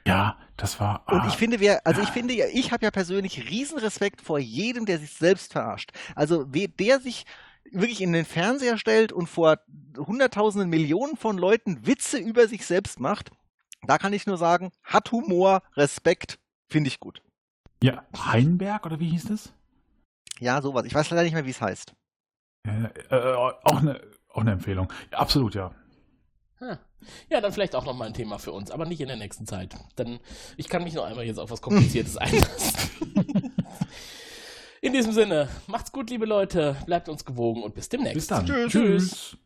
Ja, 0.07 0.39
das 0.57 0.79
war. 0.81 1.03
Und 1.09 1.21
ah, 1.23 1.29
ich 1.29 1.35
finde, 1.35 1.59
wer, 1.61 1.87
also 1.87 2.01
ich 2.03 2.11
finde, 2.11 2.35
ja, 2.35 2.47
ich 2.53 2.71
habe 2.73 2.85
ja 2.85 2.91
persönlich 2.91 3.49
riesen 3.51 3.79
Respekt 3.79 4.21
vor 4.21 4.39
jedem, 4.39 4.87
der 4.87 4.99
sich 4.99 5.13
selbst 5.13 5.53
verarscht. 5.53 5.91
Also 6.15 6.47
wer, 6.49 6.69
der 6.69 7.01
sich 7.01 7.25
wirklich 7.73 8.01
in 8.01 8.13
den 8.13 8.25
Fernseher 8.25 8.79
stellt 8.79 9.13
und 9.13 9.27
vor 9.29 9.59
hunderttausenden 9.97 10.69
Millionen 10.71 11.17
von 11.17 11.37
Leuten 11.39 11.87
Witze 11.87 12.19
über 12.19 12.47
sich 12.47 12.65
selbst 12.67 13.01
macht, 13.01 13.31
da 13.83 13.99
kann 13.99 14.13
ich 14.13 14.27
nur 14.27 14.37
sagen, 14.39 14.71
hat 14.85 15.11
Humor, 15.13 15.63
Respekt, 15.75 16.39
finde 16.69 16.89
ich 16.89 17.01
gut. 17.01 17.23
ja, 17.83 18.05
Heinberg 18.17 18.87
oder 18.87 19.01
wie 19.01 19.09
hieß 19.11 19.27
das? 19.27 19.53
Ja, 20.39 20.61
sowas. 20.63 20.85
Ich 20.87 20.95
weiß 20.95 21.11
leider 21.11 21.23
nicht 21.25 21.33
mehr, 21.35 21.47
wie 21.47 21.51
es 21.51 21.61
heißt. 21.61 21.93
Äh, 22.67 22.85
äh, 23.11 23.35
auch, 23.35 23.81
eine, 23.81 24.01
auch 24.29 24.41
eine 24.43 24.53
Empfehlung. 24.53 24.93
Ja, 25.13 25.19
absolut, 25.19 25.55
ja. 25.55 25.73
Ha. 26.61 26.79
Ja, 27.29 27.41
dann 27.41 27.53
vielleicht 27.53 27.75
auch 27.75 27.85
nochmal 27.85 28.09
ein 28.09 28.15
Thema 28.15 28.39
für 28.39 28.53
uns, 28.53 28.71
aber 28.71 28.87
nicht 28.87 29.01
in 29.01 29.09
der 29.09 29.17
nächsten 29.17 29.47
Zeit. 29.47 29.77
Denn 29.99 30.19
ich 30.57 30.69
kann 30.69 30.85
mich 30.85 30.95
noch 30.95 31.05
einmal 31.05 31.25
jetzt 31.25 31.39
auf 31.39 31.51
was 31.51 31.63
Kompliziertes 31.63 32.17
einlassen. 32.19 32.75
In 34.81 34.93
diesem 34.93 35.13
Sinne, 35.13 35.49
macht's 35.67 35.91
gut, 35.91 36.11
liebe 36.11 36.27
Leute, 36.27 36.77
bleibt 36.87 37.09
uns 37.09 37.25
gewogen 37.25 37.63
und 37.63 37.75
bis 37.75 37.89
demnächst. 37.89 38.15
Bis 38.15 38.27
dann. 38.29 38.47
Tschüss. 38.47 38.73
Tschüss. 38.73 39.37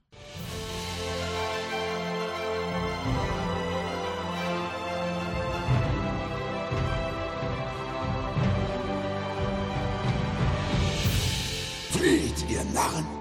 Flieht, 11.90 12.50
ihr 12.50 12.64
Narren! 12.72 13.20